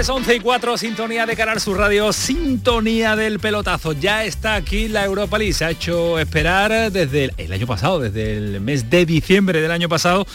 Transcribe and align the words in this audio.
Noches, 0.00 0.08
11 0.08 0.36
y 0.36 0.40
4, 0.40 0.78
sintonía 0.78 1.26
de 1.26 1.36
Canal 1.36 1.60
Sur 1.60 1.76
Radio, 1.76 2.10
sintonía 2.14 3.16
del 3.16 3.38
pelotazo. 3.38 3.92
Ya 3.92 4.24
está 4.24 4.54
aquí 4.54 4.88
la 4.88 5.04
Europa 5.04 5.36
League, 5.36 5.52
se 5.52 5.66
ha 5.66 5.70
hecho 5.72 6.18
esperar 6.18 6.90
desde 6.90 7.24
el, 7.24 7.34
el 7.36 7.52
año 7.52 7.66
pasado, 7.66 8.00
desde 8.00 8.32
el 8.32 8.62
mes 8.62 8.88
de 8.88 9.04
diciembre 9.04 9.60
del 9.60 9.70
año 9.70 9.90
pasado 9.90 10.26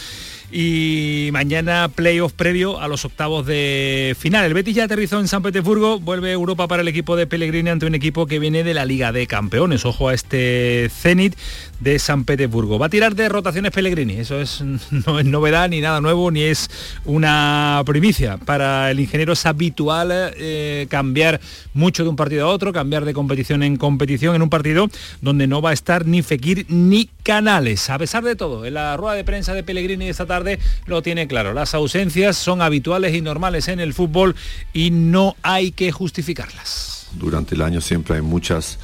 y 0.50 1.28
mañana 1.32 1.90
playoff 1.94 2.32
previo 2.32 2.80
a 2.80 2.88
los 2.88 3.04
octavos 3.04 3.46
de 3.46 4.16
final. 4.18 4.44
El 4.44 4.54
Betis 4.54 4.76
ya 4.76 4.84
aterrizó 4.84 5.18
en 5.20 5.28
San 5.28 5.42
Petersburgo, 5.42 5.98
vuelve 5.98 6.32
Europa 6.32 6.68
para 6.68 6.82
el 6.82 6.88
equipo 6.88 7.16
de 7.16 7.26
Pellegrini 7.26 7.70
ante 7.70 7.86
un 7.86 7.94
equipo 7.94 8.26
que 8.26 8.38
viene 8.38 8.62
de 8.62 8.74
la 8.74 8.84
Liga 8.84 9.12
de 9.12 9.26
Campeones. 9.26 9.84
Ojo 9.84 10.08
a 10.08 10.14
este 10.14 10.88
Zenit 10.90 11.36
de 11.80 11.98
San 11.98 12.24
Petersburgo. 12.24 12.78
Va 12.78 12.86
a 12.86 12.90
tirar 12.90 13.14
de 13.14 13.28
rotaciones 13.28 13.72
Pellegrini, 13.72 14.14
eso 14.14 14.40
es, 14.40 14.62
no 15.06 15.18
es 15.18 15.26
novedad 15.26 15.68
ni 15.68 15.80
nada 15.80 16.00
nuevo, 16.00 16.30
ni 16.30 16.42
es 16.42 16.70
una 17.04 17.82
primicia. 17.84 18.38
Para 18.38 18.90
el 18.90 19.00
ingeniero 19.00 19.32
es 19.32 19.46
habitual 19.46 20.10
eh, 20.12 20.86
cambiar 20.88 21.40
mucho 21.74 22.04
de 22.04 22.10
un 22.10 22.16
partido 22.16 22.46
a 22.46 22.50
otro, 22.50 22.72
cambiar 22.72 23.04
de 23.04 23.12
competición 23.12 23.62
en 23.62 23.76
competición 23.76 24.34
en 24.34 24.42
un 24.42 24.50
partido 24.50 24.88
donde 25.20 25.46
no 25.46 25.60
va 25.60 25.70
a 25.70 25.74
estar 25.74 26.06
ni 26.06 26.22
Fekir 26.22 26.66
ni 26.68 27.10
Canales. 27.22 27.90
A 27.90 27.98
pesar 27.98 28.22
de 28.22 28.36
todo, 28.36 28.64
en 28.64 28.74
la 28.74 28.96
rueda 28.96 29.14
de 29.14 29.24
prensa 29.24 29.52
de 29.52 29.64
Pellegrini 29.64 30.08
esta 30.08 30.26
tarde 30.26 30.45
lo 30.86 31.02
tiene 31.02 31.26
claro. 31.26 31.52
Las 31.52 31.74
ausencias 31.74 32.36
son 32.36 32.62
habituales 32.62 33.14
y 33.14 33.20
normales 33.20 33.68
en 33.68 33.80
el 33.80 33.94
fútbol 33.94 34.34
y 34.72 34.90
no 34.90 35.36
hay 35.42 35.72
que 35.72 35.92
justificarlas. 35.92 37.08
Durante 37.12 37.54
el 37.54 37.62
año 37.62 37.80
siempre 37.80 38.16
hay 38.16 38.22
muchas 38.22 38.78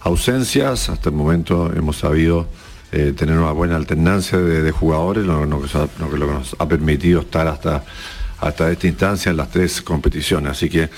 ausencias. 0.00 0.88
Hasta 0.88 1.10
el 1.10 1.14
momento 1.16 1.72
hemos 1.74 1.96
sabido 1.96 2.48
eh, 2.92 3.12
tener 3.16 3.36
una 3.38 3.52
buena 3.52 3.76
alternancia 3.76 4.38
de, 4.38 4.70
jugadores, 4.70 5.24
lo, 5.24 5.40
que, 5.40 5.78
lo, 5.98 6.10
que 6.10 6.18
nos 6.18 6.56
ha 6.58 6.68
permitido 6.68 7.20
estar 7.20 7.46
hasta, 7.46 7.84
hasta 8.40 8.70
esta 8.70 8.86
instancia 8.86 9.30
en 9.30 9.36
las 9.36 9.50
tres 9.50 9.82
competiciones. 9.82 10.52
Así 10.52 10.68
que 10.68 10.88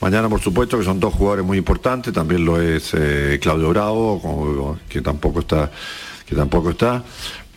mañana, 0.00 0.28
por 0.28 0.40
supuesto, 0.40 0.78
que 0.78 0.84
son 0.84 1.00
dos 1.00 1.14
jugadores 1.14 1.44
muy 1.44 1.58
importantes. 1.58 2.12
También 2.12 2.44
lo 2.44 2.60
es 2.60 2.92
eh, 2.94 3.38
Claudio 3.40 3.70
Bravo, 3.70 4.78
que 4.88 5.00
tampoco 5.00 5.40
está 5.40 5.70
que 6.28 6.36
tampoco 6.36 6.70
está, 6.70 7.02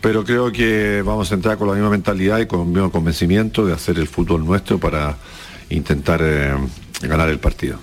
pero 0.02 0.24
creo 0.24 0.52
que 0.52 1.04
vamos 1.06 1.32
a 1.32 1.36
entrar 1.36 1.58
con 1.58 1.68
la 1.68 1.76
misma 1.76 1.90
mentalidad 1.90 2.40
y 2.40 2.48
con 2.48 2.62
el 2.62 2.68
mismo 2.68 2.92
convencimiento 2.92 3.66
de 3.66 3.74
hacer 3.74 4.00
el 4.00 4.08
fútbol 4.08 4.44
nuestro 4.44 4.80
para 4.80 5.18
intentar 5.70 6.22
eh, 6.24 6.54
ganar 7.02 7.30
el 7.30 7.40
partido. 7.40 7.80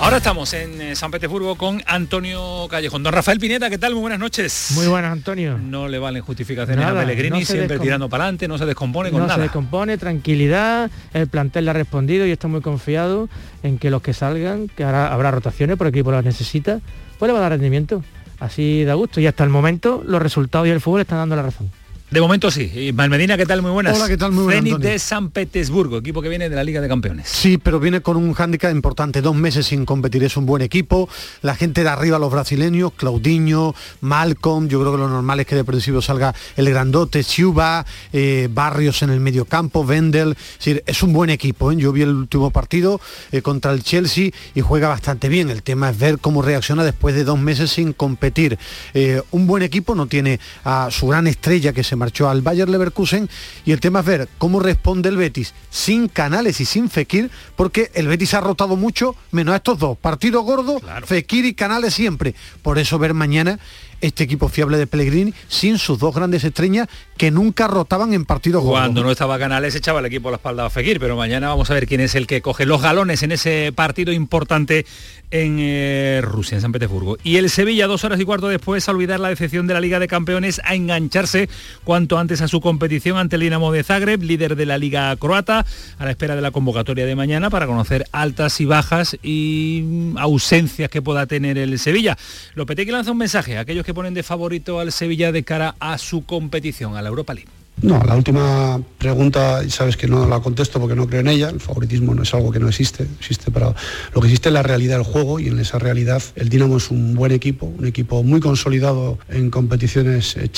Ahora 0.00 0.18
estamos 0.18 0.52
en 0.52 0.82
eh, 0.82 0.96
San 0.96 1.10
Petersburgo 1.10 1.56
con 1.56 1.82
Antonio 1.86 2.66
Callejón. 2.68 3.02
Don 3.02 3.12
Rafael 3.12 3.38
Pineta, 3.38 3.70
¿qué 3.70 3.78
tal? 3.78 3.92
Muy 3.94 4.02
buenas 4.02 4.18
noches. 4.18 4.72
Muy 4.74 4.86
buenas, 4.86 5.12
Antonio. 5.12 5.56
No 5.56 5.88
le 5.88 5.98
valen 5.98 6.20
justificaciones 6.20 6.84
Nada, 6.84 7.00
a 7.00 7.04
Pellegrini, 7.04 7.40
no 7.40 7.46
siempre 7.46 7.78
tirando 7.78 8.08
para 8.08 8.24
adelante, 8.24 8.46
no 8.46 8.58
se 8.58 8.66
descompone 8.66 9.10
con 9.10 9.20
no 9.20 9.26
nada. 9.26 9.36
se 9.36 9.42
descompone, 9.42 9.96
tranquilidad, 9.96 10.90
el 11.14 11.28
plantel 11.28 11.64
le 11.64 11.70
ha 11.70 11.74
respondido 11.74 12.26
y 12.26 12.32
está 12.32 12.48
muy 12.48 12.60
confiado 12.60 13.30
en 13.62 13.78
que 13.78 13.90
los 13.90 14.02
que 14.02 14.12
salgan, 14.12 14.68
que 14.68 14.84
ahora 14.84 15.12
habrá 15.12 15.30
rotaciones 15.30 15.78
por 15.78 15.86
el 15.86 15.94
equipo 15.94 16.10
las 16.10 16.24
necesita, 16.24 16.80
pues 17.18 17.28
le 17.28 17.32
va 17.32 17.38
a 17.38 17.42
dar 17.42 17.52
rendimiento. 17.52 18.02
Así 18.40 18.84
da 18.84 18.94
gusto 18.94 19.20
y 19.20 19.26
hasta 19.26 19.44
el 19.44 19.50
momento 19.50 20.02
los 20.06 20.20
resultados 20.20 20.66
y 20.66 20.70
el 20.70 20.80
fútbol 20.80 21.02
están 21.02 21.18
dando 21.18 21.36
la 21.36 21.42
razón. 21.42 21.70
De 22.14 22.20
momento 22.20 22.48
sí. 22.48 22.70
Y 22.72 22.92
Malmedina, 22.92 23.36
¿qué 23.36 23.44
tal? 23.44 23.60
Muy 23.60 23.72
buenas. 23.72 23.96
Hola, 23.96 24.06
¿qué 24.06 24.16
tal? 24.16 24.30
Muy 24.30 24.44
buenas, 24.44 24.78
de 24.78 25.00
San 25.00 25.30
Petersburgo, 25.30 25.98
equipo 25.98 26.22
que 26.22 26.28
viene 26.28 26.48
de 26.48 26.54
la 26.54 26.62
Liga 26.62 26.80
de 26.80 26.86
Campeones. 26.86 27.28
Sí, 27.28 27.58
pero 27.58 27.80
viene 27.80 28.02
con 28.02 28.16
un 28.16 28.34
hándicap 28.34 28.70
importante, 28.70 29.20
dos 29.20 29.34
meses 29.34 29.66
sin 29.66 29.84
competir, 29.84 30.22
es 30.22 30.36
un 30.36 30.46
buen 30.46 30.62
equipo, 30.62 31.08
la 31.42 31.56
gente 31.56 31.82
de 31.82 31.88
arriba, 31.88 32.20
los 32.20 32.30
brasileños, 32.30 32.92
Claudinho, 32.92 33.74
Malcolm, 34.00 34.68
yo 34.68 34.78
creo 34.78 34.92
que 34.92 34.98
lo 34.98 35.08
normal 35.08 35.40
es 35.40 35.46
que 35.48 35.56
de 35.56 35.64
principio 35.64 36.00
salga 36.00 36.32
el 36.54 36.70
grandote, 36.70 37.24
Ciuba, 37.24 37.84
eh, 38.12 38.48
Barrios 38.48 39.02
en 39.02 39.10
el 39.10 39.18
medio 39.18 39.44
campo, 39.44 39.80
Wendel, 39.80 40.36
es, 40.38 40.58
decir, 40.58 40.84
es 40.86 41.02
un 41.02 41.12
buen 41.12 41.30
equipo, 41.30 41.72
¿eh? 41.72 41.76
yo 41.78 41.90
vi 41.90 42.02
el 42.02 42.10
último 42.10 42.52
partido 42.52 43.00
eh, 43.32 43.42
contra 43.42 43.72
el 43.72 43.82
Chelsea 43.82 44.30
y 44.54 44.60
juega 44.60 44.86
bastante 44.86 45.28
bien, 45.28 45.50
el 45.50 45.64
tema 45.64 45.90
es 45.90 45.98
ver 45.98 46.20
cómo 46.20 46.42
reacciona 46.42 46.84
después 46.84 47.16
de 47.16 47.24
dos 47.24 47.40
meses 47.40 47.72
sin 47.72 47.92
competir. 47.92 48.56
Eh, 48.92 49.20
un 49.32 49.48
buen 49.48 49.64
equipo, 49.64 49.96
no 49.96 50.06
tiene 50.06 50.38
a 50.62 50.90
su 50.92 51.08
gran 51.08 51.26
estrella 51.26 51.72
que 51.72 51.82
se 51.82 51.96
marchó 52.04 52.28
al 52.28 52.42
Bayer 52.42 52.68
Leverkusen 52.68 53.30
y 53.64 53.72
el 53.72 53.80
tema 53.80 54.00
es 54.00 54.04
ver 54.06 54.28
cómo 54.36 54.60
responde 54.60 55.08
el 55.08 55.16
Betis 55.16 55.54
sin 55.70 56.08
Canales 56.08 56.60
y 56.60 56.66
sin 56.66 56.90
Fekir, 56.90 57.30
porque 57.56 57.90
el 57.94 58.08
Betis 58.08 58.34
ha 58.34 58.42
rotado 58.42 58.76
mucho, 58.76 59.16
menos 59.30 59.54
a 59.54 59.56
estos 59.56 59.78
dos. 59.78 59.96
Partido 59.96 60.42
gordo, 60.42 60.82
Fekir 61.06 61.46
y 61.46 61.54
Canales 61.54 61.94
siempre. 61.94 62.34
Por 62.60 62.78
eso 62.78 62.98
ver 62.98 63.14
mañana 63.14 63.58
este 64.00 64.24
equipo 64.24 64.48
fiable 64.48 64.78
de 64.78 64.86
Pellegrini 64.86 65.34
sin 65.48 65.78
sus 65.78 65.98
dos 65.98 66.14
grandes 66.14 66.44
estrellas 66.44 66.88
que 67.16 67.30
nunca 67.30 67.68
rotaban 67.68 68.12
en 68.12 68.24
partidos 68.24 68.64
Cuando 68.64 69.02
no 69.02 69.10
estaba 69.10 69.38
Canales 69.38 69.74
echaba 69.74 70.00
el 70.00 70.06
equipo 70.06 70.28
a 70.28 70.32
la 70.32 70.36
espalda 70.36 70.66
a 70.66 70.70
Fekir, 70.70 70.98
pero 70.98 71.16
mañana 71.16 71.48
vamos 71.48 71.70
a 71.70 71.74
ver 71.74 71.86
quién 71.86 72.00
es 72.00 72.14
el 72.14 72.26
que 72.26 72.42
coge 72.42 72.66
los 72.66 72.82
galones 72.82 73.22
en 73.22 73.32
ese 73.32 73.72
partido 73.74 74.12
importante 74.12 74.86
en 75.30 75.56
eh, 75.58 76.20
Rusia, 76.22 76.56
en 76.56 76.62
San 76.62 76.72
Petersburgo. 76.72 77.18
Y 77.24 77.36
el 77.36 77.50
Sevilla, 77.50 77.86
dos 77.86 78.04
horas 78.04 78.20
y 78.20 78.24
cuarto 78.24 78.48
después, 78.48 78.88
a 78.88 78.92
olvidar 78.92 79.20
la 79.20 79.28
decepción 79.28 79.66
de 79.66 79.74
la 79.74 79.80
Liga 79.80 79.98
de 79.98 80.06
Campeones, 80.06 80.60
a 80.64 80.74
engancharse 80.74 81.48
cuanto 81.82 82.18
antes 82.18 82.40
a 82.40 82.48
su 82.48 82.60
competición 82.60 83.16
ante 83.18 83.36
el 83.36 83.42
Dinamo 83.42 83.72
de 83.72 83.82
Zagreb, 83.82 84.22
líder 84.22 84.56
de 84.56 84.66
la 84.66 84.78
Liga 84.78 85.14
Croata, 85.16 85.66
a 85.98 86.04
la 86.04 86.10
espera 86.10 86.36
de 86.36 86.42
la 86.42 86.50
convocatoria 86.50 87.06
de 87.06 87.16
mañana 87.16 87.50
para 87.50 87.66
conocer 87.66 88.06
altas 88.12 88.60
y 88.60 88.64
bajas 88.64 89.16
y 89.22 89.82
mm, 89.84 90.18
ausencias 90.18 90.88
que 90.88 91.02
pueda 91.02 91.26
tener 91.26 91.58
el 91.58 91.78
Sevilla. 91.78 92.16
Lopetegui 92.54 92.92
lanza 92.92 93.10
un 93.10 93.18
mensaje 93.18 93.58
a 93.58 93.60
aquellos 93.60 93.83
que 93.84 93.94
ponen 93.94 94.14
de 94.14 94.22
favorito 94.22 94.80
al 94.80 94.92
Sevilla 94.92 95.32
de 95.32 95.44
cara 95.44 95.74
a 95.80 95.98
su 95.98 96.24
competición, 96.24 96.96
a 96.96 97.02
la 97.02 97.08
Europa 97.08 97.34
League. 97.34 97.53
No, 97.82 98.00
la 98.04 98.16
última 98.16 98.80
pregunta, 98.98 99.68
sabes 99.68 99.96
que 99.96 100.06
no 100.06 100.28
la 100.28 100.40
contesto 100.40 100.78
porque 100.78 100.94
no 100.94 101.06
creo 101.06 101.20
en 101.20 101.28
ella. 101.28 101.50
El 101.50 101.60
favoritismo 101.60 102.14
no 102.14 102.22
es 102.22 102.32
algo 102.32 102.52
que 102.52 102.60
no 102.60 102.68
existe, 102.68 103.06
existe 103.18 103.50
para 103.50 103.74
lo 104.14 104.20
que 104.20 104.28
existe 104.28 104.48
es 104.48 104.52
la 104.52 104.62
realidad 104.62 104.96
del 104.96 105.04
juego 105.04 105.40
y 105.40 105.48
en 105.48 105.58
esa 105.58 105.78
realidad 105.78 106.22
el 106.36 106.48
Dinamo 106.48 106.76
es 106.76 106.90
un 106.90 107.14
buen 107.14 107.32
equipo, 107.32 107.66
un 107.66 107.86
equipo 107.86 108.22
muy 108.22 108.40
consolidado 108.40 109.18
en 109.28 109.50
competiciones 109.50 110.36
eh, 110.36 110.50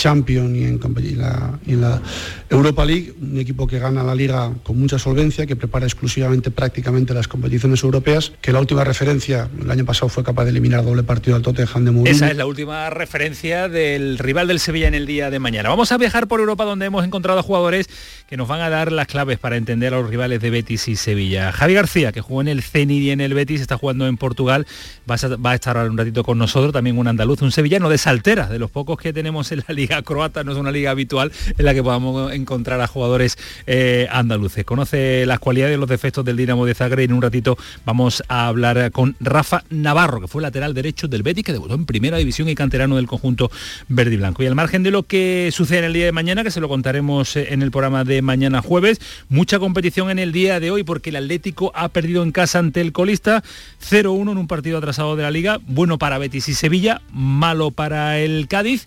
la, 1.16 1.58
y 1.66 1.72
en 1.72 1.80
la 1.80 2.02
Europa 2.50 2.84
League, 2.84 3.14
un 3.20 3.38
equipo 3.38 3.66
que 3.66 3.78
gana 3.78 4.02
la 4.02 4.14
liga 4.14 4.52
con 4.62 4.78
mucha 4.78 4.98
solvencia, 4.98 5.46
que 5.46 5.56
prepara 5.56 5.86
exclusivamente 5.86 6.50
prácticamente 6.50 7.14
las 7.14 7.28
competiciones 7.28 7.82
europeas, 7.82 8.32
que 8.40 8.52
la 8.52 8.60
última 8.60 8.84
referencia 8.84 9.48
el 9.60 9.70
año 9.70 9.84
pasado 9.84 10.08
fue 10.08 10.22
capaz 10.22 10.44
de 10.44 10.50
eliminar 10.50 10.84
doble 10.84 11.02
partido 11.02 11.36
al 11.36 11.42
Tottenham 11.42 11.84
de 11.84 11.90
Mourinho. 11.90 12.16
Esa 12.16 12.30
es 12.30 12.36
la 12.36 12.46
última 12.46 12.90
referencia 12.90 13.68
del 13.68 14.18
rival 14.18 14.48
del 14.48 14.60
Sevilla 14.60 14.88
en 14.88 14.94
el 14.94 15.06
día 15.06 15.30
de 15.30 15.38
mañana. 15.38 15.68
Vamos 15.68 15.92
a 15.92 15.98
viajar 15.98 16.28
por 16.28 16.40
Europa 16.40 16.64
donde 16.64 16.86
hemos 16.86 17.05
encontrado 17.06 17.40
a 17.40 17.42
jugadores 17.42 17.88
que 18.28 18.36
nos 18.36 18.48
van 18.48 18.60
a 18.60 18.68
dar 18.68 18.92
las 18.92 19.06
claves 19.06 19.38
para 19.38 19.56
entender 19.56 19.94
a 19.94 19.98
los 19.98 20.10
rivales 20.10 20.40
de 20.40 20.50
Betis 20.50 20.88
y 20.88 20.96
Sevilla. 20.96 21.52
Javi 21.52 21.74
García, 21.74 22.12
que 22.12 22.20
jugó 22.20 22.40
en 22.40 22.48
el 22.48 22.62
Zenit 22.62 23.02
y 23.02 23.10
en 23.10 23.20
el 23.20 23.34
Betis, 23.34 23.60
está 23.60 23.76
jugando 23.78 24.06
en 24.06 24.16
Portugal, 24.16 24.66
va 25.08 25.14
a, 25.14 25.36
va 25.36 25.50
a 25.52 25.54
estar 25.54 25.76
un 25.88 25.96
ratito 25.96 26.24
con 26.24 26.38
nosotros, 26.38 26.72
también 26.72 26.98
un 26.98 27.06
andaluz, 27.06 27.42
un 27.42 27.52
sevillano 27.52 27.88
de 27.88 27.98
Saltera, 27.98 28.48
de 28.48 28.58
los 28.58 28.70
pocos 28.70 28.98
que 28.98 29.12
tenemos 29.12 29.52
en 29.52 29.62
la 29.66 29.74
liga 29.74 30.02
croata, 30.02 30.42
no 30.44 30.52
es 30.52 30.58
una 30.58 30.72
liga 30.72 30.90
habitual 30.90 31.32
en 31.56 31.64
la 31.64 31.74
que 31.74 31.82
podamos 31.82 32.32
encontrar 32.32 32.80
a 32.80 32.86
jugadores 32.86 33.38
eh, 33.66 34.08
andaluces. 34.10 34.64
Conoce 34.64 35.24
las 35.26 35.38
cualidades 35.38 35.76
y 35.76 35.80
los 35.80 35.88
defectos 35.88 36.24
del 36.24 36.36
Dinamo 36.36 36.66
de 36.66 36.74
Zagreb 36.74 37.02
y 37.02 37.04
en 37.04 37.12
un 37.12 37.22
ratito 37.22 37.56
vamos 37.84 38.22
a 38.28 38.48
hablar 38.48 38.90
con 38.90 39.16
Rafa 39.20 39.62
Navarro, 39.70 40.20
que 40.20 40.28
fue 40.28 40.42
lateral 40.42 40.74
derecho 40.74 41.08
del 41.08 41.22
Betis, 41.22 41.44
que 41.44 41.52
debutó 41.52 41.74
en 41.74 41.86
primera 41.86 42.16
división 42.16 42.48
y 42.48 42.54
canterano 42.54 42.96
del 42.96 43.06
conjunto 43.06 43.50
verde 43.88 44.14
y 44.14 44.16
blanco. 44.16 44.42
Y 44.42 44.46
al 44.46 44.54
margen 44.54 44.82
de 44.82 44.90
lo 44.90 45.04
que 45.04 45.50
sucede 45.52 45.78
en 45.78 45.84
el 45.84 45.92
día 45.92 46.06
de 46.06 46.12
mañana, 46.12 46.42
que 46.42 46.50
se 46.50 46.60
lo 46.60 46.68
contaremos 46.68 46.95
eh, 46.98 47.46
en 47.50 47.62
el 47.62 47.70
programa 47.70 48.04
de 48.04 48.22
mañana 48.22 48.62
jueves, 48.62 49.00
mucha 49.28 49.58
competición 49.58 50.10
en 50.10 50.18
el 50.18 50.32
día 50.32 50.60
de 50.60 50.70
hoy 50.70 50.82
porque 50.82 51.10
el 51.10 51.16
Atlético 51.16 51.72
ha 51.74 51.88
perdido 51.88 52.22
en 52.22 52.32
casa 52.32 52.58
ante 52.58 52.80
el 52.80 52.92
colista 52.92 53.42
0-1 53.82 54.32
en 54.32 54.38
un 54.38 54.46
partido 54.46 54.78
atrasado 54.78 55.16
de 55.16 55.22
la 55.22 55.30
liga, 55.30 55.58
bueno 55.66 55.98
para 55.98 56.18
Betis 56.18 56.48
y 56.48 56.54
Sevilla, 56.54 57.02
malo 57.12 57.70
para 57.70 58.18
el 58.18 58.48
Cádiz 58.48 58.86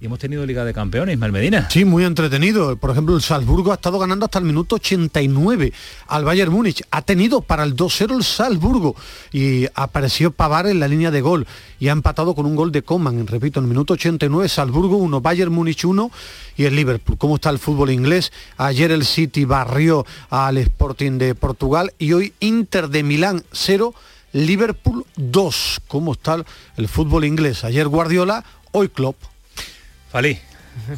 y 0.00 0.06
hemos 0.06 0.18
tenido 0.18 0.46
Liga 0.46 0.64
de 0.64 0.72
Campeones, 0.72 1.18
Malmedina. 1.18 1.68
Sí, 1.68 1.84
muy 1.84 2.04
entretenido. 2.04 2.74
Por 2.76 2.90
ejemplo, 2.90 3.14
el 3.14 3.20
Salzburgo 3.20 3.70
ha 3.70 3.74
estado 3.74 3.98
ganando 3.98 4.24
hasta 4.24 4.38
el 4.38 4.46
minuto 4.46 4.76
89 4.76 5.74
al 6.06 6.24
Bayern 6.24 6.50
Múnich. 6.50 6.82
Ha 6.90 7.02
tenido 7.02 7.42
para 7.42 7.64
el 7.64 7.76
2-0 7.76 8.16
el 8.16 8.24
Salzburgo 8.24 8.96
y 9.30 9.66
apareció 9.74 10.30
Pavar 10.30 10.66
en 10.68 10.80
la 10.80 10.88
línea 10.88 11.10
de 11.10 11.20
gol 11.20 11.46
y 11.78 11.88
ha 11.88 11.92
empatado 11.92 12.34
con 12.34 12.46
un 12.46 12.56
gol 12.56 12.72
de 12.72 12.80
Coman. 12.80 13.26
Repito, 13.26 13.60
en 13.60 13.64
el 13.66 13.68
minuto 13.68 13.92
89 13.92 14.48
Salzburgo 14.48 14.96
1, 14.96 15.20
Bayern 15.20 15.52
Múnich 15.52 15.84
1 15.84 16.10
y 16.56 16.64
el 16.64 16.76
Liverpool. 16.76 17.18
¿Cómo 17.18 17.34
está 17.34 17.50
el 17.50 17.58
fútbol 17.58 17.90
inglés? 17.90 18.32
Ayer 18.56 18.92
el 18.92 19.04
City 19.04 19.44
barrió 19.44 20.06
al 20.30 20.56
Sporting 20.56 21.18
de 21.18 21.34
Portugal 21.34 21.92
y 21.98 22.14
hoy 22.14 22.32
Inter 22.40 22.88
de 22.88 23.02
Milán 23.02 23.42
0. 23.52 23.92
Liverpool 24.32 25.04
2. 25.16 25.80
¿Cómo 25.88 26.12
está 26.12 26.42
el 26.78 26.88
fútbol 26.88 27.26
inglés? 27.26 27.64
Ayer 27.64 27.86
Guardiola, 27.86 28.44
hoy 28.72 28.88
Klopp. 28.88 29.29
Falí, 30.10 30.36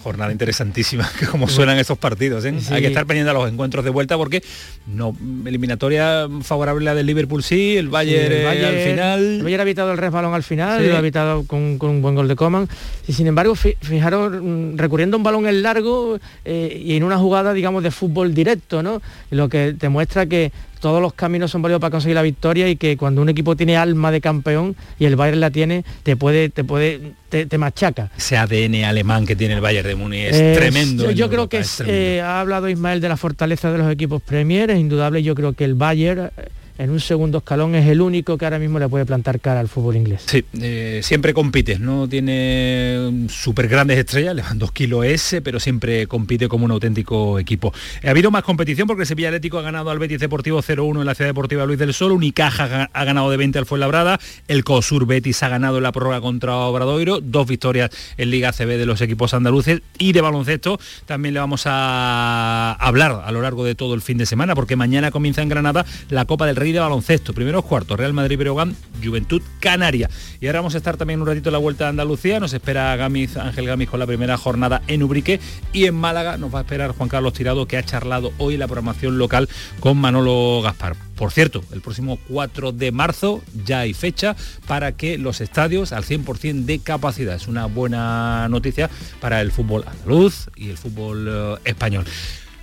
jornada 0.03 0.33
interesantísima, 0.33 1.11
que 1.19 1.27
como 1.27 1.49
suenan 1.49 1.79
esos 1.79 1.99
partidos. 1.99 2.45
¿eh? 2.45 2.55
Hay 2.71 2.81
que 2.83 2.89
estar 2.89 3.05
pendiente 3.07 3.31
a 3.31 3.35
los 3.35 3.51
encuentros 3.51 3.85
de 3.85 3.91
vuelta 3.91 4.17
porque 4.17 4.43
no 4.87 5.15
eliminatoria 5.47 6.29
favorable 6.43 6.85
la 6.85 6.95
del 6.95 7.07
Liverpool 7.07 7.43
sí, 7.43 7.77
el 7.77 7.89
Bayern, 7.89 8.33
el 8.33 8.45
Bayern 8.45 8.75
al 8.77 8.83
final. 8.91 9.21
El 9.37 9.43
Bayern 9.43 9.61
ha 9.61 9.63
evitado 9.65 9.93
el 9.93 9.99
resbalón 9.99 10.35
al 10.35 10.43
final, 10.43 10.81
Sí. 10.83 10.89
lo 10.89 10.97
ha 10.97 10.99
evitado 11.01 11.45
con, 11.47 11.79
con 11.79 11.91
un 11.91 12.03
buen 12.03 12.15
gol 12.15 12.29
de 12.29 12.37
Coman. 12.37 12.69
Y 13.07 13.13
sin 13.13 13.27
embargo, 13.27 13.55
fi- 13.55 13.77
fijaros, 13.81 14.33
mm, 14.43 14.77
recurriendo 14.77 15.17
a 15.17 15.19
un 15.19 15.25
balón 15.25 15.47
en 15.47 15.63
largo 15.63 16.19
eh, 16.45 16.81
y 16.85 16.97
en 16.97 17.05
una 17.05 17.19
jugada, 17.19 17.53
digamos, 17.53 17.83
de 17.83 17.91
fútbol 17.91 18.35
directo, 18.35 18.83
¿no? 18.83 19.03
Lo 19.31 19.49
que 19.49 19.75
te 19.79 19.89
muestra 19.89 20.27
que 20.27 20.53
todos 20.83 21.01
los 21.01 21.13
caminos 21.13 21.53
son 21.53 21.63
válidos 21.63 21.81
para 21.81 21.93
conseguir 21.93 22.17
la 22.17 22.23
victoria 22.23 22.69
y 22.69 22.75
que 22.75 22.97
cuando 22.97 23.23
un 23.23 23.29
equipo 23.29 23.55
tiene 23.55 23.77
alma 23.77 24.11
de 24.11 24.21
campeón 24.21 24.75
y 24.99 25.05
el 25.05 25.15
Bayern 25.15 25.39
la 25.39 25.53
tiene, 25.53 25.85
te 26.03 26.17
puede, 26.17 26.49
te 26.49 26.65
puede, 26.65 27.13
te, 27.29 27.47
te 27.47 27.57
machaca. 27.57 28.11
Ese 28.19 28.37
ADN 28.37 28.83
alemán 28.85 29.25
que 29.25 29.37
tiene 29.37 29.55
el 29.55 29.61
Bayern 29.61 29.87
de 29.87 29.95
Múnich 29.95 30.25
es 30.25 30.37
Eh, 30.37 30.55
tremendo. 30.57 31.09
Yo, 31.13 31.29
creo 31.29 31.43
Europa, 31.43 31.49
que 31.51 31.59
es 31.59 31.83
eh, 31.87 32.21
ha 32.21 32.41
hablado 32.41 32.69
Ismael 32.69 33.01
de 33.01 33.09
la 33.09 33.17
fortaleza 33.17 33.71
de 33.71 33.79
los 33.79 33.93
equipos 33.93 34.21
Premier, 34.23 34.73
es 34.73 34.81
indudable. 34.81 35.23
Yo 35.23 35.37
creo 35.37 35.53
que 35.53 35.65
el 35.65 35.75
Bayern 35.75 36.33
eh, 36.37 36.49
en 36.79 36.91
un 36.91 37.01
segundo 37.01 37.39
escalón 37.39 37.75
es 37.75 37.87
el 37.89 38.01
único 38.01 38.39
que 38.39 38.45
ahora 38.45 38.59
mismo 38.59 38.79
le 38.79 38.89
puede 38.89 39.05
plantar 39.07 39.41
cara 39.41 39.61
al 39.61 39.69
fútbol 39.69 39.97
inglés. 39.97 40.23
Sí, 40.27 40.45
eh, 40.61 41.01
siempre 41.03 41.35
compite, 41.35 41.79
no 41.79 42.09
tiene 42.09 43.27
súper 43.29 43.69
grandes 43.69 43.99
estrellas, 43.99 44.35
Lewandowski 44.35 44.87
lo 44.87 45.05
es, 45.05 45.37
pero 45.43 45.61
siempre 45.61 46.07
compite 46.07 46.49
como 46.49 46.65
un 46.65 46.71
auténtico 46.71 47.39
equipo. 47.39 47.73
Ha 48.05 48.11
habido 48.11 48.31
más 48.31 48.43
competición 48.43 48.87
porque 48.87 49.03
el 49.03 49.07
Sevilla 49.07 49.29
Atlético 49.29 49.59
ha 49.59 49.63
ganado 49.63 49.91
al 49.91 49.99
Betis 49.99 50.21
Deportivo 50.21 50.63
0-1 50.63 51.01
en 51.01 51.07
la 51.07 51.15
Ciudad 51.15 51.31
Deportiva 51.31 51.67
Luis 51.67 51.79
del 51.79 51.95
Sol, 51.95 52.13
Unicaja 52.13 52.91
ha 52.93 53.05
ganado 53.05 53.31
de 53.31 53.37
20 53.37 53.59
al 53.59 53.67
Fuenlabrada, 53.67 54.19
el 54.49 54.65
COSUR 54.65 55.07
Betis 55.07 55.43
ha 55.43 55.49
ganado 55.49 55.77
en 55.79 55.83
la 55.83 55.93
prórroga 55.93 56.21
contra 56.21 56.57
Obradoiro, 56.57 57.21
dos 57.21 57.47
victorias 57.47 57.91
en 58.17 58.31
Liga 58.31 58.53
CB 58.53 58.79
de 58.79 58.87
los 58.87 59.01
equipos 59.01 59.35
andaluces 59.35 59.83
y 59.99 60.13
de 60.13 60.21
baloncesto 60.21 60.79
también 61.07 61.35
le 61.35 61.41
vamos 61.41 61.63
a 61.67 62.77
hablar 62.81 63.23
a 63.25 63.33
lo 63.33 63.43
largo 63.43 63.65
de 63.65 63.75
todo 63.75 63.95
el 63.95 64.03
fin 64.03 64.19
de 64.19 64.27
semana 64.27 64.55
porque 64.55 64.77
mañana 64.77 65.11
comienza 65.11 65.43
en 65.43 65.49
Granada 65.49 65.85
la 66.09 66.25
Copa 66.25 66.47
del 66.47 66.57
Rey 66.63 66.71
de 66.71 66.79
baloncesto, 66.79 67.35
primeros 67.35 67.65
cuartos, 67.65 67.99
Real 67.99 68.13
Madrid 68.13 68.39
Breogán, 68.39 68.77
Juventud 69.03 69.43
Canaria. 69.59 70.09
Y 70.41 70.47
ahora 70.47 70.61
vamos 70.61 70.77
a 70.77 70.79
estar 70.79 70.97
también 70.97 71.21
un 71.21 71.27
ratito 71.27 71.51
la 71.51 71.59
vuelta 71.59 71.87
a 71.87 71.89
Andalucía, 71.89 72.39
nos 72.39 72.53
espera 72.53 72.95
Gamiz, 72.95 73.37
Ángel 73.37 73.67
Gamiz 73.67 73.91
con 73.91 73.99
la 73.99 74.07
primera 74.07 74.37
jornada 74.37 74.81
en 74.87 75.03
Ubrique 75.03 75.41
y 75.73 75.87
en 75.87 75.97
Málaga 75.97 76.37
nos 76.37 76.55
va 76.55 76.61
a 76.61 76.63
esperar 76.63 76.93
Juan 76.93 77.09
Carlos 77.09 77.33
Tirado 77.33 77.67
que 77.67 77.79
ha 77.79 77.83
charlado 77.83 78.33
hoy 78.39 78.59
la 78.59 78.69
programación 78.69 79.19
local 79.19 79.49
con 79.81 79.99
Manolo 79.99 80.63
Gaspar. 80.63 80.95
Por 81.17 81.33
cierto, 81.33 81.65
el 81.73 81.81
próximo 81.81 82.21
4 82.29 82.71
de 82.71 82.93
marzo 82.93 83.43
ya 83.65 83.81
hay 83.81 83.93
fecha 83.93 84.37
para 84.69 84.93
que 84.93 85.19
los 85.19 85.41
estadios 85.41 85.93
al 85.93 86.05
100% 86.05 86.65
de 86.65 86.79
capacidad. 86.79 87.35
Es 87.35 87.49
una 87.49 87.67
buena 87.67 88.49
noticia 88.49 88.89
para 89.21 89.41
el 89.41 89.51
fútbol 89.51 89.83
andaluz 89.85 90.49
y 90.55 90.71
el 90.71 90.79
fútbol 90.79 91.27
eh, 91.29 91.55
español. 91.65 92.05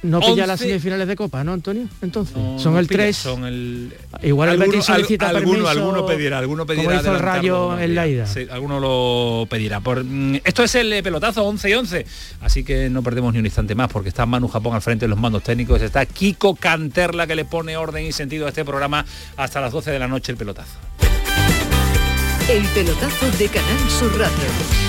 No 0.01 0.21
pilla 0.21 0.47
las 0.47 0.61
11. 0.61 0.65
semifinales 0.69 1.07
de 1.09 1.15
Copa, 1.17 1.43
¿no, 1.43 1.51
Antonio? 1.51 1.87
Entonces, 2.01 2.35
No, 2.37 2.57
son 2.57 2.77
el 2.77 2.87
pilla, 2.87 2.99
3. 3.03 3.17
Son 3.17 3.43
el... 3.45 3.93
Igual 4.23 4.49
el 4.49 4.53
Alguno- 4.61 4.71
Betis 4.71 4.85
solicita 4.85 5.27
al- 5.29 5.35
alguno, 5.35 5.65
permiso, 5.65 5.69
alguno 5.71 6.05
pedirá, 6.05 6.37
alguno 6.37 6.65
pedirá 6.65 6.85
como 6.87 7.01
hizo 7.01 7.11
el 7.13 7.19
Rayo 7.19 7.79
en 7.79 7.95
la 7.95 8.07
ida. 8.07 8.25
Sí, 8.25 8.47
alguno 8.49 8.79
lo 8.79 9.45
pedirá. 9.49 9.81
Por, 9.81 10.03
mm, 10.05 10.35
esto 10.43 10.63
es 10.63 10.75
el 10.75 10.93
eh, 10.93 11.03
pelotazo 11.03 11.43
11 11.43 11.69
y 11.69 11.73
11, 11.73 12.05
así 12.41 12.63
que 12.63 12.89
no 12.89 13.03
perdemos 13.03 13.33
ni 13.33 13.39
un 13.39 13.45
instante 13.45 13.75
más 13.75 13.89
porque 13.91 14.07
está 14.09 14.25
Manu 14.25 14.47
Japón 14.47 14.73
al 14.73 14.81
frente 14.81 15.03
de 15.05 15.09
los 15.09 15.19
mandos 15.19 15.43
técnicos, 15.43 15.81
está 15.81 16.05
Kiko 16.05 16.55
Canterla 16.55 17.27
que 17.27 17.35
le 17.35 17.43
pone 17.43 17.75
orden 17.75 18.05
y 18.05 18.11
sentido 18.13 18.45
a 18.45 18.49
este 18.49 18.63
programa 18.63 19.05
hasta 19.35 19.59
las 19.59 19.73
12 19.73 19.91
de 19.91 19.99
la 19.99 20.07
noche 20.07 20.31
el 20.31 20.37
pelotazo. 20.37 20.71
El 22.49 22.63
pelotazo 22.69 23.29
de 23.37 23.47
Canal 23.49 23.89
Sur 23.99 24.17
Radio. 24.17 24.88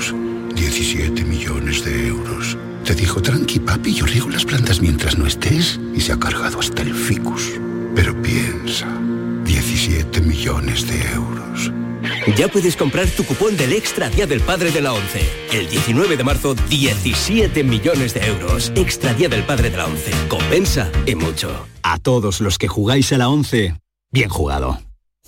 17 0.71 1.25
millones 1.25 1.83
de 1.83 2.07
euros. 2.07 2.57
Te 2.85 2.95
dijo, 2.95 3.21
tranqui 3.21 3.59
papi, 3.59 3.93
yo 3.93 4.05
riego 4.05 4.29
las 4.29 4.45
plantas 4.45 4.79
mientras 4.79 5.17
no 5.17 5.27
estés. 5.27 5.77
Y 5.93 5.99
se 5.99 6.13
ha 6.13 6.17
cargado 6.17 6.61
hasta 6.61 6.81
el 6.81 6.95
ficus. 6.95 7.59
Pero 7.93 8.19
piensa, 8.21 8.87
17 9.43 10.21
millones 10.21 10.87
de 10.87 11.11
euros. 11.11 11.73
Ya 12.37 12.47
puedes 12.47 12.77
comprar 12.77 13.05
tu 13.09 13.25
cupón 13.25 13.57
del 13.57 13.73
Extra 13.73 14.09
Día 14.09 14.25
del 14.27 14.39
Padre 14.39 14.71
de 14.71 14.79
la 14.79 14.93
ONCE. 14.93 15.29
El 15.51 15.69
19 15.69 16.15
de 16.15 16.23
marzo, 16.23 16.55
17 16.69 17.65
millones 17.65 18.13
de 18.13 18.25
euros. 18.27 18.71
Extra 18.73 19.13
Día 19.13 19.27
del 19.27 19.43
Padre 19.43 19.71
de 19.71 19.77
la 19.77 19.87
ONCE. 19.87 20.11
Compensa 20.29 20.89
y 21.05 21.15
mucho. 21.15 21.67
A 21.83 21.99
todos 21.99 22.39
los 22.39 22.57
que 22.57 22.69
jugáis 22.69 23.11
a 23.11 23.17
la 23.17 23.27
11, 23.27 23.75
bien 24.09 24.29
jugado. 24.29 24.79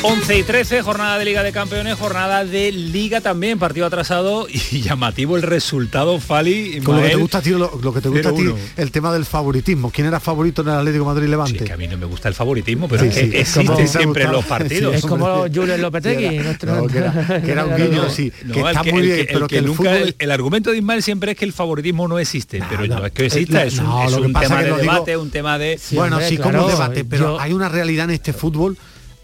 11 0.00 0.38
y 0.38 0.42
13, 0.44 0.82
jornada 0.82 1.18
de 1.18 1.24
Liga 1.24 1.42
de 1.42 1.50
Campeones, 1.50 1.96
jornada 1.98 2.44
de 2.44 2.70
Liga 2.70 3.20
también, 3.20 3.58
partido 3.58 3.84
atrasado 3.84 4.46
y 4.70 4.80
llamativo 4.80 5.36
el 5.36 5.42
resultado, 5.42 6.20
Fali. 6.20 6.80
Con 6.84 6.96
lo 6.96 7.02
que 7.02 7.08
te 7.08 7.16
gusta, 7.16 7.42
tío, 7.42 7.58
lo, 7.58 7.78
lo 7.82 7.92
que 7.92 8.00
te 8.00 8.08
gusta 8.08 8.28
a 8.28 8.32
ti, 8.32 8.42
0-1. 8.42 8.56
el 8.76 8.90
tema 8.92 9.12
del 9.12 9.24
favoritismo. 9.24 9.90
¿Quién 9.90 10.06
era 10.06 10.20
favorito 10.20 10.62
en 10.62 10.68
el 10.68 10.74
Atlético 10.74 11.04
de 11.04 11.14
Madrid 11.14 11.28
Levante? 11.28 11.58
Sí, 11.58 11.64
que 11.64 11.72
a 11.72 11.76
mí 11.76 11.88
no 11.88 11.98
me 11.98 12.06
gusta 12.06 12.28
el 12.28 12.34
favoritismo, 12.34 12.86
pero 12.88 13.02
Sí, 13.02 13.08
es 13.08 13.14
que 13.16 13.44
sí, 13.44 13.58
existe 13.60 13.86
siempre 13.88 14.22
en 14.24 14.32
los 14.32 14.44
partidos. 14.44 14.94
Es 14.94 15.04
como. 15.04 15.46
Julen 15.52 15.82
Lopetegui, 15.82 16.16
Que 16.28 16.34
era- 16.36 16.44
nuestro- 16.44 16.76
no, 16.76 16.86
que 16.86 16.98
era, 16.98 17.42
que 17.44 17.50
era 17.50 17.64
un 17.64 17.76
guiño, 17.76 18.08
sí, 18.08 18.32
No, 18.44 18.54
que 18.54 18.60
el 18.60 18.66
está 18.68 18.82
que- 18.82 18.92
muy 18.92 19.02
bien, 19.02 19.26
pero 19.26 19.40
el 19.40 19.46
que, 19.48 19.58
el 19.58 19.66
nunca- 19.66 19.76
fútbol... 19.78 19.96
el, 19.96 20.16
el 20.18 20.30
argumento 20.30 20.70
de 20.70 20.76
Ismael 20.78 21.02
siempre 21.02 21.32
es 21.32 21.38
que 21.38 21.44
el 21.44 21.52
favoritismo 21.52 22.06
no 22.06 22.20
existe, 22.20 22.62
pero 22.70 22.86
no, 22.86 23.04
es 23.04 23.12
que 23.12 23.26
exista, 23.26 23.52
la- 23.58 23.64
es 23.64 23.78
un, 23.80 24.32
tema 24.32 24.62
de 24.62 24.72
debate, 24.74 25.16
un 25.16 25.30
tema 25.30 25.58
de... 25.58 25.78
bueno, 25.92 26.20
sí, 26.20 26.36
como 26.38 26.68
debate, 26.68 27.04
pero 27.04 27.40
hay 27.40 27.52
una 27.52 27.68
realidad 27.68 28.04
en 28.04 28.12
este 28.12 28.32
fútbol 28.32 28.76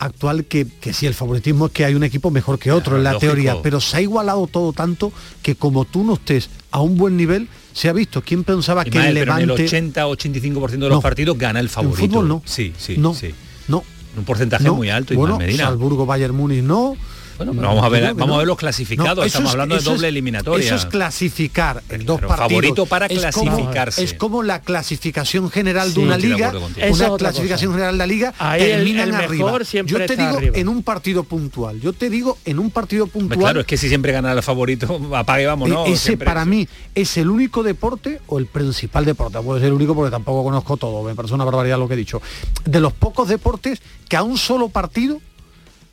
actual 0.04 0.44
que, 0.44 0.66
que 0.80 0.92
sí, 0.92 1.06
el 1.06 1.14
favoritismo 1.14 1.66
es 1.66 1.73
que 1.73 1.84
hay 1.84 1.94
un 1.94 2.04
equipo 2.04 2.30
mejor 2.30 2.58
que 2.58 2.70
otro 2.73 2.92
Claro, 2.92 2.96
en 2.99 3.04
la 3.04 3.12
lógico. 3.12 3.32
teoría, 3.32 3.56
pero 3.62 3.80
se 3.80 3.96
ha 3.96 4.00
igualado 4.00 4.46
todo 4.46 4.73
tanto 4.73 5.12
que 5.42 5.54
como 5.56 5.84
tú 5.84 6.04
no 6.04 6.14
estés 6.14 6.49
a 6.70 6.80
un 6.80 6.96
buen 6.96 7.16
nivel, 7.16 7.49
se 7.73 7.88
ha 7.88 7.92
visto. 7.92 8.23
¿Quién 8.23 8.44
pensaba 8.44 8.84
que 8.84 8.90
el 8.90 9.14
pero 9.14 9.37
en 9.38 9.46
Levante... 9.46 9.64
el 9.76 9.94
80-85% 9.94 10.70
de 10.70 10.78
los 10.78 10.90
No. 10.90 11.00
partidos 11.00 11.37
gana 11.38 11.61
el 11.61 11.68
favorito. 11.68 11.99
fútbol 12.06 12.28
no. 12.28 12.42
Sí, 12.44 12.73
sí, 12.78 12.96
No, 12.99 13.14
sí. 13.14 13.30
no. 13.68 13.82
Un 14.16 14.25
porcentaje 14.25 14.62
No. 14.64 14.75
muy 14.76 14.90
alto, 14.90 15.14
Bueno, 15.14 15.38
Medina. 15.38 15.64
Salzburgo, 15.64 16.06
Bayern 16.06 16.34
Múnich, 16.37 16.62
no. 16.62 16.96
Bueno, 17.37 17.53
pero 17.55 17.69
vamos 17.69 17.85
a 17.85 17.88
ver, 17.88 18.05
vamos 18.14 18.29
no. 18.29 18.35
a 18.35 18.38
ver 18.38 18.47
los 18.47 18.57
clasificados. 18.57 19.17
No, 19.17 19.25
Estamos 19.25 19.49
es- 19.49 19.53
hablando 19.55 19.75
de 19.76 19.81
doble 19.83 20.07
es- 20.09 20.12
eliminatoria. 20.12 20.64
Eso 20.67 20.75
es 20.76 20.87
clasificar 20.87 21.83
en 21.88 22.05
dos 22.07 22.17
Pero 22.17 22.29
partidos. 22.29 22.50
favorito 22.50 22.87
para 22.87 23.07
Es 23.07 23.25
como- 23.35 23.50
clasificarse. 23.50 24.05
Es 24.05 24.14
como, 24.14 24.43
la 24.43 24.61
clasificación 24.61 25.50
general 25.50 25.88
Sí, 25.88 25.95
de 25.95 26.00
una 26.00 26.17
de 26.17 26.23
liga. 26.29 26.53
es 26.76 26.99
Una 27.00 27.17
clasificación 27.17 27.73
cosa. 27.73 27.79
general 27.79 27.95
de 27.95 27.99
la 27.99 28.07
liga. 28.07 28.35
Ahí 28.38 28.62
el- 28.62 28.71
terminan 28.79 29.09
el 29.09 29.14
arriba. 29.14 29.45
mejor 29.47 29.64
siempre 29.67 29.93
Yo 29.99 30.07
te 30.07 30.17
digo 30.17 30.37
arriba. 30.38 30.57
en 30.59 30.69
un 30.69 30.83
partido 30.83 31.25
puntual. 31.25 31.81
Yo 31.81 31.93
te 31.93 32.11
digo 32.11 32.38
en 32.45 32.59
un 32.59 32.71
partido 32.71 33.07
puntual. 33.07 33.38
Claro, 33.41 33.61
es 33.61 33.67
que 33.67 33.76
si 33.76 33.88
siempre 33.88 34.12
gana 34.12 34.33
el 34.33 34.43
favorito, 34.43 35.00
apague, 35.14 35.47
vámonos. 35.47 35.88
E- 35.88 35.93
ese 35.93 36.17
para 36.17 36.43
es- 36.43 36.47
mí 36.47 36.69
es 36.95 37.17
el 37.17 37.31
único 37.31 37.62
deporte 37.62 38.21
o 38.26 38.38
el 38.38 38.47
principal 38.47 39.05
deporte, 39.05 39.41
puede 39.41 39.61
ser 39.61 39.69
el 39.69 39.75
único 39.75 39.95
porque 39.95 40.11
tampoco 40.11 40.45
conozco 40.45 40.76
todo, 40.76 41.03
me 41.03 41.14
parece 41.14 41.35
una 41.35 41.45
barbaridad 41.45 41.79
lo 41.79 41.88
que 41.88 41.95
he 41.95 41.97
dicho, 41.97 42.21
de 42.64 42.81
los 42.81 42.93
pocos 42.93 43.29
deportes 43.29 43.81
que 44.09 44.17
a 44.17 44.23
un 44.23 44.37
solo 44.38 44.69
partido 44.69 45.21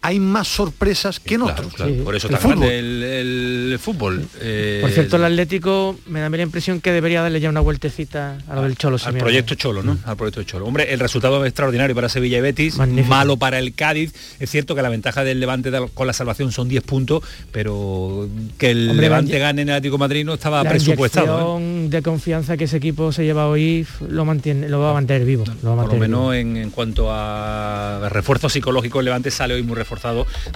hay 0.03 0.19
más 0.19 0.47
sorpresas 0.47 1.19
que 1.19 1.35
en 1.35 1.41
Claro, 1.41 1.53
otros. 1.67 1.73
claro, 1.75 1.93
Por 2.03 2.15
eso 2.15 2.27
El 2.27 2.33
está 2.33 2.47
fútbol. 2.47 2.59
grande 2.67 2.79
el, 2.79 3.71
el 3.73 3.79
fútbol. 3.79 4.25
Eh, 4.39 4.79
Por 4.81 4.89
cierto, 4.89 5.17
el 5.17 5.25
Atlético 5.25 5.95
me 6.07 6.19
da 6.21 6.29
la 6.29 6.41
impresión 6.41 6.81
que 6.81 6.91
debería 6.91 7.21
darle 7.21 7.39
ya 7.39 7.49
una 7.49 7.59
vueltecita 7.59 8.39
a 8.47 8.55
lo 8.55 8.63
del 8.63 8.77
Cholo 8.77 8.95
al 8.95 8.99
Simeone. 8.99 9.19
proyecto 9.19 9.53
Cholo, 9.53 9.83
¿no? 9.83 9.99
Al 10.05 10.17
proyecto 10.17 10.41
Cholo. 10.41 10.65
Hombre, 10.65 10.91
el 10.91 10.99
resultado 10.99 11.43
es 11.45 11.49
extraordinario 11.49 11.95
para 11.95 12.09
Sevilla 12.09 12.39
y 12.39 12.41
Betis, 12.41 12.77
Magnífico. 12.77 13.09
malo 13.09 13.37
para 13.37 13.59
el 13.59 13.75
Cádiz. 13.75 14.11
Es 14.39 14.49
cierto 14.49 14.73
que 14.73 14.81
la 14.81 14.89
ventaja 14.89 15.23
del 15.23 15.39
Levante 15.39 15.71
con 15.93 16.07
la 16.07 16.13
salvación 16.13 16.51
son 16.51 16.67
10 16.67 16.81
puntos, 16.83 17.23
pero 17.51 18.27
que 18.57 18.71
el 18.71 18.89
Hombre, 18.89 19.05
Levante 19.05 19.37
gane 19.37 19.61
en 19.61 19.69
el 19.69 19.75
Atlético 19.75 19.97
de 19.97 19.99
Madrid 19.99 20.25
no 20.25 20.33
estaba 20.33 20.63
la 20.63 20.69
presupuestado. 20.71 21.59
¿eh? 21.59 21.87
de 21.89 22.01
confianza 22.01 22.57
que 22.57 22.63
ese 22.63 22.77
equipo 22.77 23.11
se 23.11 23.23
lleva 23.23 23.47
hoy 23.47 23.85
lo 24.09 24.25
mantiene, 24.25 24.67
lo 24.67 24.79
va 24.79 24.91
a 24.91 24.93
mantener 24.93 25.25
vivo. 25.25 25.43
Lo 25.61 25.75
va 25.75 25.83
a 25.83 25.85
Por 25.85 25.93
lo 25.93 25.99
menos 25.99 26.33
en, 26.33 26.57
en 26.57 26.71
cuanto 26.71 27.09
a 27.11 28.07
refuerzo 28.09 28.49
psicológico, 28.49 28.97
el 28.99 29.05
Levante 29.05 29.29
sale 29.29 29.53
hoy 29.53 29.61
muy 29.61 29.75
reforzado 29.75 29.90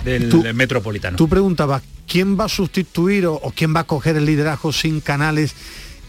del 0.04 0.30
Tú- 0.30 0.44
Metropolitano. 0.54 1.18
Tú 1.18 1.28
preguntabas 1.28 1.82
quién 2.08 2.40
va 2.40 2.46
a 2.46 2.50
sustituir 2.50 3.26
o, 3.26 3.34
o 3.36 3.52
quién 3.52 3.76
va 3.76 3.82
a 3.82 3.84
coger 3.86 4.16
el 4.16 4.26
liderazgo 4.26 4.72
sin 4.72 5.02
canales 5.02 5.56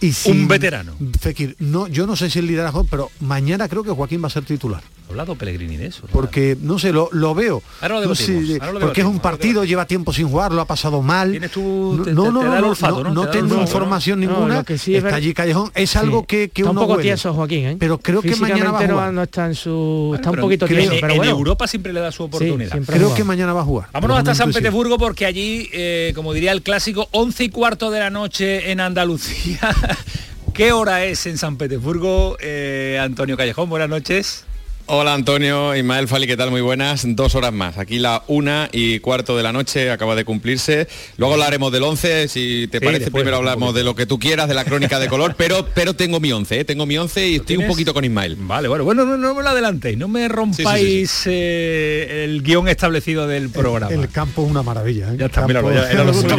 y 0.01 0.13
sin 0.13 0.43
Un 0.43 0.49
veterano. 0.49 0.93
Fekir. 1.21 1.57
No, 1.59 1.87
yo 1.89 2.07
no 2.07 2.17
sé 2.17 2.31
si 2.31 2.39
el 2.39 2.47
liderazgo, 2.47 2.85
pero 2.85 3.11
mañana 3.21 3.69
creo 3.69 3.83
que 3.83 3.91
Joaquín 3.91 4.23
va 4.23 4.27
a 4.29 4.31
ser 4.31 4.45
titular. 4.45 4.83
¿Ha 5.07 5.11
hablado 5.11 5.37
Pellegrini 5.37 5.77
de 5.77 5.87
eso? 5.87 6.03
¿no? 6.03 6.09
Porque, 6.13 6.57
no 6.61 6.81
sé, 6.81 6.93
lo, 6.93 7.09
lo 7.13 7.33
veo. 7.33 7.63
Ahora 7.81 8.01
lo 8.01 8.07
No 8.09 8.15
sé, 8.17 8.33
debatimos, 8.33 8.61
ahora 8.61 8.73
lo 8.73 8.81
porque 8.81 9.01
es 9.03 9.07
un 9.07 9.21
partido, 9.21 9.63
lleva 9.65 9.87
tiempo 9.87 10.13
sin 10.13 10.29
jugar, 10.29 10.51
lo 10.51 10.61
ha 10.61 10.65
pasado 10.65 11.01
mal. 11.01 11.31
Tienes 11.31 11.53
tú- 11.53 11.95
no, 11.99 12.03
te- 12.05 12.13
no, 12.13 12.25
te- 12.25 12.31
no, 12.33 12.75
te 12.75 12.83
no, 13.05 13.05
no, 13.15 13.29
tengo 13.31 13.61
información 13.61 14.19
ninguna. 14.19 14.65
que 14.65 14.77
sí 14.79 14.93
es 14.95 14.99
está 14.99 15.07
ver- 15.11 15.15
allí 15.15 15.33
Callejón. 15.33 15.71
Es 15.77 15.91
Sí. 15.91 15.99
algo 15.99 16.27
que, 16.27 16.49
que 16.49 16.63
está 16.63 16.71
uno 16.73 16.81
un 16.81 16.87
poco 16.87 16.97
huele. 16.99 17.05
tieso 17.11 17.33
Joaquín, 17.33 17.67
¿eh? 17.67 17.77
Pero 17.79 17.99
creo 17.99 18.21
que 18.21 18.35
mañana 18.35 18.73
va 18.73 18.81
a 18.83 18.89
jugar. 18.89 19.13
no 19.13 19.23
está 19.23 19.47
en 19.47 19.55
su 19.55 20.13
está 20.17 20.31
un 20.33 20.37
poquito 20.41 20.67
en- 20.67 20.75
tieso, 20.75 20.93
en, 20.95 21.01
pero 21.01 21.13
en 21.13 21.19
bueno. 21.19 21.33
Europa 21.33 21.67
siempre 21.69 21.93
le 21.93 22.01
da 22.01 22.11
su 22.11 22.25
oportunidad. 22.25 22.77
Creo 22.87 23.15
que 23.15 23.23
mañana 23.23 23.53
va 23.53 23.61
a 23.61 23.65
jugar. 23.65 23.89
Vámonos 23.93 24.19
hasta 24.19 24.35
San. 24.35 24.51
Petersburgo 24.53 24.99
porque 24.99 25.25
allí, 25.25 25.69
eh, 25.73 26.13
como 26.17 26.33
diría 26.33 26.51
el 26.51 26.63
clásico, 26.63 27.09
11 27.13 27.45
y 27.45 27.49
cuarto 27.51 27.93
de 27.93 28.01
la 28.01 28.11
noche 28.11 28.73
en 28.73 28.81
Andalucía. 28.81 29.61
¿Qué 30.55 30.73
hora 30.73 31.05
es 31.05 31.27
en 31.27 31.39
San 31.39 31.57
Petersburgo? 31.57 32.37
Eh, 32.41 32.99
Antonio 33.01 33.37
Callejón, 33.37 33.69
buenas 33.69 33.89
noches. 33.89 34.45
Hola 34.89 35.15
Antonio, 35.15 35.75
Ismael 35.75 36.07
Fali, 36.07 36.29
¿qué 36.29 36.37
tal? 36.37 36.53
Muy 36.53 36.61
buenas. 36.61 37.03
Dos 37.05 37.35
horas 37.35 37.53
más. 37.53 37.77
Aquí 37.77 37.99
la 37.99 38.23
una 38.29 38.69
y 38.71 39.01
cuarto 39.01 39.37
de 39.37 39.43
la 39.43 39.53
noche 39.53 39.91
acaba 39.91 40.15
de 40.15 40.25
cumplirse. 40.25 40.87
Luego 41.17 41.35
hablaremos 41.35 41.73
del 41.73 41.83
11, 41.83 42.29
si 42.29 42.69
te 42.69 42.79
Sí, 42.79 42.85
parece, 42.85 43.05
después, 43.07 43.23
primero 43.23 43.39
hablamos 43.39 43.75
de 43.75 43.83
lo 43.83 43.97
que 43.97 44.07
tú 44.07 44.21
quieras, 44.21 44.47
de 44.47 44.55
la 44.55 44.65
crónica 44.65 45.01
de 45.01 45.09
color, 45.09 45.35
pero, 45.37 45.67
pero 45.75 45.95
tengo 45.95 46.21
mi 46.21 46.31
11, 46.31 46.61
¿eh? 46.61 46.65
tengo 46.65 46.87
mi 46.87 46.97
11 46.99 47.29
y 47.29 47.35
estoy 47.37 47.57
un 47.57 47.67
poquito 47.67 47.93
con 47.95 48.05
Ismael. 48.05 48.37
Vale, 48.39 48.69
bueno, 48.69 48.85
bueno, 48.85 49.05
no, 49.05 49.17
no 49.17 49.35
me 49.35 49.43
lo 49.43 49.49
adelantéis, 49.49 49.99
no 49.99 50.07
me 50.07 50.29
rompáis 50.29 51.23
eh, 51.27 52.23
el 52.25 52.43
guion 52.45 52.69
establecido 52.69 53.27
del 53.27 53.51
programa. 53.51 53.93
El 53.93 54.09
campo 54.09 54.45
es 54.45 54.51
una 54.53 54.63
maravilla. 54.63 55.09
¿eh? 55.13 55.17
Ya 55.19 55.27
está, 55.27 55.47
campo- 55.47 55.69
era 55.73 56.05
lo 56.05 56.15
suyo. 56.15 56.37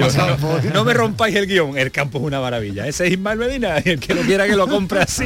No, 0.73 0.85
me 0.85 0.93
rompáis 0.93 1.35
el 1.35 1.47
guion, 1.47 1.77
el 1.77 1.91
campo 1.91 2.19
es 2.19 2.23
una 2.23 2.39
maravilla. 2.39 2.87
Ese 2.87 3.07
es 3.07 3.11
Ismael 3.11 3.39
Medina, 3.39 3.79
el 3.79 3.99
que 3.99 4.13
lo 4.15 4.21
quiera 4.21 4.47
que 4.47 4.55
lo 4.55 4.69
compre 4.69 4.99
así. 5.01 5.25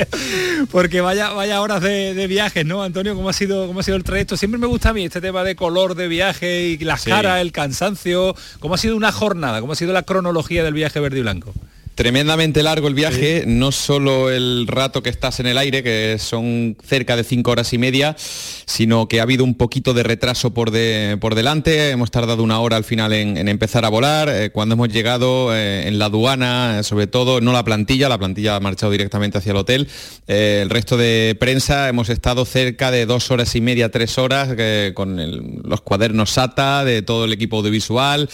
Porque 0.70 1.00
vaya, 1.00 1.30
vaya 1.30 1.62
horas 1.62 1.80
de, 1.80 2.12
de 2.12 2.26
viajes, 2.42 2.66
¿no, 2.66 2.82
Antonio? 2.82 3.14
¿Cómo 3.14 3.28
ha 3.28 3.32
sido, 3.32 3.66
cómo 3.68 3.80
ha 3.80 3.82
sido 3.84 3.96
el 3.96 4.02
trayecto? 4.04 4.36
Siempre 4.36 4.58
me 4.58 4.66
gusta 4.66 4.88
a 4.88 4.92
mí 4.92 5.04
este 5.04 5.20
tema 5.20 5.44
de 5.44 5.54
color 5.54 5.94
de 5.94 6.08
viaje 6.08 6.62
y 6.68 6.78
las 6.78 7.02
Sí. 7.02 7.10
caras, 7.10 7.40
el 7.40 7.52
cansancio. 7.52 8.34
¿Cómo 8.58 8.74
ha 8.74 8.78
sido 8.78 8.96
una 8.96 9.12
jornada? 9.12 9.60
¿Cómo 9.60 9.74
ha 9.74 9.76
sido 9.76 9.92
la 9.92 10.02
cronología 10.02 10.64
del 10.64 10.74
viaje 10.74 10.98
verde 10.98 11.18
y 11.18 11.22
blanco? 11.22 11.54
Tremendamente 11.94 12.62
largo 12.62 12.88
el 12.88 12.94
viaje, 12.94 13.44
no 13.46 13.70
solo 13.70 14.30
el 14.30 14.66
rato 14.66 15.02
que 15.02 15.10
estás 15.10 15.40
en 15.40 15.46
el 15.46 15.58
aire, 15.58 15.82
que 15.82 16.16
son 16.18 16.74
cerca 16.82 17.16
de 17.16 17.22
cinco 17.22 17.50
horas 17.50 17.74
y 17.74 17.78
media, 17.78 18.16
sino 18.18 19.08
que 19.08 19.20
ha 19.20 19.24
habido 19.24 19.44
un 19.44 19.54
poquito 19.54 19.92
de 19.92 20.02
retraso 20.02 20.54
por, 20.54 20.70
de- 20.70 21.18
por 21.20 21.34
delante. 21.34 21.90
Hemos 21.90 22.10
tardado 22.10 22.42
una 22.42 22.58
hora 22.60 22.78
al 22.78 22.84
final 22.84 23.12
en, 23.12 23.36
en 23.36 23.46
empezar 23.46 23.84
a 23.84 23.90
volar. 23.90 24.30
Eh, 24.30 24.48
cuando 24.50 24.72
hemos 24.72 24.88
llegado 24.88 25.54
eh, 25.54 25.86
en 25.86 25.98
la 25.98 26.06
aduana, 26.06 26.78
eh, 26.80 26.82
sobre 26.82 27.08
todo, 27.08 27.42
no 27.42 27.52
la 27.52 27.62
plantilla, 27.62 28.08
la 28.08 28.18
plantilla 28.18 28.56
ha 28.56 28.60
marchado 28.60 28.90
directamente 28.90 29.36
hacia 29.36 29.50
el 29.50 29.58
hotel. 29.58 29.86
El 30.26 30.70
resto 30.70 30.96
de 30.96 31.36
prensa 31.38 31.90
hemos 31.90 32.08
estado 32.08 32.46
cerca 32.46 32.90
de 32.90 33.04
dos 33.04 33.30
horas 33.30 33.54
y 33.54 33.60
media, 33.60 33.90
tres 33.90 34.16
horas, 34.16 34.48
con 34.94 35.20
el- 35.20 35.60
los 35.62 35.82
cuadernos 35.82 36.30
SATA 36.30 36.86
de 36.86 37.02
todo 37.02 37.26
el 37.26 37.34
equipo 37.34 37.58
audiovisual, 37.58 38.30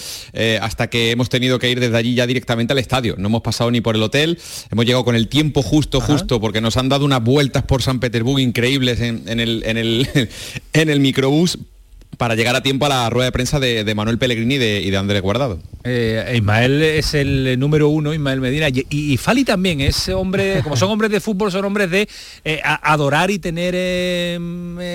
hasta 0.62 0.88
que 0.88 1.11
hemos 1.11 1.29
tenido 1.29 1.59
que 1.59 1.69
ir 1.71 1.81
desde 1.81 1.97
allí 1.97 2.15
ya 2.15 2.25
directamente 2.27 2.73
al 2.73 2.79
estadio. 2.79 3.17
No 3.19 3.27
hemos 3.27 3.43
pasado 3.43 3.58
ni 3.71 3.81
por 3.81 3.97
el 3.97 4.03
hotel, 4.03 4.38
hemos 4.71 4.85
llegado 4.87 5.05
con 5.05 5.15
el 5.17 5.29
tiempo 5.29 5.62
justo, 5.62 6.00
justo, 6.00 6.41
porque 6.41 6.61
nos 6.61 6.77
han 6.77 6.88
dado 6.88 7.05
unas 7.05 7.23
vueltas 7.23 7.62
por 7.65 7.83
San 7.83 8.00
Petersburgo 8.00 8.38
increíbles 8.38 9.00
en, 9.00 9.23
en 9.27 9.41
el, 9.41 9.62
en, 9.67 9.77
el, 9.77 10.09
en 10.73 10.88
el 10.91 11.00
microbús 11.00 11.59
para 12.17 12.35
llegar 12.35 12.57
a 12.57 12.62
tiempo 12.62 12.87
a 12.87 12.88
la 12.88 13.11
rueda 13.11 13.27
de 13.27 13.33
prensa 13.33 13.61
de, 13.61 13.85
de 13.85 13.95
Manuel 13.95 14.19
Pellegrini 14.19 14.55
y 14.57 14.59
de, 14.59 14.81
y 14.81 14.91
de 14.91 14.97
Andrés 14.97 15.23
Guardado. 15.23 15.61
Eh, 15.85 16.33
Ismael 16.37 16.83
es 16.83 17.15
el 17.15 17.59
número 17.61 17.91
uno, 17.91 18.12
Ismael 18.12 18.41
Medina, 18.41 18.69
y, 18.71 18.87
y 18.91 19.17
Fali 19.19 19.45
también, 19.45 19.81
es 19.81 20.09
hombre, 20.09 20.61
como 20.65 20.77
son 20.77 20.91
hombres 20.91 21.11
de 21.12 21.21
fútbol, 21.21 21.53
son 21.53 21.65
hombres 21.65 21.91
de 21.91 22.09
eh, 22.45 22.61
a- 22.65 22.93
adorar 22.93 23.31
y 23.31 23.38
tener 23.38 23.75
eh, 23.77 24.35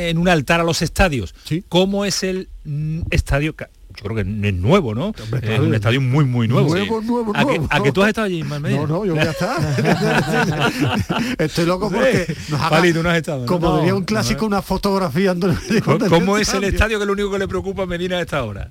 en 0.09 0.17
un 0.17 0.27
altar 0.27 0.59
a 0.59 0.63
los 0.63 0.81
estadios. 0.81 1.33
¿Cómo 1.69 2.03
es 2.03 2.23
el 2.23 2.49
mm, 2.65 3.01
estadio? 3.11 3.55
Yo 3.95 4.03
creo 4.03 4.15
que 4.15 4.21
es 4.47 4.53
nuevo, 4.55 4.95
¿no? 4.95 5.13
Es 5.41 5.59
un 5.59 5.73
estadio 5.75 6.01
muy, 6.01 6.25
muy 6.25 6.47
nuevo. 6.47 6.69
Nuevo, 6.69 7.01
Sí. 7.01 7.07
nuevo, 7.07 7.31
¿A, 7.35 7.39
que, 7.39 7.45
nuevo. 7.45 7.67
a 7.69 7.83
que 7.83 7.91
tú 7.91 8.01
has 8.01 8.09
estado 8.09 8.25
allí, 8.27 8.39
Ismael? 8.39 8.75
No, 8.75 8.87
no, 8.87 9.05
yo 9.05 9.13
voy 9.15 9.23
a 9.23 9.31
estar. 9.31 9.59
Estoy 11.37 11.65
loco 11.65 11.89
porque 11.89 12.35
nos 12.49 12.59
haga, 12.59 12.69
Fali, 12.77 12.93
tú 12.93 13.03
no 13.03 13.09
has 13.09 13.17
estado, 13.17 13.41
¿no? 13.41 13.45
como 13.45 13.67
No, 13.69 13.77
diría 13.77 13.93
un 13.95 14.01
no, 14.01 14.05
clásico, 14.05 14.45
una 14.45 14.61
fotografía. 14.61 15.35
¿Cómo- 15.83 15.99
¿Cómo 16.09 16.37
es 16.37 16.53
el 16.53 16.63
estadio? 16.65 16.99
que 16.99 17.05
lo 17.05 17.13
único 17.13 17.31
que 17.31 17.39
le 17.39 17.47
preocupa 17.47 17.83
a 17.83 17.85
Medina 17.85 18.17
a 18.17 18.21
esta 18.21 18.43
hora? 18.43 18.69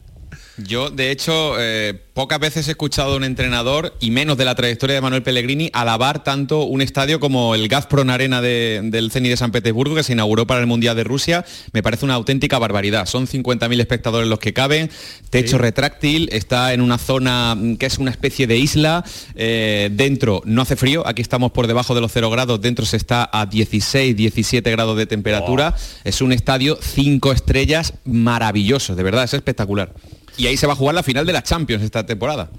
Yo, 0.59 0.90
de 0.90 1.11
hecho, 1.11 1.54
eh, 1.59 1.94
pocas 2.12 2.38
veces 2.38 2.68
he 2.68 2.73
escuchado 2.73 3.14
a 3.14 3.16
un 3.16 3.25
entrenador, 3.25 3.94
y 4.00 4.11
menos 4.11 4.37
de 4.37 4.44
la 4.44 4.54
trayectoria 4.54 4.94
de 4.94 5.00
Manuel 5.00 5.23
Pellegrini, 5.23 5.71
alabar 5.73 6.23
tanto 6.23 6.64
un 6.64 6.82
estadio 6.82 7.21
como 7.21 7.54
el 7.54 7.68
Gazprom 7.68 8.11
Arena 8.11 8.42
de- 8.42 8.80
del 8.85 9.11
CENI 9.11 9.30
de 9.30 9.38
San 9.38 9.50
Petersburgo, 9.50 9.94
que 9.94 10.02
se 10.02 10.12
inauguró 10.12 10.47
para 10.47 10.61
el 10.61 10.66
Mundial 10.66 10.94
de 10.94 11.04
Rusia. 11.04 11.44
Me 11.73 11.82
parece 11.82 12.04
una 12.04 12.14
auténtica 12.14 12.59
barbaridad. 12.59 13.06
Son 13.06 13.26
50.000 13.26 13.80
espectadores 13.80 14.28
los 14.28 14.38
que 14.40 14.52
caben, 14.52 14.90
techo 15.30 15.56
retráctil, 15.56 16.28
está 16.32 16.75
en 16.75 16.82
una 16.82 16.99
zona 16.99 17.56
que 17.78 17.87
es 17.87 17.97
una 17.97 18.11
especie 18.11 18.47
de 18.47 18.59
isla. 18.59 19.04
eh, 19.35 19.88
dentro 19.92 20.42
no 20.44 20.62
hace 20.62 20.76
frío, 20.76 21.06
aquí 21.06 21.23
estamos 21.23 21.52
por 21.52 21.66
debajo 21.66 21.94
de 21.94 22.00
los 22.02 22.12
0 22.12 22.28
grados, 22.30 22.61
dentro 22.61 22.85
se 22.85 22.97
está 22.99 23.28
a 23.32 23.47
16, 23.47 24.14
17 24.14 24.71
grados 24.71 24.97
de 24.99 25.06
temperatura. 25.06 25.75
Es 26.04 26.21
un 26.21 26.32
estadio 26.32 26.78
5 26.80 27.32
estrellas 27.32 27.94
maravilloso, 28.04 28.94
de 28.94 29.02
verdad, 29.02 29.25
es 29.25 29.32
espectacular. 29.35 29.92
Y 30.37 30.47
ahí 30.47 30.57
se 30.57 30.67
va 30.67 30.73
a 30.73 30.77
jugar 30.77 30.95
la 30.95 31.03
final 31.03 31.27
de 31.27 31.33
la 31.33 31.43
Champions 31.43 31.83
esta 31.83 32.05
temporada. 32.07 32.51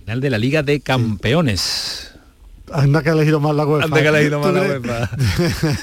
Final 0.00 0.20
de 0.20 0.30
la 0.30 0.38
Liga 0.38 0.62
de 0.62 0.80
Campeones. 0.80 2.12
Anda 2.72 3.02
que 3.02 3.10
ha 3.10 3.12
elegido 3.12 3.40
mal 3.40 3.56
la 3.56 3.66
UEFA. 3.66 3.84
Anda 3.86 4.00
que 4.00 4.08
ha 4.08 4.10
elegido 4.10 4.40
¿Tú 4.40 4.46
mal 4.46 4.54
la? 4.54 4.60
UEFA. 4.62 5.10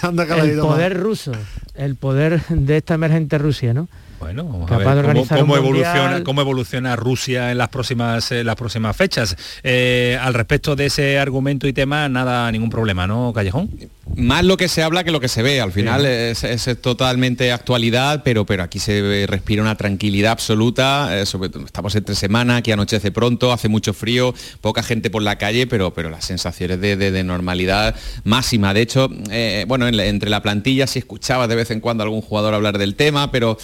Anda 0.08 0.26
que 0.26 0.32
ha 0.32 0.36
el 0.36 0.42
elegido 0.42 0.68
poder 0.68 0.98
ruso, 0.98 1.32
el 1.76 1.96
poder 1.96 2.42
de 2.48 2.78
esta 2.78 2.94
emergente 2.94 3.38
Rusia, 3.38 3.74
¿no? 3.74 3.88
Bueno, 4.20 4.44
vamos 4.46 4.72
a 4.72 4.78
ver 4.78 4.86
cómo, 5.30 5.56
evoluciona, 5.58 6.24
cómo 6.24 6.42
evoluciona 6.42 6.96
Rusia 6.96 7.52
en 7.52 7.58
las 7.60 7.70
próximas, 7.70 8.32
eh, 8.32 8.44
las 8.44 8.56
próximas 8.56 8.96
fechas. 8.96 9.36
Eh, 9.64 10.18
al 10.20 10.34
respecto 10.34 10.76
de 10.76 10.88
ese 10.88 11.20
argumento 11.20 11.68
y 11.68 11.74
tema, 11.74 12.10
nada, 12.10 12.52
ningún 12.52 12.70
problema, 12.70 13.06
¿no, 13.06 13.32
Callejón? 13.34 13.70
más 14.16 14.44
lo 14.46 14.56
que 14.58 14.70
se 14.70 14.82
habla 14.82 15.04
que 15.04 15.12
lo 15.12 15.20
que 15.20 15.28
se 15.28 15.44
ve. 15.44 15.60
Al 15.62 15.72
final 15.74 16.06
es, 16.06 16.44
es 16.44 16.82
totalmente 16.82 17.52
actualidad, 17.52 18.22
pero, 18.24 18.46
pero 18.46 18.64
aquí 18.64 18.80
se 18.80 19.26
respira 19.28 19.62
una 19.62 19.76
tranquilidad 19.76 20.32
absoluta. 20.32 21.20
eh, 21.20 21.26
sobre 21.26 21.52
estamos 21.66 21.94
entre 21.96 22.16
semana, 22.16 22.56
aquí 22.58 22.72
anochece 22.72 23.12
pronto, 23.12 23.52
hace 23.54 23.68
mucho 23.70 23.94
frío, 23.94 24.34
poca 24.62 24.82
gente 24.82 25.10
por 25.12 25.22
la 25.22 25.38
calle, 25.38 25.68
pero, 25.68 25.94
pero 25.94 26.10
las 26.10 26.26
sensaciones 26.26 26.80
de, 26.82 26.96
de- 26.96 27.12
de 27.12 27.24
normalidad 27.24 27.96
máxima. 28.24 28.74
De 28.74 28.82
hecho, 28.82 29.10
eh, 29.30 29.66
bueno, 29.68 29.88
en 29.88 29.98
la- 29.98 30.06
entre 30.06 30.30
la 30.30 30.42
plantilla 30.42 30.88
sí 30.88 31.00
escuchaba 31.00 31.48
de 31.48 31.56
vez 31.56 31.70
en 31.70 31.82
cuando 31.82 32.04
algún 32.04 32.22
jugador 32.22 32.54
hablar 32.56 32.78
del 32.80 32.96
tema, 32.96 33.30
pero 33.32 33.58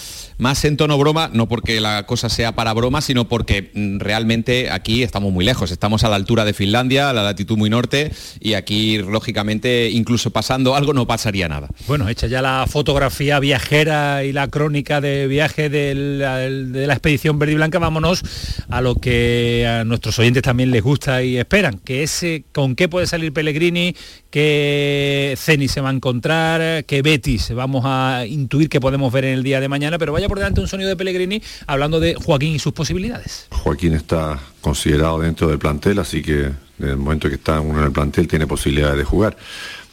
más 0.44 0.66
en 0.66 0.76
tono 0.76 0.98
broma, 0.98 1.30
no 1.32 1.48
porque 1.48 1.80
la 1.80 2.06
cosa 2.06 2.28
sea 2.28 2.52
para 2.52 2.74
broma, 2.74 3.00
sino 3.00 3.30
porque 3.30 3.72
mm, 3.74 4.00
realmente 4.00 4.70
aquí 4.70 5.02
estamos 5.02 5.32
muy 5.32 5.46
lejos. 5.46 5.72
Estamos 5.72 6.04
a 6.04 6.10
la 6.10 6.18
altura 6.18 6.44
de 6.44 6.54
Finlandia, 6.54 7.10
a 7.10 7.14
la 7.14 7.24
latitud 7.24 7.58
muy 7.58 7.70
norte, 7.70 8.12
y 8.42 8.56
aquí, 8.56 8.98
lógicamente, 8.98 9.90
incluso 9.90 10.32
pasando 10.32 10.76
algo 10.76 10.92
no 10.92 11.08
pasaría 11.08 11.48
nada. 11.48 11.70
Bueno, 11.88 12.10
hecha 12.10 12.28
ya 12.28 12.42
la 12.42 12.66
fotografía 12.68 13.40
viajera 13.40 14.26
y 14.26 14.34
la 14.34 14.50
crónica 14.50 15.00
de 15.00 15.28
viaje 15.28 15.70
de 15.70 15.96
la 15.96 16.94
expedición 16.94 17.40
verde 17.40 17.54
y 17.54 17.56
blanca, 17.56 17.80
vámonos 17.80 18.22
a 18.70 18.82
lo 18.82 18.96
que 18.96 19.66
a 19.66 19.86
nuestros 19.86 20.20
oyentes 20.20 20.44
también 20.44 20.72
les 20.72 20.84
gusta 20.84 21.24
y 21.24 21.38
esperan, 21.38 21.80
que 21.80 22.04
es 22.04 22.22
eh, 22.24 22.44
con 22.52 22.76
qué 22.76 22.90
puede 22.90 23.08
salir 23.08 23.32
Pellegrini, 23.32 23.96
qué 24.30 25.36
Ceni 25.38 25.70
se 25.70 25.80
va 25.80 25.90
a 25.90 25.94
encontrar, 25.94 26.84
qué 26.84 27.02
Betis 27.02 27.54
vamos 27.56 27.84
a 27.86 28.26
intuir 28.26 28.68
que 28.68 28.82
podemos 28.82 29.14
ver 29.14 29.24
en 29.24 29.36
el 29.36 29.44
día 29.44 29.62
de 29.62 29.70
mañana, 29.70 29.98
pero 29.98 30.12
vaya 30.12 30.28
por 30.28 30.33
delante 30.40 30.62
un 30.62 30.68
sonido 30.68 30.90
de 30.90 30.96
Pellegrini 30.96 31.42
hablando 31.68 32.00
de 32.00 32.16
Joaquín 32.16 32.56
y 32.56 32.60
sus 32.60 32.74
posibilidades. 32.74 33.48
Joaquín 33.52 33.94
está 33.94 34.40
considerado 34.62 35.20
dentro 35.20 35.48
del 35.48 35.60
plantel, 35.60 36.00
así 36.00 36.22
que 36.22 36.42
en 36.80 36.90
el 36.90 36.98
momento 36.98 37.30
que 37.30 37.36
está 37.36 37.60
uno 37.62 37.80
en 37.80 37.86
el 37.86 37.92
plantel 37.92 38.28
tiene 38.28 38.48
posibilidades 38.48 38.98
de 38.98 39.04
jugar. 39.04 39.38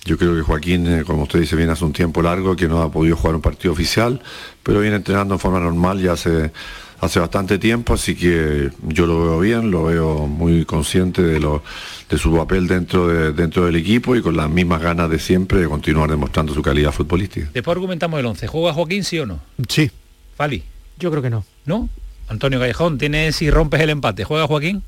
Yo 0.04 0.16
creo 0.16 0.34
que 0.34 0.40
Joaquín, 0.42 0.86
eh, 0.86 1.04
como 1.04 1.24
usted 1.24 1.40
dice, 1.40 1.56
viene 1.56 1.72
hace 1.72 1.84
un 1.84 1.92
tiempo 1.92 2.22
largo 2.22 2.56
que 2.56 2.66
no 2.68 2.80
ha 2.82 2.90
podido 2.90 3.16
jugar 3.16 3.34
un 3.36 3.42
partido 3.42 3.72
oficial, 3.72 4.20
pero 4.62 4.80
viene 4.80 4.96
entrenando 4.96 5.34
en 5.34 5.40
forma 5.40 5.60
normal 5.60 6.00
ya 6.00 6.12
hace, 6.12 6.52
hace 7.00 7.20
bastante 7.20 7.58
tiempo, 7.58 7.92
así 7.92 8.14
que 8.14 8.70
yo 8.88 9.06
lo 9.06 9.20
veo 9.22 9.40
bien, 9.40 9.70
lo 9.70 9.84
veo 9.84 10.26
muy 10.26 10.64
consciente 10.64 11.20
de, 11.22 11.38
lo, 11.38 11.62
de 12.08 12.16
su 12.16 12.34
papel 12.34 12.66
dentro, 12.66 13.08
de- 13.08 13.32
dentro 13.32 13.66
del 13.66 13.76
equipo 13.76 14.16
y 14.16 14.22
con 14.22 14.34
las 14.38 14.48
mismas 14.48 14.80
ganas 14.80 15.10
de 15.10 15.18
siempre 15.18 15.60
de 15.60 15.68
continuar 15.68 16.08
demostrando 16.08 16.54
su 16.54 16.62
calidad 16.62 16.92
futbolística. 16.92 17.50
Después 17.52 17.74
argumentamos 17.74 18.18
el 18.20 18.24
11. 18.26 18.46
¿Juega 18.46 18.72
Joaquín 18.72 19.04
sí 19.04 19.18
o 19.18 19.26
no? 19.26 19.40
Sí. 19.68 19.90
Fali. 20.40 20.62
Yo 20.98 21.10
creo 21.10 21.22
que 21.22 21.28
no. 21.28 21.44
¿No? 21.66 21.90
Antonio 22.28 22.58
Callejón, 22.58 22.96
tienes 22.96 23.36
si 23.36 23.50
rompes 23.50 23.78
el 23.82 23.90
empate. 23.90 24.24
¿Juega 24.24 24.46
Joaquín? 24.46 24.82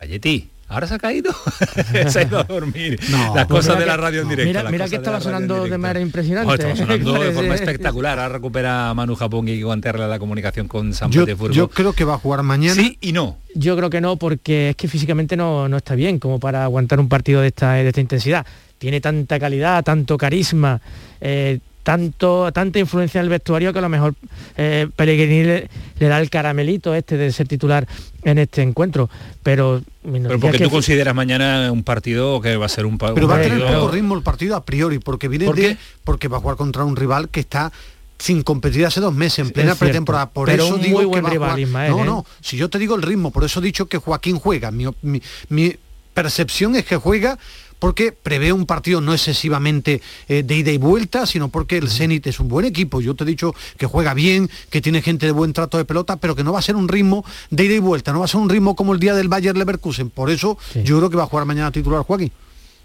Galletí. 0.00 0.48
Ahora 0.66 0.88
se 0.88 0.94
ha 0.94 0.98
caído. 0.98 1.30
se 2.08 2.18
ha 2.18 2.22
ido 2.22 2.40
a 2.40 2.42
dormir. 2.42 2.98
No. 3.08 3.32
las 3.36 3.46
Pues 3.46 3.66
cosas 3.66 3.78
de 3.78 3.86
la 3.86 3.94
que- 3.94 4.00
radio 4.02 4.22
en 4.22 4.28
directo. 4.30 4.48
Mira- 4.48 4.68
mira 4.70 4.88
que 4.88 4.96
estaba 4.96 5.20
sonando 5.20 5.62
de 5.64 5.78
manera 5.78 6.00
impresionante. 6.00 6.50
Oh, 6.50 6.54
estaba 6.54 6.74
sonando 6.74 7.12
de 7.22 7.30
forma 7.30 7.54
espectacular. 7.54 8.18
Ahora 8.18 8.32
recupera 8.34 8.92
Manu 8.94 9.14
Japón 9.14 9.46
y 9.46 9.62
Guanterra 9.62 10.08
la 10.08 10.18
comunicación 10.18 10.66
con 10.66 10.92
San 10.92 11.12
Yo, 11.12 11.20
Petersburgo. 11.22 11.54
yo 11.54 11.68
creo 11.68 11.92
que 11.92 12.02
va 12.04 12.14
a 12.14 12.18
jugar 12.18 12.42
mañana. 12.42 12.74
Sí 12.74 12.98
y 13.00 13.12
no. 13.12 13.38
Yo 13.54 13.76
creo 13.76 13.90
que 13.90 14.00
no, 14.00 14.16
porque 14.16 14.70
es 14.70 14.76
que 14.76 14.88
físicamente 14.88 15.36
no, 15.36 15.68
no 15.68 15.76
está 15.76 15.94
bien 15.94 16.18
como 16.18 16.40
para 16.40 16.64
aguantar 16.64 16.98
un 16.98 17.08
partido 17.08 17.40
de 17.42 17.48
esta, 17.48 17.74
de 17.74 17.86
esta 17.86 18.00
intensidad. 18.00 18.44
Tiene 18.78 19.00
tanta 19.00 19.38
calidad, 19.38 19.84
tanto 19.84 20.16
carisma, 20.18 20.80
eh, 21.20 21.60
tanto, 21.82 22.52
tanta 22.52 22.78
influencia 22.78 23.18
en 23.20 23.24
el 23.24 23.30
vestuario 23.30 23.72
que 23.72 23.78
a 23.78 23.82
lo 23.82 23.88
mejor 23.88 24.14
eh, 24.56 24.86
Pellegrini 24.94 25.44
le, 25.44 25.70
le 25.98 26.08
da 26.08 26.18
el 26.20 26.28
caramelito 26.30 26.94
este 26.94 27.16
de 27.16 27.32
ser 27.32 27.48
titular 27.48 27.86
en 28.22 28.38
este 28.38 28.62
encuentro. 28.62 29.08
Pero, 29.42 29.82
Pero 30.02 30.38
porque 30.38 30.58
que 30.58 30.64
tú 30.64 30.70
consideras 30.70 31.14
mañana 31.14 31.72
un 31.72 31.82
partido 31.82 32.40
que 32.40 32.56
va 32.56 32.66
a 32.66 32.68
ser 32.68 32.86
un, 32.86 32.98
pa- 32.98 33.14
Pero 33.14 33.26
un 33.26 33.32
va 33.32 33.36
a 33.38 33.42
tener 33.42 33.60
poco 33.66 33.90
ritmo 33.90 34.14
el 34.14 34.22
partido 34.22 34.56
a 34.56 34.64
priori, 34.64 34.98
porque 34.98 35.28
viene 35.28 35.46
¿Por 35.46 35.56
de, 35.56 35.62
qué? 35.62 35.76
porque 36.04 36.28
va 36.28 36.36
a 36.36 36.40
jugar 36.40 36.56
contra 36.56 36.84
un 36.84 36.96
rival 36.96 37.28
que 37.30 37.40
está 37.40 37.72
sin 38.18 38.42
competir 38.42 38.84
hace 38.84 39.00
dos 39.00 39.14
meses, 39.14 39.38
en 39.38 39.50
plena 39.50 39.74
pretemporada. 39.74 40.28
Por 40.28 40.46
Pero 40.46 40.64
eso 40.66 40.74
un 40.74 40.82
digo 40.82 40.96
muy 41.00 41.04
que 41.04 41.20
buen 41.22 41.24
rival, 41.32 41.48
jugar- 41.52 41.60
Ismael, 41.60 41.90
No, 41.92 42.00
¿eh? 42.02 42.04
no, 42.04 42.26
si 42.42 42.58
yo 42.58 42.68
te 42.68 42.78
digo 42.78 42.94
el 42.94 43.00
ritmo, 43.02 43.30
por 43.30 43.44
eso 43.44 43.60
he 43.60 43.62
dicho 43.62 43.86
que 43.86 43.96
Joaquín 43.96 44.38
juega. 44.38 44.70
Mi, 44.70 44.84
mi- 45.00 45.22
mi 45.48 45.74
percepción 46.12 46.76
es 46.76 46.84
que 46.84 46.96
juega 46.96 47.38
porque 47.80 48.12
prevé 48.12 48.52
un 48.52 48.66
partido 48.66 49.00
no 49.00 49.12
excesivamente 49.12 50.00
eh, 50.28 50.44
de 50.44 50.56
ida 50.56 50.70
y 50.70 50.78
vuelta, 50.78 51.26
sino 51.26 51.48
porque 51.48 51.78
el 51.78 51.90
Zenit 51.90 52.26
es 52.28 52.38
un 52.38 52.48
buen 52.48 52.64
equipo. 52.64 53.00
Yo 53.00 53.16
te 53.16 53.24
he 53.24 53.26
dicho 53.26 53.54
que 53.76 53.86
juega 53.86 54.14
bien, 54.14 54.48
que 54.70 54.80
tiene 54.80 55.02
gente 55.02 55.26
de 55.26 55.32
buen 55.32 55.52
trato 55.52 55.78
de 55.78 55.84
pelota, 55.84 56.16
pero 56.16 56.36
que 56.36 56.44
no 56.44 56.52
va 56.52 56.60
a 56.60 56.62
ser 56.62 56.76
un 56.76 56.86
ritmo 56.86 57.24
de 57.50 57.64
ida 57.64 57.74
y 57.74 57.78
vuelta, 57.80 58.12
no 58.12 58.20
va 58.20 58.26
a 58.26 58.28
ser 58.28 58.40
un 58.40 58.48
ritmo 58.48 58.76
como 58.76 58.92
el 58.94 59.00
día 59.00 59.14
del 59.14 59.28
Bayer 59.28 59.56
Leverkusen. 59.56 60.10
Por 60.10 60.30
eso 60.30 60.56
yo 60.84 60.98
creo 60.98 61.10
que 61.10 61.16
va 61.16 61.24
a 61.24 61.26
jugar 61.26 61.46
mañana 61.46 61.72
titular 61.72 62.02
Joaquín. 62.02 62.30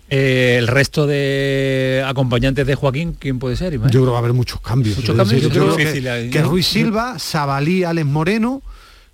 Eh, 0.08 0.58
el 0.60 0.68
resto 0.68 1.08
de 1.08 2.04
acompañantes 2.06 2.66
de 2.68 2.76
Joaquín, 2.76 3.18
¿quién 3.20 3.40
puede 3.40 3.56
ser? 3.56 3.74
Ismael? 3.74 3.92
Yo 3.92 4.02
creo 4.02 4.06
que 4.06 4.12
va 4.12 4.18
a 4.18 4.20
haber 4.20 4.34
muchos 4.34 4.62
cambios. 4.62 4.98
Muchos 4.98 5.16
cambios, 5.16 5.42
yo 5.42 5.50
yo 5.50 5.76
creo 5.76 5.76
que, 5.76 6.30
que. 6.30 6.42
Ruiz 6.44 6.68
Silva, 6.68 7.18
Sabalí, 7.18 7.84
Alex 7.84 8.06
Moreno, 8.06 8.62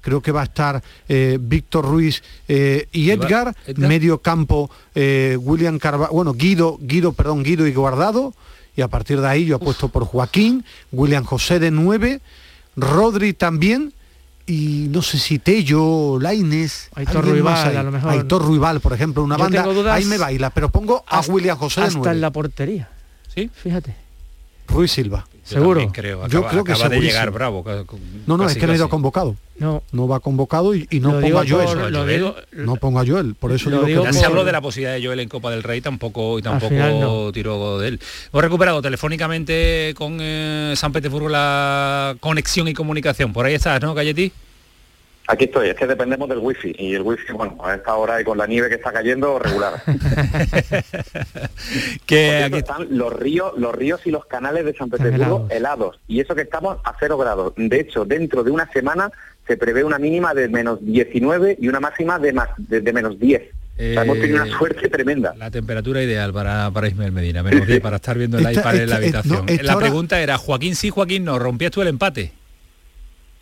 creo 0.01 0.21
que 0.21 0.31
va 0.31 0.41
a 0.41 0.45
estar 0.45 0.83
eh, 1.07 1.37
Víctor 1.39 1.85
Ruiz 1.85 2.21
eh, 2.47 2.87
y 2.91 3.03
¿Y 3.03 3.07
va- 3.07 3.13
Edgar, 3.25 3.55
Edgar? 3.65 3.87
medio 3.89 4.17
campo 4.19 4.69
eh, 4.95 5.37
William 5.39 5.77
Carvalho, 5.79 6.11
bueno, 6.11 6.33
Guido, 6.33 6.77
Guido, 6.81 7.13
perdón, 7.13 7.43
Guido 7.43 7.65
y 7.67 7.73
Guardado, 7.73 8.33
y 8.75 8.81
a 8.81 8.87
partir 8.87 9.21
de 9.21 9.27
ahí 9.27 9.45
yo 9.45 9.55
apuesto 9.57 9.89
por 9.89 10.05
Joaquín, 10.05 10.65
William 10.91 11.23
José 11.23 11.59
de 11.59 11.71
9, 11.71 12.21
Rodri 12.75 13.33
también, 13.33 13.93
y 14.47 14.87
no 14.89 15.01
sé 15.01 15.17
si 15.19 15.39
Tello, 15.39 16.17
Laines, 16.19 16.89
Aitor 16.95 17.25
Ruibal, 17.25 17.67
ahí. 17.69 17.75
a 17.75 17.83
lo 17.83 17.91
mejor. 17.91 18.09
Aitor 18.11 18.41
Ruibal, 18.43 18.79
por 18.79 18.93
ejemplo, 18.93 19.23
una 19.23 19.37
Yo 19.37 19.43
banda, 19.43 19.63
dudas 19.63 19.93
ahí 19.95 20.05
me 20.05 20.17
baila, 20.17 20.49
pero 20.49 20.69
pongo 20.69 21.03
a 21.07 21.19
hasta- 21.19 21.31
William 21.31 21.57
José 21.57 21.81
de 21.81 21.87
hasta 21.87 21.99
9. 21.99 22.15
en 22.15 22.21
la 22.21 22.31
portería. 22.31 22.89
Sí, 23.33 23.49
fíjate. 23.53 23.95
Ruiz 24.67 24.91
Silva. 24.91 25.25
Yo 25.51 25.61
Seguro. 25.61 25.79
también 25.81 25.91
creo. 25.93 26.19
Yo 26.27 26.39
Acaba, 26.39 26.49
creo 26.51 26.63
que 26.63 26.71
acaba 26.73 26.89
de 26.89 26.99
llegar 27.01 27.31
Bravo. 27.31 27.63
No, 28.27 28.37
no, 28.37 28.43
casi, 28.43 28.53
es 28.55 28.59
que 28.59 28.67
no 28.67 28.73
ha 28.73 28.75
ido 28.75 28.89
convocado. 28.89 29.35
No. 29.57 29.83
No 29.91 30.07
va 30.07 30.19
convocado 30.19 30.73
y, 30.75 30.87
y 30.89 30.99
no 30.99 31.09
Lo 31.09 31.13
pongo 31.21 31.25
digo 31.25 31.39
a 31.39 31.45
Joel. 31.47 31.79
por- 31.79 31.91
lo 31.91 32.05
digo- 32.05 32.35
no 32.53 32.75
pongo 32.77 32.99
a 32.99 33.05
Joel. 33.05 33.35
Por 33.35 33.51
eso 33.51 33.69
Lo 33.69 33.77
digo, 33.77 33.87
digo 33.87 34.03
que 34.03 34.11
Ya 34.11 34.19
se 34.19 34.25
habló 34.25 34.43
de 34.43 34.51
la 34.51 34.61
posibilidad 34.61 34.93
de 34.95 35.05
Joel 35.05 35.19
en 35.19 35.29
Copa 35.29 35.51
del 35.51 35.61
Rey, 35.61 35.81
tampoco 35.81 36.39
y 36.39 36.41
tampoco 36.41 36.69
final 36.69 36.99
no. 36.99 37.31
tiró 37.31 37.77
de 37.79 37.89
él. 37.89 37.99
Hemos 38.33 38.43
recuperado 38.43 38.81
telefónicamente 38.81 39.93
con 39.95 40.17
eh, 40.19 40.73
San 40.75 40.91
Petersburgo 40.91 41.29
la 41.29 42.15
conexión 42.19 42.67
y 42.67 42.73
comunicación. 42.73 43.33
Por 43.33 43.45
ahí 43.45 43.53
estás, 43.53 43.81
¿no, 43.81 43.93
Galletí? 43.93 44.31
Aquí 45.33 45.45
estoy, 45.45 45.69
es 45.69 45.75
que 45.75 45.87
dependemos 45.87 46.27
del 46.27 46.39
wifi 46.39 46.75
y 46.77 46.93
el 46.93 47.03
wifi, 47.03 47.31
bueno, 47.31 47.57
a 47.63 47.75
esta 47.75 47.95
hora 47.95 48.19
y 48.19 48.23
con 48.25 48.37
la 48.37 48.45
nieve 48.45 48.67
que 48.67 48.75
está 48.75 48.91
cayendo, 48.91 49.39
regular. 49.39 49.81
que 52.05 52.43
aquí 52.43 52.57
están 52.57 52.87
los 52.89 53.13
ríos, 53.13 53.53
los 53.57 53.73
ríos 53.73 54.01
y 54.05 54.11
los 54.11 54.25
canales 54.25 54.65
de 54.65 54.73
San 54.73 54.89
Petersburgo 54.89 55.47
helados. 55.49 55.99
Y 56.07 56.19
eso 56.19 56.35
que 56.35 56.41
estamos 56.41 56.77
a 56.83 56.93
cero 56.99 57.17
grados. 57.17 57.53
De 57.55 57.79
hecho, 57.79 58.03
dentro 58.03 58.43
de 58.43 58.51
una 58.51 58.69
semana 58.71 59.09
se 59.47 59.55
prevé 59.57 59.83
una 59.83 59.99
mínima 59.99 60.33
de 60.33 60.49
menos 60.49 60.79
19 60.83 61.57
y 61.61 61.67
una 61.67 61.79
máxima 61.79 62.19
de 62.19 62.33
más 62.33 62.49
de, 62.57 62.81
de 62.81 62.93
menos 62.93 63.17
10. 63.19 63.41
O 63.41 63.83
sea, 63.93 64.03
hemos 64.03 64.19
tenido 64.19 64.37
Eh, 64.37 64.41
una 64.47 64.57
suerte 64.57 64.89
tremenda. 64.89 65.33
La 65.37 65.49
temperatura 65.49 66.03
ideal 66.03 66.33
para, 66.33 66.69
para 66.71 66.87
Ismael 66.87 67.11
Medina, 67.13 67.41
menos 67.41 67.65
10 67.65 67.79
para 67.79 67.95
estar 67.95 68.17
viendo 68.17 68.37
el 68.37 68.45
Esta- 68.45 68.59
iPad 68.59 68.75
en 68.75 68.89
la 68.89 68.95
esta- 68.95 68.95
eh, 68.95 69.21
habitación. 69.21 69.45
no, 69.45 69.63
la 69.63 69.75
hora- 69.77 69.85
pregunta 69.87 70.19
era, 70.19 70.37
Joaquín 70.37 70.75
sí, 70.75 70.89
Joaquín 70.89 71.23
no, 71.23 71.39
rompías 71.39 71.71
tú 71.71 71.81
el 71.81 71.87
empate. 71.87 72.33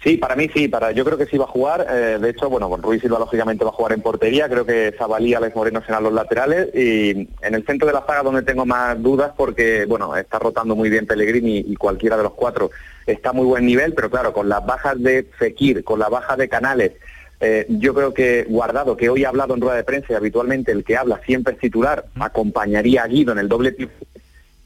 Sí, 0.02 0.16
para 0.16 0.38
mí 0.38 0.50
sí, 0.54 0.70
para 0.70 0.94
yo 0.94 1.04
creo 1.04 1.18
que 1.18 1.26
sí 1.26 1.38
va 1.38 1.44
a 1.44 1.50
jugar. 1.50 1.86
eh, 1.90 2.18
de 2.22 2.30
hecho, 2.30 2.50
bueno, 2.50 2.74
Ruiz 2.78 3.02
Silva 3.02 3.20
lógicamente 3.20 3.66
va 3.66 3.72
a 3.72 3.74
jugar 3.74 3.92
en 3.92 4.02
portería. 4.02 4.48
Creo 4.48 4.66
que 4.66 4.96
Zabalí 4.98 5.32
y 5.32 5.34
Alex 5.34 5.56
Moreno 5.56 5.82
serán 5.86 6.04
los 6.04 6.14
laterales. 6.14 6.74
Y 6.74 7.28
en 7.42 7.56
el 7.56 7.66
centro 7.66 7.86
de 7.86 7.94
la 7.94 8.06
zaga 8.06 8.24
donde 8.24 8.44
tengo 8.44 8.66
más 8.66 9.02
dudas 9.02 9.34
porque, 9.36 9.86
bueno, 9.86 10.16
está 10.16 10.40
rotando 10.40 10.74
muy 10.74 10.90
bien 10.90 11.06
Pellegrini 11.06 11.66
y 11.68 11.76
cualquiera 11.76 12.16
de 12.16 12.24
los 12.24 12.34
cuatro 12.34 12.72
está 13.06 13.32
a 13.32 13.34
muy 13.34 13.46
buen 13.46 13.66
nivel, 13.66 13.94
pero 13.94 14.10
claro, 14.10 14.32
con 14.32 14.48
las 14.48 14.66
bajas 14.66 15.02
de 15.02 15.24
Fekir, 15.38 15.84
con 15.84 16.00
la 16.00 16.10
baja 16.10 16.38
de 16.38 16.48
Canales, 16.48 16.94
eh, 17.42 17.66
yo 17.68 17.94
creo 17.94 18.14
que 18.14 18.46
Guardado, 18.48 18.96
que 18.96 19.10
hoy 19.10 19.26
ha 19.26 19.30
hablado 19.30 19.56
en 19.56 19.62
rueda 19.62 19.78
de 19.78 19.84
prensa 19.84 20.14
y 20.14 20.16
habitualmente 20.16 20.72
el 20.72 20.84
que 20.84 20.96
habla 20.96 21.20
siempre 21.26 21.56
es 21.56 21.60
titular, 21.60 22.06
acompañaría 22.20 23.04
a 23.04 23.08
Guido 23.08 23.32
en 23.32 23.40
el 23.40 23.50
doble 23.50 23.76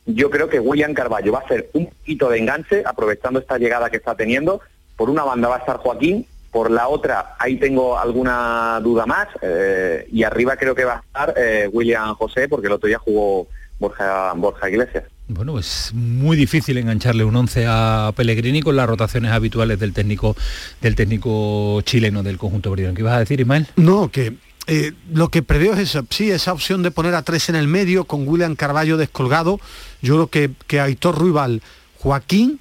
yo 0.06 0.30
creo 0.30 0.50
que 0.50 0.60
William 0.60 0.93
Carballo 0.93 1.32
va 1.32 1.39
a 1.39 1.43
hacer 1.43 1.69
un 1.74 1.86
poquito 1.86 2.30
de 2.30 2.39
enganche, 2.39 2.84
aprovechando 2.86 3.39
esta 3.39 3.58
llegada 3.58 3.89
que 3.89 3.98
está 3.98 4.15
teniendo. 4.15 4.62
Por 4.95 5.10
una 5.10 5.23
banda 5.23 5.47
va 5.49 5.56
a 5.56 5.60
estar 5.60 5.77
Joaquín, 5.77 6.25
por 6.51 6.69
la 6.69 6.88
otra 6.88 7.36
ahí 7.39 7.58
tengo 7.58 7.97
alguna 7.97 8.79
duda 8.82 9.06
más, 9.06 9.27
eh, 9.41 10.08
y 10.12 10.23
arriba 10.23 10.56
creo 10.56 10.75
que 10.75 10.86
va 10.86 10.93
a 10.93 10.99
estar 10.99 11.34
eh, 11.36 11.67
William 11.71 12.13
José, 12.15 12.47
porque 12.47 12.67
el 12.67 12.73
otro 12.73 12.88
día 12.88 12.99
jugó 12.99 13.47
Borja, 13.79 14.34
Borja 14.34 14.69
Iglesias. 14.69 15.06
Bueno, 15.27 15.58
es 15.58 15.91
muy 15.93 16.38
difícil 16.38 16.77
engancharle 16.77 17.23
un 17.23 17.36
11 17.36 17.65
a 17.67 18.12
Pellegrini 18.15 18.62
con 18.62 18.75
las 18.75 18.88
rotaciones 18.88 19.32
habituales 19.32 19.79
del 19.79 19.93
técnico 19.93 20.36
del 20.82 20.95
técnico 20.95 21.82
chileno 21.82 22.23
del 22.23 22.38
conjunto 22.38 22.69
verde. 22.71 22.93
¿Qué 22.93 23.01
ibas 23.01 23.15
a 23.15 23.19
decir, 23.19 23.39
Ismael? 23.39 23.67
No, 23.77 24.12
que 24.12 24.34
eh, 24.67 24.91
lo 25.12 25.29
que 25.29 25.41
preveo 25.41 25.73
es 25.73 25.79
esa, 25.79 26.03
sí, 26.10 26.29
esa 26.29 26.53
opción 26.53 26.84
de 26.84 26.91
poner 26.91 27.15
a 27.15 27.21
tres 27.21 27.49
en 27.49 27.56
el 27.56 27.67
medio 27.67 28.03
con 28.03 28.27
William 28.27 28.56
Carballo 28.56 28.97
descolgado. 28.97 29.60
Yo 30.01 30.15
creo 30.15 30.27
que, 30.27 30.51
que 30.67 30.79
Aitor 30.82 31.17
Ruibal, 31.17 31.62
Joaquín, 31.99 32.60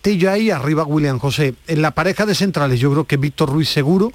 Tello 0.00 0.30
ahí, 0.30 0.50
arriba 0.50 0.84
William 0.84 1.18
José. 1.18 1.54
En 1.66 1.82
la 1.82 1.90
pareja 1.90 2.26
de 2.26 2.34
centrales 2.34 2.80
yo 2.80 2.90
creo 2.90 3.04
que 3.04 3.16
Víctor 3.16 3.50
Ruiz 3.50 3.68
seguro. 3.68 4.12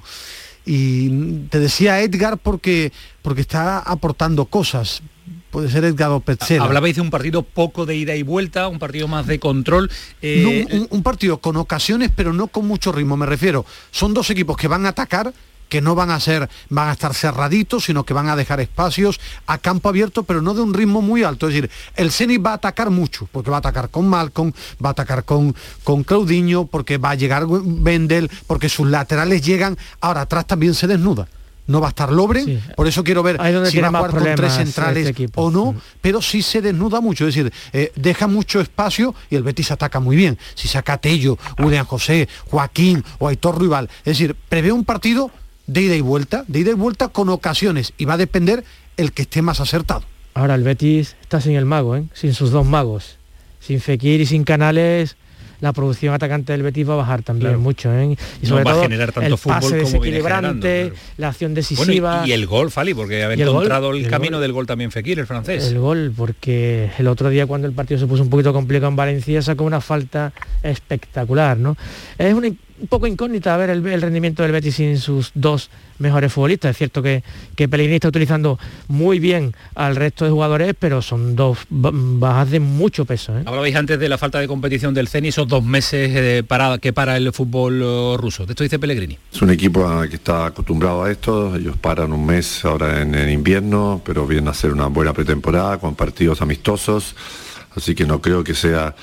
Y 0.64 1.38
te 1.48 1.58
decía 1.58 2.00
Edgar 2.00 2.38
porque, 2.38 2.92
porque 3.20 3.40
está 3.40 3.78
aportando 3.78 4.44
cosas. 4.44 5.02
puede 5.50 5.68
ser 5.70 5.84
Edgardo 5.84 6.20
Petzela. 6.20 6.64
Hablabais 6.64 6.94
de 6.94 7.00
un 7.00 7.10
partido 7.10 7.42
poco 7.42 7.84
de 7.84 7.96
ida 7.96 8.14
y 8.14 8.22
vuelta, 8.22 8.68
un 8.68 8.78
partido 8.78 9.08
más 9.08 9.26
de 9.26 9.40
control. 9.40 9.90
Eh, 10.20 10.66
un, 10.70 10.86
un, 10.90 11.02
partido 11.02 11.38
con 11.38 11.56
ocasiones, 11.56 12.10
pero 12.14 12.32
no 12.32 12.46
con 12.46 12.66
mucho 12.66 12.92
ritmo, 12.92 13.16
me 13.16 13.26
refiero. 13.26 13.66
Son 13.90 14.14
dos 14.14 14.30
equipos 14.30 14.56
que 14.56 14.68
van 14.68 14.86
a 14.86 14.90
atacar, 14.90 15.34
que 15.72 15.80
no 15.80 15.94
van 15.94 16.10
a 16.10 16.20
ser, 16.20 16.50
van 16.68 16.90
a 16.90 16.92
estar 16.92 17.14
cerraditos, 17.14 17.86
sino 17.86 18.04
que 18.04 18.12
van 18.12 18.28
a 18.28 18.36
dejar 18.36 18.60
espacios 18.60 19.18
a 19.46 19.56
campo 19.56 19.88
abierto, 19.88 20.22
pero 20.22 20.42
no 20.42 20.52
de 20.52 20.60
un 20.60 20.74
ritmo 20.74 21.00
muy 21.00 21.22
alto. 21.22 21.48
Es 21.48 21.54
decir, 21.54 21.70
el 21.96 22.12
Zenit 22.12 22.44
va 22.44 22.50
a 22.50 22.54
atacar 22.56 22.90
mucho, 22.90 23.26
porque 23.32 23.50
va 23.50 23.56
a 23.56 23.60
atacar 23.60 23.88
con 23.88 24.06
Malcolm, 24.06 24.52
va 24.84 24.90
a 24.90 24.92
atacar 24.92 25.24
con, 25.24 25.56
con 25.82 26.04
Claudinho, 26.04 26.66
porque 26.66 26.98
va 26.98 27.12
a 27.12 27.14
llegar 27.14 27.46
Wendel, 27.46 28.30
porque 28.46 28.68
sus 28.68 28.86
laterales 28.86 29.40
llegan, 29.40 29.78
ahora 30.02 30.20
atrás 30.20 30.46
también 30.46 30.74
se 30.74 30.86
desnuda. 30.86 31.26
No 31.66 31.80
va 31.80 31.86
a 31.86 31.90
estar 31.90 32.12
Lobren, 32.12 32.62
por 32.76 32.86
eso 32.86 33.02
quiero 33.02 33.22
ver 33.22 33.36
si 33.70 33.80
va 33.80 33.88
a 33.88 33.90
jugar 33.90 34.10
con 34.10 34.34
tres 34.34 34.52
centrales 34.52 35.06
este 35.06 35.28
o 35.36 35.50
no, 35.50 35.74
pero 36.02 36.20
sí 36.20 36.42
se 36.42 36.60
desnuda 36.60 37.00
mucho, 37.00 37.26
es 37.26 37.34
decir, 37.34 37.50
eh, 37.72 37.92
deja 37.96 38.26
mucho 38.26 38.60
espacio 38.60 39.14
y 39.30 39.36
el 39.36 39.42
Betis 39.42 39.70
ataca 39.70 40.00
muy 40.00 40.16
bien. 40.16 40.36
Si 40.54 40.68
saca 40.68 40.98
Tello, 40.98 41.38
William 41.58 41.86
José, 41.86 42.28
Joaquín 42.50 43.02
o 43.20 43.28
Aitor 43.28 43.58
Rival, 43.58 43.88
es 44.00 44.18
decir, 44.18 44.36
prevé 44.50 44.70
un 44.70 44.84
partido 44.84 45.30
de 45.66 45.82
ida 45.82 45.96
y 45.96 46.00
vuelta, 46.00 46.44
de 46.48 46.60
ida 46.60 46.70
y 46.70 46.74
vuelta 46.74 47.08
con 47.08 47.28
ocasiones 47.28 47.92
y 47.98 48.04
va 48.04 48.14
a 48.14 48.18
depender 48.18 48.64
el 48.96 49.12
que 49.12 49.22
esté 49.22 49.42
más 49.42 49.60
acertado. 49.60 50.02
Ahora 50.34 50.54
el 50.54 50.62
Betis 50.62 51.16
está 51.20 51.40
sin 51.40 51.56
el 51.56 51.66
mago, 51.66 51.96
¿eh? 51.96 52.04
sin 52.14 52.32
sus 52.32 52.50
dos 52.50 52.66
magos, 52.66 53.18
sin 53.60 53.80
Fekir 53.80 54.20
y 54.20 54.26
sin 54.26 54.44
Canales. 54.44 55.16
La 55.60 55.72
producción 55.72 56.12
atacante 56.12 56.50
del 56.50 56.64
Betis 56.64 56.88
va 56.88 56.94
a 56.94 56.96
bajar 56.96 57.22
también 57.22 57.60
mucho, 57.60 57.92
¿eh? 57.96 58.16
y 58.42 58.46
sobre 58.46 58.64
todo 58.64 58.82
generar 58.82 59.12
tanto 59.12 59.32
el 59.32 59.40
pase 59.40 59.76
desequilibrante, 59.76 60.92
la 61.18 61.28
acción 61.28 61.54
decisiva 61.54 62.24
y, 62.26 62.32
el 62.32 62.46
gol, 62.46 62.72
Fali, 62.72 62.94
porque 62.94 63.22
había 63.22 63.46
encontrado 63.46 63.92
el, 63.92 64.08
camino 64.08 64.40
del 64.40 64.52
gol 64.52 64.66
también 64.66 64.90
Fekir, 64.90 65.20
el 65.20 65.26
francés. 65.28 65.68
El 65.68 65.78
gol, 65.78 66.12
porque 66.16 66.90
el 66.98 67.06
otro 67.06 67.30
día 67.30 67.46
cuando 67.46 67.68
el 67.68 67.74
partido 67.74 68.00
se 68.00 68.08
puso 68.08 68.24
un 68.24 68.30
poquito 68.30 68.52
complicado 68.52 68.90
en 68.90 68.96
Valencia 68.96 69.40
sacó 69.40 69.62
una 69.62 69.80
falta 69.80 70.32
espectacular, 70.64 71.56
¿no? 71.56 71.76
Es 72.18 72.34
un 72.34 72.58
un 72.82 72.88
poco 72.88 73.06
incógnita 73.06 73.56
ver 73.56 73.70
el, 73.70 74.02
rendimiento 74.02 74.42
del 74.42 74.50
Betis 74.50 74.74
sin 74.74 74.98
sus 74.98 75.30
dos 75.34 75.70
mejores 76.00 76.32
futbolistas. 76.32 76.72
Es 76.72 76.78
cierto 76.78 77.00
que, 77.00 77.22
que 77.54 77.68
Pellegrini 77.68 77.94
está 77.94 78.08
utilizando 78.08 78.58
muy 78.88 79.20
bien 79.20 79.54
al 79.76 79.94
resto 79.94 80.24
de 80.24 80.32
jugadores, 80.32 80.74
pero 80.76 81.00
son 81.00 81.36
dos 81.36 81.58
bajas 81.70 82.50
de 82.50 82.58
mucho 82.58 83.04
peso. 83.04 83.38
¿eh? 83.38 83.44
Hablabais 83.46 83.76
antes 83.76 84.00
de 84.00 84.08
la 84.08 84.18
falta 84.18 84.40
de 84.40 84.48
competición 84.48 84.94
del 84.94 85.06
CENI, 85.06 85.28
esos 85.28 85.46
dos 85.46 85.62
meses 85.64 86.10
eh, 86.12 86.42
para, 86.46 86.78
que 86.78 86.92
para 86.92 87.16
el 87.16 87.32
fútbol 87.32 87.80
uh, 87.82 88.16
ruso. 88.16 88.46
De 88.46 88.52
esto 88.52 88.64
dice 88.64 88.80
Pellegrini. 88.80 89.16
Es 89.32 89.40
un 89.40 89.50
equipo 89.50 89.88
que 90.10 90.16
está 90.16 90.46
acostumbrado 90.46 91.04
a 91.04 91.10
esto, 91.12 91.54
ellos 91.54 91.76
paran 91.80 92.12
un 92.12 92.26
mes 92.26 92.64
ahora 92.64 93.00
en, 93.00 93.14
en 93.14 93.30
invierno, 93.30 94.02
pero 94.04 94.26
vienen 94.26 94.48
a 94.48 94.50
hacer 94.50 94.72
una 94.72 94.88
buena 94.88 95.12
pretemporada 95.12 95.78
con 95.78 95.94
partidos 95.94 96.42
amistosos, 96.42 97.14
así 97.76 97.94
que 97.94 98.06
no 98.06 98.20
creo 98.20 98.42
que 98.42 98.54
sea 98.54 98.96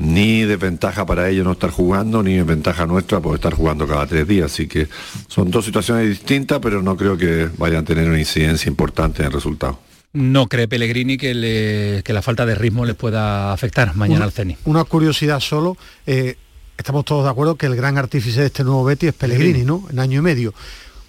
ni 0.00 0.42
desventaja 0.42 1.04
para 1.06 1.28
ellos 1.28 1.44
no 1.44 1.52
estar 1.52 1.70
jugando, 1.70 2.22
ni 2.22 2.40
ventaja 2.42 2.86
nuestra 2.86 3.20
por 3.20 3.34
estar 3.34 3.54
jugando 3.54 3.86
cada 3.86 4.06
tres 4.06 4.26
días. 4.26 4.52
Así 4.52 4.66
que 4.66 4.88
son 5.28 5.50
dos 5.50 5.64
situaciones 5.64 6.08
distintas, 6.08 6.58
pero 6.60 6.82
no 6.82 6.96
creo 6.96 7.16
que 7.16 7.48
vayan 7.58 7.82
a 7.82 7.84
tener 7.84 8.08
una 8.08 8.18
incidencia 8.18 8.68
importante 8.68 9.22
en 9.22 9.26
el 9.26 9.32
resultado. 9.32 9.78
¿No 10.12 10.48
cree 10.48 10.66
Pellegrini 10.66 11.16
que, 11.18 12.02
la 12.04 12.22
falta 12.22 12.44
de 12.44 12.56
ritmo 12.56 12.84
les 12.84 12.96
pueda 12.96 13.52
afectar 13.52 13.94
mañana 13.94 14.24
al 14.24 14.32
CENI? 14.32 14.56
Una 14.64 14.82
curiosidad 14.84 15.38
solo, 15.38 15.76
eh, 16.06 16.36
estamos 16.76 17.04
todos 17.04 17.24
de 17.24 17.30
acuerdo 17.30 17.54
que 17.54 17.66
el 17.66 17.76
gran 17.76 17.96
artífice 17.96 18.40
de 18.40 18.46
este 18.46 18.64
nuevo 18.64 18.82
Betis 18.84 19.10
es 19.10 19.14
Pellegrini, 19.14 19.62
¿no? 19.62 19.86
En 19.90 20.00
año 20.00 20.18
y 20.18 20.22
medio. 20.22 20.52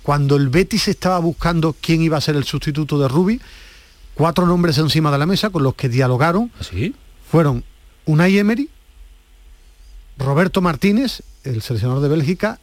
Cuando 0.03 0.35
el 0.35 0.49
Betis 0.49 0.87
estaba 0.87 1.17
buscando 1.19 1.75
quién 1.79 2.01
iba 2.01 2.17
a 2.17 2.21
ser 2.21 2.35
el 2.35 2.43
sustituto 2.43 2.99
de 2.99 3.07
Rubi, 3.07 3.41
cuatro 4.13 4.45
nombres 4.45 4.77
encima 4.77 5.11
de 5.11 5.17
la 5.17 5.25
mesa 5.25 5.49
con 5.49 5.63
los 5.63 5.73
que 5.73 5.89
dialogaron 5.89 6.51
¿Ah, 6.59 6.63
¿Sí? 6.63 6.93
fueron 7.29 7.63
Unai 8.05 8.37
Emery, 8.37 8.69
Roberto 10.17 10.61
Martínez, 10.61 11.23
el 11.43 11.61
seleccionador 11.61 12.03
de 12.03 12.09
Bélgica, 12.09 12.59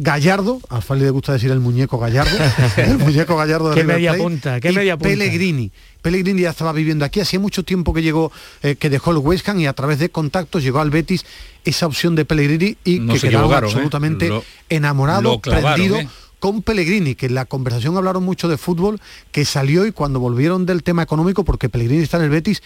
Gallardo, 0.00 0.60
a 0.68 0.80
Fali 0.80 1.02
le 1.02 1.10
gusta 1.10 1.32
decir 1.32 1.50
el 1.50 1.58
muñeco 1.58 1.98
Gallardo, 1.98 2.30
el 2.76 2.98
muñeco 2.98 3.36
Gallardo 3.36 3.70
de 3.70 3.74
¿Qué 3.74 3.84
media 3.84 4.16
punta, 4.16 4.60
qué 4.60 4.70
media 4.70 4.96
punta. 4.96 5.08
Pellegrini. 5.08 5.72
Pellegrini 6.02 6.42
ya 6.42 6.50
estaba 6.50 6.72
viviendo 6.72 7.04
aquí, 7.04 7.18
hacía 7.18 7.40
mucho 7.40 7.64
tiempo 7.64 7.92
que 7.92 8.00
llegó, 8.00 8.30
eh, 8.62 8.76
que 8.76 8.90
dejó 8.90 9.10
el 9.10 9.18
West 9.18 9.48
Ham 9.48 9.58
y 9.58 9.66
a 9.66 9.72
través 9.72 9.98
de 9.98 10.08
contactos 10.10 10.62
llegó 10.62 10.78
al 10.78 10.90
Betis 10.90 11.26
esa 11.64 11.86
opción 11.86 12.14
de 12.14 12.24
Pellegrini 12.24 12.76
y 12.84 13.06
que 13.08 13.18
quedaba 13.18 13.54
¿eh? 13.54 13.58
absolutamente 13.58 14.30
enamorado, 14.68 15.40
prendido 15.40 15.96
¿eh? 15.96 16.08
con 16.38 16.62
Pellegrini, 16.62 17.16
que 17.16 17.26
en 17.26 17.34
la 17.34 17.46
conversación 17.46 17.96
hablaron 17.96 18.22
mucho 18.22 18.46
de 18.48 18.56
fútbol, 18.56 19.00
que 19.32 19.44
salió 19.44 19.84
y 19.84 19.90
cuando 19.90 20.20
volvieron 20.20 20.64
del 20.64 20.84
tema 20.84 21.02
económico, 21.02 21.44
porque 21.44 21.68
Pellegrini 21.68 22.04
está 22.04 22.18
en 22.18 22.24
el 22.24 22.30
Betis, 22.30 22.62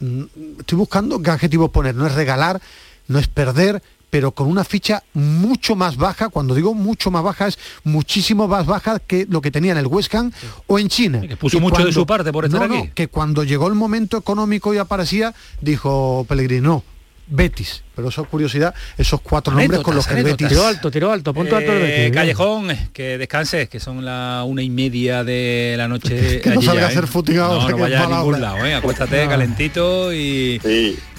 mm, 0.00 0.22
estoy 0.60 0.78
buscando 0.78 1.20
qué 1.20 1.30
adjetivos 1.30 1.68
poner, 1.70 1.94
no 1.94 2.06
es 2.06 2.14
regalar, 2.14 2.62
no 3.08 3.18
es 3.18 3.26
perder, 3.26 3.82
pero 4.10 4.32
con 4.32 4.46
una 4.48 4.64
ficha 4.64 5.02
mucho 5.12 5.76
más 5.76 5.96
baja, 5.96 6.28
cuando 6.28 6.54
digo 6.54 6.74
mucho 6.74 7.10
más 7.10 7.22
baja 7.22 7.48
es 7.48 7.58
muchísimo 7.84 8.48
más 8.48 8.66
baja 8.66 9.00
que 9.00 9.26
lo 9.28 9.40
que 9.40 9.50
tenía 9.50 9.72
en 9.72 9.78
el 9.78 9.86
West 9.86 10.14
Ham 10.14 10.32
o 10.66 10.78
en 10.78 10.88
China. 10.88 11.20
que 11.20 11.36
puso 11.36 11.60
mucho 11.60 11.84
de 11.84 11.92
su 11.92 12.06
parte 12.06 12.32
por 12.32 12.44
estar 12.44 12.62
aquí. 12.62 12.90
que 12.94 13.08
cuando 13.08 13.44
llegó 13.44 13.68
el 13.68 13.74
momento 13.74 14.16
económico 14.16 14.72
y 14.72 14.78
aparecía, 14.78 15.34
dijo 15.60 16.24
Pellegrini, 16.28 16.60
no, 16.62 16.84
Betis. 17.26 17.82
Pero 17.98 18.10
eso 18.10 18.24
curiosidad, 18.26 18.72
esos 18.96 19.20
cuatro 19.20 19.52
nombres 19.52 19.80
con 19.80 19.96
los 19.96 20.06
que 20.06 20.14
el 20.14 20.22
Betis... 20.22 20.46
Tiró 20.46 20.64
alto, 20.64 20.88
tiró 20.88 21.10
alto, 21.10 21.34
punto 21.34 21.56
alto 21.56 21.72
el 21.72 21.80
Betis. 21.80 22.12
Callejón, 22.12 22.68
que 22.92 23.18
descanses, 23.18 23.68
que 23.68 23.80
son 23.80 24.04
la 24.04 24.44
una 24.46 24.62
y 24.62 24.70
media 24.70 25.24
de 25.24 25.74
la 25.76 25.88
noche. 25.88 26.40
que 26.40 26.50
no 26.50 26.62
salga 26.62 26.84
a 26.84 26.88
hacer 26.90 27.02
¿eh? 27.02 27.06
futigado. 27.08 27.60
No, 27.60 27.68
no 27.70 27.78
vaya 27.78 28.04
a 28.04 28.06
ningún 28.06 28.40
lado, 28.40 28.64
¿eh? 28.64 28.76
acuéstate 28.76 29.26
calentito 29.28 30.12
y... 30.12 30.60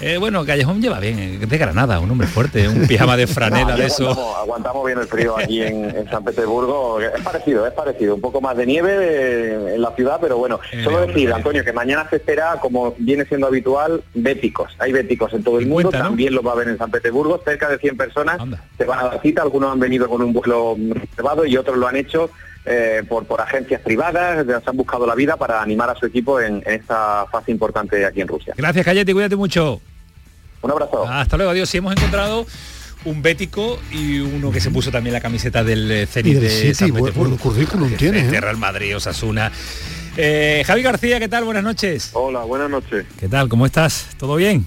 Eh, 0.00 0.16
bueno, 0.18 0.42
Callejón 0.46 0.80
lleva 0.80 1.00
bien, 1.00 1.18
es 1.42 1.46
de 1.46 1.58
Granada, 1.58 2.00
un 2.00 2.10
hombre 2.10 2.26
fuerte, 2.26 2.66
un 2.66 2.86
pijama 2.86 3.14
de 3.18 3.26
franela 3.26 3.76
de 3.76 3.84
eso. 3.84 4.34
Aguantamos, 4.38 4.86
bien 4.86 5.00
el 5.00 5.06
frío 5.06 5.36
aquí 5.36 5.60
en, 5.60 6.08
San 6.10 6.24
Petersburgo. 6.24 6.98
Es 6.98 7.20
parecido, 7.20 7.66
es 7.66 7.74
parecido. 7.74 8.14
Un 8.14 8.22
poco 8.22 8.40
más 8.40 8.56
de 8.56 8.64
nieve 8.64 9.74
en 9.74 9.82
la 9.82 9.94
ciudad, 9.94 10.16
pero 10.18 10.38
bueno. 10.38 10.58
solo 10.82 11.06
decir, 11.06 11.30
Antonio, 11.30 11.62
que 11.62 11.74
mañana 11.74 12.06
se 12.08 12.16
espera, 12.16 12.58
como 12.58 12.94
viene 12.96 13.26
siendo 13.26 13.48
habitual, 13.48 14.02
béticos. 14.14 14.72
Hay 14.78 14.92
béticos 14.92 15.34
en 15.34 15.44
todo 15.44 15.58
el 15.58 15.66
mundo, 15.66 15.90
también 15.90 16.34
lo 16.34 16.42
va 16.42 16.52
a 16.52 16.54
haber 16.54 16.69
en 16.70 16.78
San 16.78 16.90
Petersburgo, 16.90 17.40
cerca 17.44 17.68
de 17.68 17.78
100 17.78 17.96
personas 17.96 18.38
se 18.78 18.84
van 18.84 18.98
a 18.98 19.04
dar 19.04 19.22
cita, 19.22 19.42
algunos 19.42 19.72
han 19.72 19.80
venido 19.80 20.08
con 20.08 20.22
un 20.22 20.32
vuelo 20.32 20.76
reservado 20.94 21.44
y 21.44 21.56
otros 21.56 21.76
lo 21.76 21.86
han 21.86 21.96
hecho 21.96 22.30
eh, 22.64 23.02
por, 23.08 23.24
por 23.26 23.40
agencias 23.40 23.80
privadas, 23.80 24.46
se 24.46 24.70
han 24.70 24.76
buscado 24.76 25.06
la 25.06 25.14
vida 25.14 25.36
para 25.36 25.62
animar 25.62 25.90
a 25.90 25.94
su 25.94 26.06
equipo 26.06 26.40
en, 26.40 26.62
esta 26.66 27.26
fase 27.30 27.50
importante 27.50 28.04
aquí 28.04 28.20
en 28.20 28.28
Rusia. 28.28 28.54
Gracias, 28.56 28.84
Cayeti, 28.84 29.12
cuídate 29.12 29.36
mucho. 29.36 29.80
Un 30.62 30.70
abrazo. 30.70 31.06
Hasta 31.08 31.36
luego, 31.36 31.52
adiós. 31.52 31.70
Si 31.70 31.78
hemos 31.78 31.92
encontrado 31.92 32.46
un 33.04 33.22
bético 33.22 33.78
y 33.90 34.18
uno 34.18 34.50
que 34.50 34.60
se 34.60 34.70
puso 34.70 34.90
también 34.90 35.14
la 35.14 35.20
camiseta 35.20 35.64
del 35.64 35.90
eh, 35.90 36.06
Zenit 36.06 36.38
de 36.38 36.74
San 36.74 36.92
Petersburgo. 36.92 37.38
currículum 37.38 37.94
tiene. 37.94 38.20
¿eh? 38.20 38.40
Real 38.40 38.58
Madrid, 38.58 38.96
Osasuna. 38.96 39.50
Eh, 40.16 40.62
Javi 40.66 40.82
García, 40.82 41.18
¿qué 41.18 41.28
tal? 41.28 41.44
Buenas 41.44 41.62
noches. 41.62 42.10
Hola, 42.12 42.40
buenas 42.40 42.68
noches. 42.68 43.06
¿Qué 43.18 43.28
tal? 43.28 43.48
¿Cómo 43.48 43.64
estás? 43.64 44.08
¿Todo 44.18 44.36
bien? 44.36 44.66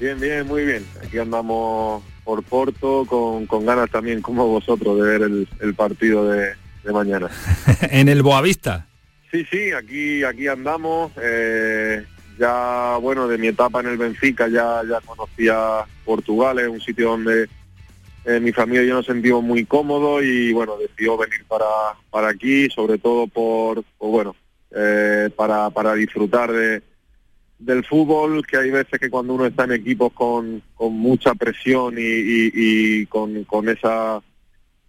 Bien, 0.00 0.18
bien, 0.18 0.46
muy 0.46 0.64
bien. 0.64 0.86
Aquí 1.04 1.18
andamos 1.18 2.02
por 2.24 2.42
Porto 2.42 3.04
con, 3.06 3.46
con 3.46 3.66
ganas 3.66 3.90
también, 3.90 4.22
como 4.22 4.46
vosotros, 4.46 4.96
de 4.96 5.02
ver 5.02 5.22
el, 5.60 5.74
partido 5.74 6.26
de, 6.26 6.54
mañana. 6.90 7.28
en 7.82 8.08
el 8.08 8.22
Boavista. 8.22 8.86
Sí, 9.30 9.44
sí, 9.50 9.72
aquí, 9.72 10.24
aquí 10.24 10.48
andamos. 10.48 11.12
Eh, 11.22 12.02
ya, 12.38 12.96
bueno, 12.96 13.28
de 13.28 13.36
mi 13.36 13.48
etapa 13.48 13.80
en 13.80 13.88
el 13.88 13.98
Benfica 13.98 14.48
ya, 14.48 14.80
ya 14.88 15.02
conocía 15.02 15.84
Portugal, 16.06 16.58
es 16.58 16.68
un 16.68 16.80
sitio 16.80 17.10
donde 17.10 17.46
eh, 18.24 18.40
mi 18.40 18.52
familia 18.52 18.82
y 18.82 18.88
yo 18.88 18.94
nos 18.94 19.06
sentimos 19.06 19.42
muy 19.42 19.66
cómodos 19.66 20.24
y 20.24 20.50
bueno, 20.54 20.78
decidió 20.78 21.18
venir 21.18 21.44
para, 21.46 21.66
para 22.10 22.30
aquí, 22.30 22.70
sobre 22.70 22.96
todo 22.96 23.26
por, 23.26 23.84
bueno, 23.98 24.34
eh, 24.74 25.28
para, 25.36 25.68
para 25.68 25.92
disfrutar 25.92 26.50
de, 26.50 26.82
del 27.60 27.84
fútbol, 27.84 28.44
que 28.46 28.56
hay 28.56 28.70
veces 28.70 28.98
que 28.98 29.10
cuando 29.10 29.34
uno 29.34 29.46
está 29.46 29.64
en 29.64 29.72
equipos 29.72 30.12
con, 30.12 30.62
con 30.74 30.94
mucha 30.94 31.34
presión 31.34 31.94
y, 31.98 33.06
con, 33.06 33.44
con 33.44 33.68
esa 33.68 34.20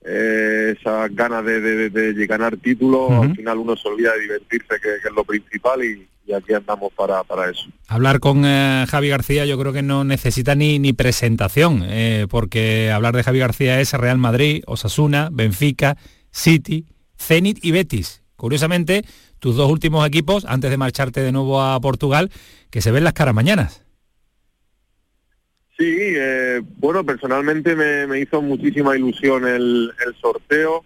eh, 0.04 0.76
esas 0.80 1.14
ganas 1.14 1.46
de, 1.46 1.90
de, 1.90 2.26
ganar 2.26 2.58
títulos, 2.58 3.12
al 3.12 3.36
final 3.36 3.60
uno 3.60 3.76
se 3.76 3.88
olvida 3.88 4.14
de 4.14 4.22
divertirse, 4.22 4.80
que, 4.82 4.96
es 4.96 5.14
lo 5.16 5.24
principal, 5.24 5.84
y, 5.84 6.08
aquí 6.34 6.54
andamos 6.54 6.94
para, 6.94 7.24
para 7.26 7.52
eso. 7.52 7.68
Hablar 7.90 8.22
con 8.22 8.46
eh, 8.46 8.86
Javi 8.88 9.10
García 9.10 9.44
yo 9.46 9.60
creo 9.60 9.74
que 9.74 9.82
no 9.82 10.06
necesita 10.06 10.56
ni, 10.56 10.80
ni 10.80 10.94
presentación, 10.94 11.84
eh, 11.86 12.26
porque 12.30 12.90
hablar 12.90 13.16
de 13.16 13.24
Javi 13.24 13.40
García 13.40 13.82
es 13.82 13.92
Real 13.94 14.18
Madrid, 14.18 14.64
Osasuna, 14.66 15.30
Benfica, 15.30 15.98
City, 16.32 16.86
Zenit 17.20 17.64
y 17.64 17.72
Betis. 17.72 18.24
Curiosamente, 18.38 19.04
tus 19.42 19.56
dos 19.56 19.70
últimos 19.70 20.08
equipos, 20.08 20.46
antes 20.46 20.70
de 20.70 20.78
marcharte 20.78 21.20
de 21.20 21.32
nuevo 21.32 21.62
a 21.62 21.80
Portugal, 21.82 22.30
que 22.70 22.80
se 22.80 22.92
ven 22.92 23.04
las 23.04 23.14
caras 23.14 23.34
mañanas. 23.34 23.84
Sí, 25.76 25.98
eh, 25.98 26.62
bueno, 26.78 27.04
personalmente 27.04 27.76
me, 27.76 28.20
hizo 28.20 28.40
muchísima 28.44 28.96
ilusión 28.96 29.48
el, 29.48 29.92
sorteo, 30.22 30.86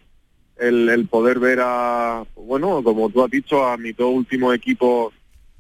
el, 0.56 1.06
poder 1.10 1.40
ver 1.40 1.60
a, 1.62 2.24
bueno, 2.38 2.82
como 2.82 3.10
tú 3.10 3.26
has 3.26 3.30
dicho, 3.30 3.68
a 3.68 3.76
mis 3.76 3.98
dos 3.98 4.14
últimos 4.14 4.56
equipos 4.56 5.14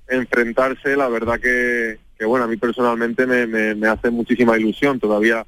enfrentarse, 0.08 0.96
la 0.96 1.10
verdad 1.10 1.38
que, 1.38 1.98
que 2.18 2.24
bueno, 2.24 2.46
a 2.46 2.48
mí 2.48 2.56
personalmente 2.56 3.28
me, 3.28 3.46
me, 3.46 3.76
me 3.76 3.88
hace 3.90 4.10
muchísima 4.10 4.58
ilusión. 4.58 5.02
Todavía 5.02 5.46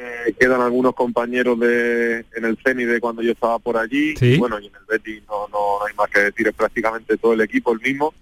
eh, 0.00 0.34
quedan 0.38 0.60
algunos 0.60 0.94
compañeros 0.94 1.58
de 1.58 2.24
en 2.36 2.44
el 2.44 2.56
CENI 2.64 2.84
de 2.84 3.00
cuando 3.00 3.22
yo 3.22 3.32
estaba 3.32 3.58
por 3.58 3.76
allí. 3.76 4.16
Sí. 4.16 4.34
Y 4.34 4.38
bueno, 4.38 4.60
y 4.60 4.66
en 4.66 4.74
el 4.74 4.84
Betis 4.88 5.22
no, 5.28 5.48
no 5.48 5.84
hay 5.86 5.94
más 5.96 6.08
que 6.08 6.20
decir, 6.20 6.46
es 6.46 6.54
prácticamente 6.54 7.16
todo 7.16 7.32
el 7.32 7.40
equipo 7.40 7.72
el 7.72 7.80
mismo. 7.80 8.14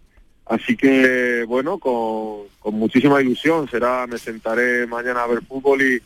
Así 0.47 0.77
que, 0.77 1.45
bueno, 1.47 1.79
con, 1.79 2.47
con 2.61 2.75
muchísima 2.75 3.21
ilusión. 3.21 3.69
Será, 3.69 4.07
me 4.07 4.17
sentaré 4.17 4.87
mañana 4.87 5.25
a 5.25 5.27
ver 5.27 5.43
fútbol 5.43 5.83
y, 5.83 6.01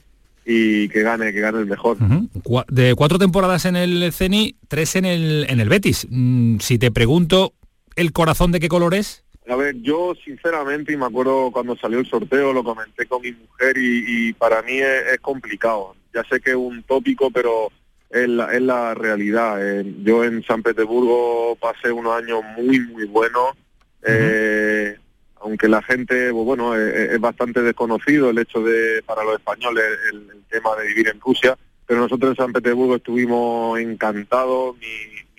y 0.44 0.88
que 0.88 1.02
gane, 1.02 1.32
que 1.32 1.40
gane 1.40 1.58
el 1.58 1.66
mejor. 1.66 1.98
De 2.68 2.94
cuatro 2.94 3.18
temporadas 3.18 3.66
en 3.66 3.76
el 3.76 4.12
CENI, 4.12 4.56
tres 4.66 4.96
en 4.96 5.04
el, 5.04 5.46
en 5.48 5.60
el 5.60 5.68
Betis. 5.68 6.06
Mm, 6.10 6.58
si 6.58 6.78
te 6.78 6.90
pregunto, 6.90 7.52
¿el 7.96 8.12
corazón 8.12 8.50
de 8.50 8.60
qué 8.60 8.68
color 8.68 8.94
es? 8.94 9.24
A 9.50 9.56
ver, 9.56 9.74
yo 9.82 10.14
sinceramente, 10.24 10.92
y 10.92 10.96
me 10.96 11.06
acuerdo 11.06 11.50
cuando 11.50 11.76
salió 11.76 11.98
el 11.98 12.06
sorteo, 12.06 12.52
lo 12.52 12.62
comenté 12.62 13.06
con 13.06 13.20
mi 13.20 13.32
mujer 13.32 13.76
y, 13.76 14.28
y 14.28 14.32
para 14.32 14.62
mí 14.62 14.78
es, 14.78 15.14
es 15.14 15.18
complicado. 15.18 15.96
Ya 16.14 16.22
sé 16.30 16.40
que 16.40 16.50
es 16.50 16.56
un 16.56 16.84
tópico, 16.84 17.32
pero 17.32 17.72
es 18.10 18.28
la, 18.28 18.54
es 18.54 18.62
la 18.62 18.94
realidad. 18.94 19.58
Eh, 19.60 19.84
yo 20.04 20.22
en 20.22 20.44
San 20.44 20.62
Petersburgo 20.62 21.56
pasé 21.56 21.90
unos 21.90 22.16
años 22.22 22.42
muy, 22.56 22.78
muy 22.78 23.06
buenos. 23.06 23.56
Eh, 24.06 24.96
aunque 25.40 25.68
la 25.68 25.82
gente, 25.82 26.30
pues 26.30 26.44
bueno, 26.44 26.76
es, 26.76 27.10
es 27.10 27.20
bastante 27.20 27.60
desconocido 27.60 28.30
el 28.30 28.38
hecho 28.38 28.60
de, 28.62 29.02
para 29.04 29.24
los 29.24 29.34
españoles, 29.34 29.84
el, 30.12 30.30
el 30.30 30.44
tema 30.48 30.76
de 30.76 30.86
vivir 30.86 31.08
en 31.08 31.20
Rusia, 31.20 31.58
pero 31.86 31.98
nosotros 31.98 32.30
en 32.30 32.36
San 32.36 32.52
Petersburgo 32.52 32.94
estuvimos 32.94 33.80
encantados, 33.80 34.76
mi, 34.76 34.86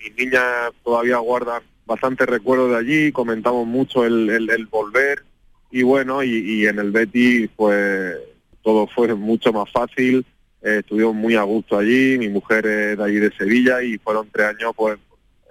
mis 0.04 0.16
niñas 0.18 0.70
todavía 0.84 1.16
guardan 1.16 1.62
bastante 1.86 2.26
recuerdos 2.26 2.70
de 2.70 2.76
allí, 2.76 3.12
comentamos 3.12 3.66
mucho 3.66 4.04
el, 4.04 4.28
el- 4.30 4.66
volver 4.66 5.22
y 5.70 5.82
bueno, 5.82 6.22
y, 6.22 6.30
y 6.30 6.66
en 6.66 6.78
el 6.78 6.90
Betis 6.92 7.50
pues 7.56 8.16
todo 8.62 8.86
fue 8.86 9.14
mucho 9.14 9.52
más 9.52 9.70
fácil, 9.70 10.24
eh, 10.62 10.78
estuvimos 10.80 11.14
muy 11.14 11.34
a 11.34 11.42
gusto 11.42 11.76
allí, 11.78 12.16
mi 12.18 12.28
mujer 12.28 12.66
es 12.66 12.98
de 12.98 13.04
allí 13.04 13.16
de 13.16 13.32
Sevilla 13.36 13.82
y 13.82 13.98
fueron 13.98 14.28
tres 14.30 14.48
años 14.48 14.72
pues 14.76 14.96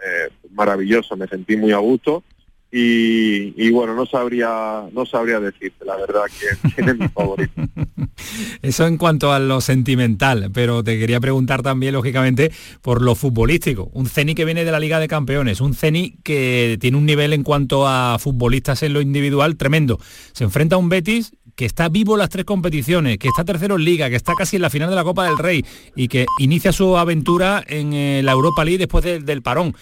eh, 0.06 0.30
maravillosos, 0.52 1.18
me 1.18 1.28
sentí 1.28 1.56
muy 1.58 1.72
a 1.74 1.78
gusto 1.78 2.24
y, 2.74 3.70
bueno, 3.72 3.94
no 3.96 4.06
sabría 4.06 4.84
no 4.94 5.06
sabría 5.06 5.40
decirte 5.40 5.84
la 5.86 5.98
verdad 5.98 6.22
quién, 6.74 6.90
es 6.90 6.98
mi 7.00 7.08
favorito. 7.10 7.54
Eso 8.62 8.88
en 8.88 8.98
cuanto 8.98 9.34
a 9.34 9.40
lo 9.40 9.62
sentimental, 9.62 10.52
pero 10.54 10.84
te 10.84 10.98
quería 10.98 11.20
preguntar 11.20 11.62
también, 11.64 11.94
lógicamente, 11.94 12.52
por 12.82 13.02
lo 13.02 13.16
futbolístico. 13.16 13.90
Un 13.94 14.08
CENI 14.08 14.36
que 14.36 14.46
viene 14.46 14.64
de 14.64 14.72
la 14.72 14.80
Liga 14.80 15.00
de 15.00 15.08
Campeones, 15.08 15.60
un 15.62 15.74
CENI 15.74 16.18
que 16.24 16.78
tiene 16.80 16.98
un 16.98 17.06
nivel 17.06 17.34
en 17.34 17.44
cuanto 17.44 17.88
a 17.88 18.18
futbolistas 18.20 18.84
en 18.84 18.94
lo 18.94 19.02
individual 19.02 19.58
tremendo. 19.58 20.00
Se 20.34 20.44
enfrenta 20.44 20.76
a 20.76 20.80
un 20.80 20.90
Betis 20.90 21.34
que 21.56 21.66
está 21.66 21.90
vivo 21.90 22.16
las 22.16 22.30
tres 22.30 22.46
competiciones, 22.46 23.18
que 23.18 23.28
está 23.28 23.44
tercero 23.44 23.76
en 23.76 23.84
Liga, 23.84 24.10
que 24.10 24.16
está 24.16 24.34
casi 24.38 24.56
en 24.56 24.62
la 24.62 24.70
final 24.70 24.90
de 24.90 24.96
la 24.96 25.04
Copa 25.04 25.26
del 25.26 25.38
Rey 25.38 25.66
y 25.96 26.08
que 26.08 26.26
inicia 26.40 26.72
su 26.72 26.98
aventura 26.98 27.62
en 27.68 27.94
eh, 27.94 28.22
la 28.24 28.32
Europa 28.32 28.64
League 28.64 28.78
después 28.80 29.04
de- 29.04 29.20
del 29.20 29.42
parón. 29.42 29.76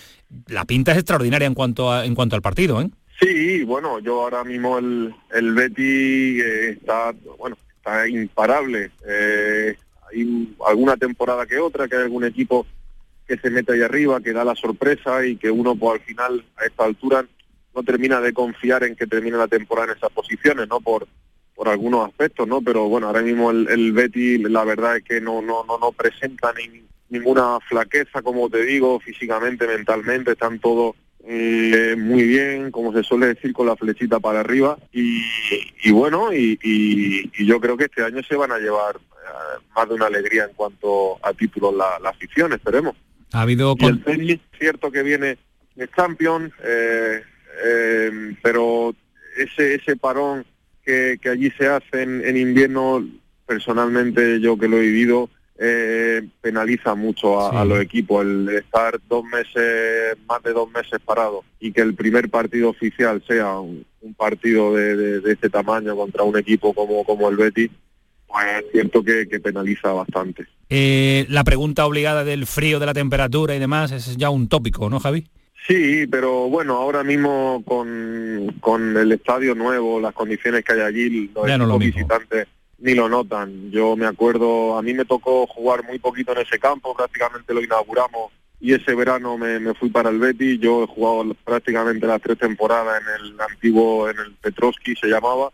La 0.48 0.66
pinta 0.66 0.92
es 0.92 0.98
extraordinaria 1.00 1.48
en 1.48 1.54
cuanto, 1.56 1.92
a- 1.92 2.06
en 2.06 2.16
cuanto 2.16 2.36
al 2.36 2.42
partido, 2.42 2.82
¿eh? 2.82 2.90
Sí, 3.20 3.64
bueno, 3.64 4.00
yo 4.00 4.22
ahora 4.22 4.44
mismo 4.44 4.78
el, 4.78 5.14
el 5.34 5.54
Betty 5.54 6.40
eh, 6.42 6.70
está, 6.70 7.14
bueno, 7.38 7.58
está 7.78 8.08
imparable. 8.08 8.92
Eh, 9.08 9.76
hay 10.12 10.56
alguna 10.66 10.96
temporada 10.96 11.46
que 11.46 11.58
otra, 11.58 11.88
que 11.88 11.96
hay 11.98 12.04
algún 12.04 12.24
equipo 12.24 12.66
que 13.28 13.38
se 13.38 13.50
mete 13.50 13.74
ahí 13.74 13.82
arriba, 13.82 14.22
que 14.22 14.32
da 14.34 14.44
la 14.46 14.56
sorpresa 14.56 15.26
y 15.26 15.36
que 15.36 15.52
uno 15.52 15.76
pues 15.76 16.00
al 16.00 16.06
final 16.08 16.46
a 16.58 16.66
esta 16.66 16.86
altura 16.86 17.26
no 17.76 17.84
termina 17.84 18.22
de 18.22 18.34
confiar 18.34 18.84
en 18.84 18.96
que 18.96 19.06
termine 19.06 19.38
la 19.38 19.48
temporada 19.48 19.92
en 19.92 19.98
esas 19.98 20.12
posiciones, 20.12 20.68
¿no? 20.70 20.80
Por 20.80 21.08
por 21.56 21.68
algunos 21.68 22.08
aspectos, 22.08 22.48
¿no? 22.48 22.62
Pero 22.62 22.88
bueno, 22.88 23.08
ahora 23.08 23.22
mismo 23.22 23.52
el, 23.52 23.68
el 23.70 23.92
Betty, 23.92 24.38
la 24.38 24.64
verdad 24.64 24.96
es 24.96 25.04
que 25.04 25.20
no 25.20 25.42
no 25.42 25.66
no 25.66 25.78
no 25.78 25.92
presenta 25.92 26.54
ni, 26.54 26.82
ninguna 27.10 27.60
flaqueza, 27.68 28.22
como 28.22 28.50
te 28.50 28.64
digo, 28.64 29.00
físicamente, 29.00 29.68
mentalmente, 29.68 30.32
están 30.32 30.60
todos 30.60 30.96
eh, 31.28 31.96
muy 31.98 32.24
bien, 32.24 32.72
como 32.72 32.94
se 32.94 33.04
suele 33.04 33.28
decir, 33.28 33.52
con 33.54 33.68
la 33.68 33.76
flechita 33.76 34.20
para 34.20 34.40
arriba. 34.40 34.78
Y, 34.94 35.22
y 35.84 35.92
bueno, 35.92 36.34
y, 36.34 36.58
y- 36.64 37.32
y 37.38 37.46
yo 37.46 37.60
creo 37.60 37.78
que 37.78 37.86
este 37.86 38.04
año 38.04 38.22
se 38.24 38.36
van 38.36 38.52
a 38.52 38.58
llevar 38.60 38.96
eh, 38.96 39.64
más 39.76 39.88
de 39.90 39.96
una 39.96 40.06
alegría 40.08 40.46
en 40.46 40.54
cuanto 40.56 41.18
a 41.26 41.34
títulos 41.34 41.76
la, 41.76 42.00
la 42.02 42.10
afición, 42.10 42.54
esperemos. 42.54 42.96
Ha 43.34 43.42
habido... 43.42 43.76
Y 43.78 43.86
el 43.86 44.42
cierto 44.58 44.92
que 44.92 45.04
viene 45.04 45.38
de 45.76 45.88
Champions, 45.96 46.52
eh, 46.64 47.22
eh, 47.66 48.36
pero 48.42 48.96
ese 49.38 49.76
ese 49.76 49.96
parón 49.96 50.46
que, 50.84 51.20
que 51.22 51.30
allí 51.30 51.52
se 51.52 51.68
hace 51.68 52.02
en, 52.02 52.26
en 52.26 52.38
invierno, 52.38 53.06
personalmente 53.46 54.40
yo 54.40 54.58
que 54.58 54.68
lo 54.68 54.78
he 54.78 54.82
vivido, 54.82 55.30
eh, 55.62 56.22
penaliza 56.42 56.96
mucho 56.96 57.40
a, 57.42 57.62
a 57.62 57.66
los 57.66 57.82
equipos 57.82 58.24
el 58.26 58.48
estar 58.50 58.98
dos 59.10 59.24
meses, 59.26 60.18
más 60.28 60.42
de 60.44 60.54
dos 60.54 60.72
meses 60.72 61.00
parados 61.04 61.44
y 61.60 61.72
que 61.74 61.82
el 61.82 61.96
primer 61.96 62.30
partido 62.30 62.70
oficial 62.70 63.22
sea 63.28 63.60
un, 63.60 63.86
un 64.02 64.14
partido 64.14 64.74
de, 64.74 64.96
de- 64.96 65.20
de 65.20 65.34
este 65.34 65.50
tamaño 65.50 65.96
contra 65.98 66.24
un 66.24 66.38
equipo 66.38 66.74
como, 66.74 67.04
como 67.04 67.28
el 67.30 67.36
Betis, 67.36 67.70
pues 68.28 68.46
es 68.60 68.72
cierto 68.72 69.04
que, 69.04 69.28
que 69.28 69.40
penaliza 69.42 69.92
bastante. 69.92 70.46
Eh, 70.70 71.26
la 71.30 71.44
pregunta 71.44 71.86
obligada 71.86 72.24
del 72.24 72.46
frío, 72.46 72.80
de 72.80 72.86
la 72.86 72.94
temperatura 72.94 73.54
y 73.56 73.60
demás, 73.60 73.92
es 73.92 74.16
ya 74.16 74.30
un 74.30 74.48
tópico, 74.48 74.90
¿no, 74.90 75.00
Javi? 75.00 75.28
Sí, 75.68 76.08
pero 76.10 76.48
bueno, 76.48 76.76
ahora 76.78 77.04
mismo 77.04 77.62
con, 77.66 78.56
con 78.62 78.96
el 78.96 79.12
estadio 79.12 79.56
nuevo, 79.56 80.00
las 80.00 80.14
condiciones 80.14 80.64
que 80.64 80.74
hay 80.74 80.80
allí, 80.82 81.32
los 81.36 81.48
no 81.48 81.66
lo 81.66 81.78
visitantes 81.78 82.48
ni 82.82 82.94
lo 82.94 83.10
notan. 83.10 83.72
Yo 83.72 83.96
me 83.96 84.06
acuerdo, 84.06 84.78
a 84.78 84.82
mí 84.82 84.94
me 84.94 85.06
tocó 85.06 85.48
jugar 85.48 85.84
muy 85.84 86.00
poquito 86.00 86.32
en 86.32 86.40
ese 86.40 86.60
campo, 86.60 86.96
prácticamente 86.96 87.54
lo 87.54 87.64
inauguramos 87.64 88.32
y 88.62 88.74
ese 88.74 88.94
verano 88.94 89.38
me, 89.38 89.60
me 89.60 89.74
fui 89.74 89.90
para 89.90 90.10
el 90.10 90.20
Betis. 90.20 90.60
Yo 90.60 90.84
he 90.84 90.88
jugado 90.88 91.34
prácticamente 91.46 92.06
las 92.06 92.22
tres 92.22 92.38
temporadas 92.38 93.02
en 93.02 93.26
el 93.26 93.42
antiguo, 93.42 94.10
en 94.10 94.20
el 94.20 94.34
Petrovski 94.34 94.96
se 94.96 95.08
llamaba, 95.08 95.50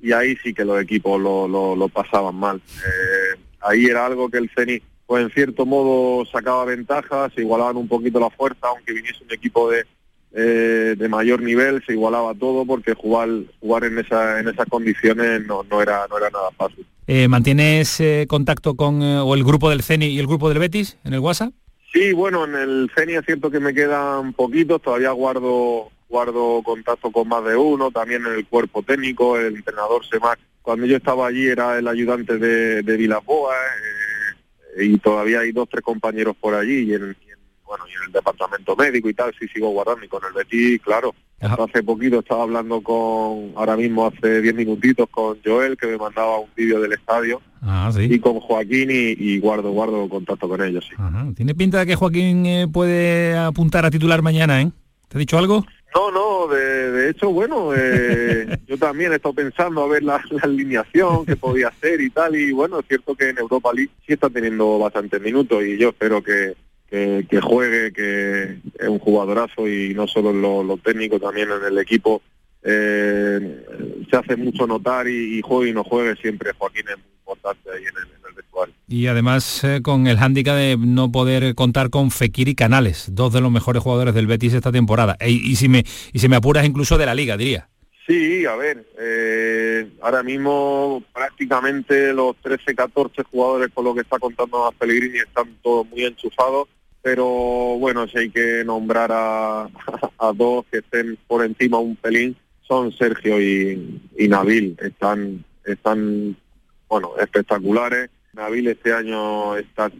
y 0.00 0.12
ahí 0.12 0.36
sí 0.42 0.52
que 0.52 0.64
los 0.64 0.80
equipos 0.80 1.20
lo, 1.20 1.46
lo, 1.46 1.76
lo 1.76 1.88
pasaban 1.88 2.34
mal. 2.34 2.60
Eh, 2.78 3.40
ahí 3.60 3.86
era 3.86 4.06
algo 4.06 4.28
que 4.28 4.38
el 4.38 4.50
Zenit, 4.50 4.82
pues 5.06 5.22
en 5.22 5.30
cierto 5.30 5.66
modo 5.66 6.24
sacaba 6.26 6.64
ventajas, 6.64 7.32
se 7.34 7.42
igualaban 7.42 7.76
un 7.76 7.88
poquito 7.88 8.18
la 8.18 8.30
fuerza, 8.30 8.66
aunque 8.66 8.92
viniese 8.92 9.22
un 9.24 9.32
equipo 9.32 9.70
de, 9.70 9.86
eh, 10.32 10.94
de 10.96 11.08
mayor 11.08 11.42
nivel, 11.42 11.82
se 11.86 11.92
igualaba 11.92 12.34
todo 12.34 12.66
porque 12.66 12.94
jugar 12.94 13.28
jugar 13.60 13.84
en 13.84 13.98
esa 13.98 14.40
en 14.40 14.48
esas 14.48 14.66
condiciones 14.66 15.46
no, 15.46 15.62
no 15.64 15.80
era 15.80 16.06
no 16.08 16.18
era 16.18 16.30
nada 16.30 16.50
fácil. 16.56 16.86
Eh, 17.06 17.26
¿Mantienes 17.28 18.00
eh, 18.00 18.26
contacto 18.28 18.74
con 18.74 19.02
eh, 19.02 19.18
o 19.18 19.34
el 19.34 19.42
grupo 19.42 19.70
del 19.70 19.82
CENI 19.82 20.06
y 20.06 20.18
el 20.18 20.26
grupo 20.26 20.48
del 20.48 20.58
Betis 20.58 20.98
en 21.04 21.14
el 21.14 21.20
WhatsApp? 21.20 21.52
Sí, 21.92 22.12
bueno, 22.12 22.44
en 22.44 22.54
el 22.54 22.90
CENI 22.94 23.14
es 23.14 23.24
cierto 23.24 23.50
que 23.50 23.60
me 23.60 23.72
quedan 23.72 24.34
poquitos, 24.34 24.82
todavía 24.82 25.10
guardo 25.12 25.90
guardo 26.08 26.62
contacto 26.62 27.10
con 27.10 27.28
más 27.28 27.44
de 27.44 27.56
uno, 27.56 27.90
también 27.90 28.24
en 28.26 28.32
el 28.32 28.46
cuerpo 28.46 28.82
técnico, 28.82 29.38
el 29.38 29.56
entrenador 29.56 30.06
Semac. 30.06 30.38
Cuando 30.62 30.86
yo 30.86 30.96
estaba 30.96 31.26
allí 31.26 31.46
era 31.46 31.78
el 31.78 31.88
ayudante 31.88 32.38
de, 32.38 32.82
de 32.82 32.96
Vilaboa 32.96 33.54
eh, 34.76 34.84
y 34.84 34.98
todavía 34.98 35.40
hay 35.40 35.52
dos, 35.52 35.68
tres 35.70 35.82
compañeros 35.82 36.36
por 36.36 36.54
allí 36.54 36.90
y 36.90 36.94
en, 36.94 37.16
bueno, 37.68 37.84
y 37.88 37.92
en 37.96 38.02
el 38.06 38.12
departamento 38.12 38.74
médico 38.74 39.08
y 39.08 39.14
tal, 39.14 39.32
sí 39.38 39.46
sigo 39.48 39.68
guardando 39.70 40.04
y 40.04 40.08
con 40.08 40.22
el 40.26 40.32
Betis, 40.32 40.80
claro. 40.82 41.14
Hace 41.40 41.84
poquito 41.84 42.18
estaba 42.18 42.42
hablando 42.42 42.80
con, 42.80 43.52
ahora 43.54 43.76
mismo 43.76 44.08
hace 44.08 44.40
diez 44.42 44.54
minutitos 44.56 45.08
con 45.08 45.38
Joel 45.44 45.76
que 45.76 45.86
me 45.86 45.96
mandaba 45.96 46.40
un 46.40 46.48
vídeo 46.56 46.80
del 46.80 46.94
estadio 46.94 47.40
Ah, 47.62 47.90
sí. 47.94 48.08
y 48.10 48.18
con 48.18 48.40
Joaquín 48.40 48.90
y, 48.90 49.14
y 49.16 49.38
guardo 49.38 49.70
guardo 49.70 50.08
contacto 50.08 50.48
con 50.48 50.60
ellos, 50.64 50.84
sí. 50.88 50.96
Ajá. 50.98 51.26
Tiene 51.36 51.54
pinta 51.54 51.78
de 51.78 51.86
que 51.86 51.94
Joaquín 51.94 52.44
eh, 52.46 52.66
puede 52.72 53.36
apuntar 53.36 53.84
a 53.86 53.90
titular 53.90 54.20
mañana, 54.20 54.60
¿eh? 54.62 54.72
¿Te 55.08 55.16
ha 55.16 55.20
dicho 55.20 55.38
algo? 55.38 55.64
No, 55.94 56.10
no, 56.10 56.52
de, 56.52 56.90
de 56.90 57.10
hecho, 57.10 57.30
bueno, 57.30 57.70
eh, 57.74 58.58
yo 58.66 58.76
también 58.76 59.12
he 59.12 59.16
estado 59.16 59.34
pensando 59.34 59.82
a 59.84 59.88
ver 59.88 60.02
la, 60.02 60.20
la 60.30 60.42
alineación 60.42 61.24
que 61.24 61.36
podía 61.36 61.68
hacer 61.68 62.00
y 62.00 62.10
tal, 62.10 62.34
y 62.36 62.50
bueno, 62.52 62.80
es 62.80 62.86
cierto 62.88 63.14
que 63.14 63.28
en 63.30 63.38
Europa 63.38 63.70
League 63.72 63.90
sí 64.06 64.12
está 64.12 64.28
teniendo 64.28 64.78
bastantes 64.78 65.20
minutos 65.22 65.62
y 65.64 65.78
yo 65.78 65.90
espero 65.90 66.22
que, 66.22 66.54
que, 66.90 67.26
que 67.28 67.40
juegue, 67.40 67.92
que 67.92 68.58
es 68.78 68.88
un 68.88 68.98
jugadorazo 68.98 69.68
y 69.68 69.94
no 69.94 70.06
solo 70.06 70.30
en 70.30 70.42
lo, 70.42 70.62
lo 70.62 70.76
técnico, 70.78 71.18
también 71.20 71.48
en 71.50 71.64
el 71.64 71.78
equipo 71.78 72.22
eh, 72.62 73.64
se 74.10 74.16
hace 74.16 74.36
mucho 74.36 74.66
notar 74.66 75.08
y, 75.08 75.38
y 75.38 75.42
juegue 75.42 75.70
y 75.70 75.74
no 75.74 75.84
juegue, 75.84 76.16
siempre 76.16 76.52
Joaquín 76.56 76.84
es 76.88 76.96
muy 76.96 77.12
importante 77.18 77.70
ahí 77.70 77.82
en 77.82 77.96
el, 77.96 78.02
en 78.04 78.36
el. 78.36 78.74
Y 78.88 79.06
además 79.06 79.62
eh, 79.64 79.80
con 79.82 80.06
el 80.06 80.16
hándicap 80.16 80.56
de 80.56 80.76
no 80.78 81.12
poder 81.12 81.54
contar 81.54 81.90
con 81.90 82.10
Fekir 82.10 82.48
y 82.48 82.54
Canales, 82.54 83.08
dos 83.12 83.32
de 83.32 83.40
los 83.40 83.52
mejores 83.52 83.82
jugadores 83.82 84.14
del 84.14 84.26
Betis 84.26 84.54
esta 84.54 84.72
temporada. 84.72 85.16
E- 85.20 85.30
y, 85.30 85.56
si 85.56 85.68
me, 85.68 85.84
y 86.12 86.18
si 86.18 86.28
me 86.28 86.36
apuras 86.36 86.64
incluso 86.64 86.96
de 86.96 87.06
la 87.06 87.14
liga, 87.14 87.36
diría. 87.36 87.68
Sí, 88.06 88.46
a 88.46 88.56
ver, 88.56 88.86
eh, 88.98 89.86
ahora 90.00 90.22
mismo 90.22 91.02
prácticamente 91.12 92.14
los 92.14 92.34
13, 92.36 92.74
14 92.74 93.22
jugadores 93.24 93.68
con 93.74 93.84
lo 93.84 93.94
que 93.94 94.00
está 94.00 94.18
contando 94.18 94.64
a 94.64 94.72
Pellegrini 94.72 95.18
están 95.18 95.54
todos 95.62 95.86
muy 95.88 96.04
enchufados, 96.04 96.68
pero 97.10 97.24
bueno, 97.78 98.06
si 98.06 98.18
hay 98.18 98.28
que 98.28 98.62
nombrar 98.66 99.10
a, 99.10 99.62
a 100.18 100.32
dos 100.34 100.66
que 100.70 100.80
estén 100.80 101.16
por 101.26 101.42
encima 101.42 101.78
un 101.78 101.96
pelín, 101.96 102.36
son 102.60 102.92
Sergio 102.92 103.40
y, 103.40 103.98
y 104.18 104.28
Nabil. 104.28 104.76
Están, 104.78 105.42
están, 105.64 106.36
bueno, 106.86 107.12
espectaculares. 107.18 108.10
Nabil 108.34 108.68
este 108.68 108.92
año 108.92 109.56
está, 109.56 109.90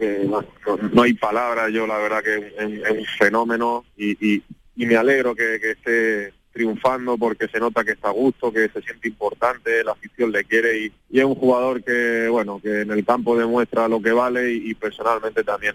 eh, 0.00 0.28
no, 0.92 1.02
hay 1.02 1.12
palabras, 1.14 1.70
yo 1.72 1.86
la 1.86 1.98
verdad 1.98 2.20
que 2.20 2.38
es, 2.38 2.84
es 2.84 2.98
un 2.98 3.06
fenómeno 3.16 3.84
y, 3.96 4.10
y, 4.34 4.42
y 4.74 4.86
me 4.86 4.96
alegro 4.96 5.36
que, 5.36 5.60
que 5.60 5.70
esté 5.70 6.34
triunfando 6.52 7.16
porque 7.16 7.48
se 7.48 7.60
nota 7.60 7.84
que 7.84 7.92
está 7.92 8.08
a 8.08 8.12
gusto, 8.12 8.52
que 8.52 8.68
se 8.68 8.82
siente 8.82 9.08
importante, 9.08 9.84
la 9.84 9.92
afición 9.92 10.32
le 10.32 10.44
quiere 10.44 10.78
y, 10.78 10.92
es 11.12 11.24
un 11.24 11.34
jugador 11.34 11.82
que, 11.82 12.28
bueno, 12.28 12.60
que 12.62 12.82
en 12.82 12.90
el 12.90 13.04
campo 13.04 13.36
demuestra 13.36 13.88
lo 13.88 14.00
que 14.00 14.12
vale 14.12 14.52
y, 14.52 14.74
personalmente 14.74 15.44
también 15.44 15.74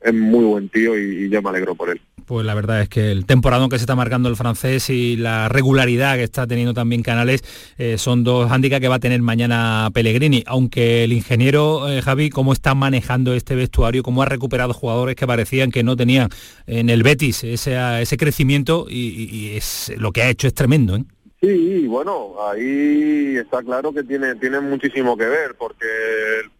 es 0.00 0.14
muy 0.14 0.44
buen 0.44 0.68
tío 0.68 0.98
y, 0.98 1.24
y 1.24 1.28
yo 1.28 1.42
me 1.42 1.50
alegro 1.50 1.74
por 1.74 1.90
él. 1.90 2.00
Pues 2.26 2.46
la 2.46 2.54
verdad 2.54 2.80
es 2.80 2.88
que 2.88 3.10
el 3.10 3.26
temporadón 3.26 3.68
que 3.68 3.76
se 3.76 3.82
está 3.82 3.94
marcando 3.94 4.28
el 4.28 4.36
francés 4.36 4.88
y 4.88 5.16
la 5.16 5.48
regularidad 5.48 6.16
que 6.16 6.22
está 6.22 6.46
teniendo 6.46 6.72
también 6.72 7.02
Canales 7.02 7.42
eh, 7.76 7.98
son 7.98 8.24
dos 8.24 8.50
hándicaps 8.50 8.80
que 8.80 8.88
va 8.88 8.96
a 8.96 9.00
tener 9.00 9.20
mañana 9.20 9.90
Pellegrini. 9.92 10.42
Aunque 10.46 11.04
el 11.04 11.12
ingeniero 11.12 11.88
eh, 11.88 12.00
Javi, 12.00 12.30
cómo 12.30 12.52
está 12.52 12.74
manejando 12.74 13.34
este 13.34 13.54
vestuario, 13.54 14.02
cómo 14.02 14.22
ha 14.22 14.26
recuperado 14.26 14.72
jugadores 14.72 15.16
que 15.16 15.26
parecían 15.26 15.70
que 15.70 15.82
no 15.82 15.96
tenían 15.96 16.30
en 16.66 16.88
el 16.88 17.02
Betis 17.02 17.44
ese, 17.44 17.76
ese 18.00 18.16
crecimiento 18.16 18.86
y, 18.88 19.56
es 19.56 19.92
lo 19.98 20.12
que 20.12 20.22
ha 20.22 20.30
hecho 20.30 20.46
es 20.46 20.54
tremendo. 20.54 20.96
¿eh? 20.96 21.04
Sí, 21.40 21.86
bueno, 21.86 22.36
ahí 22.48 23.36
está 23.36 23.62
claro 23.62 23.92
que 23.92 24.02
tiene, 24.02 24.34
tiene 24.36 24.60
muchísimo 24.60 25.16
que 25.16 25.26
ver, 25.26 25.54
porque 25.58 25.86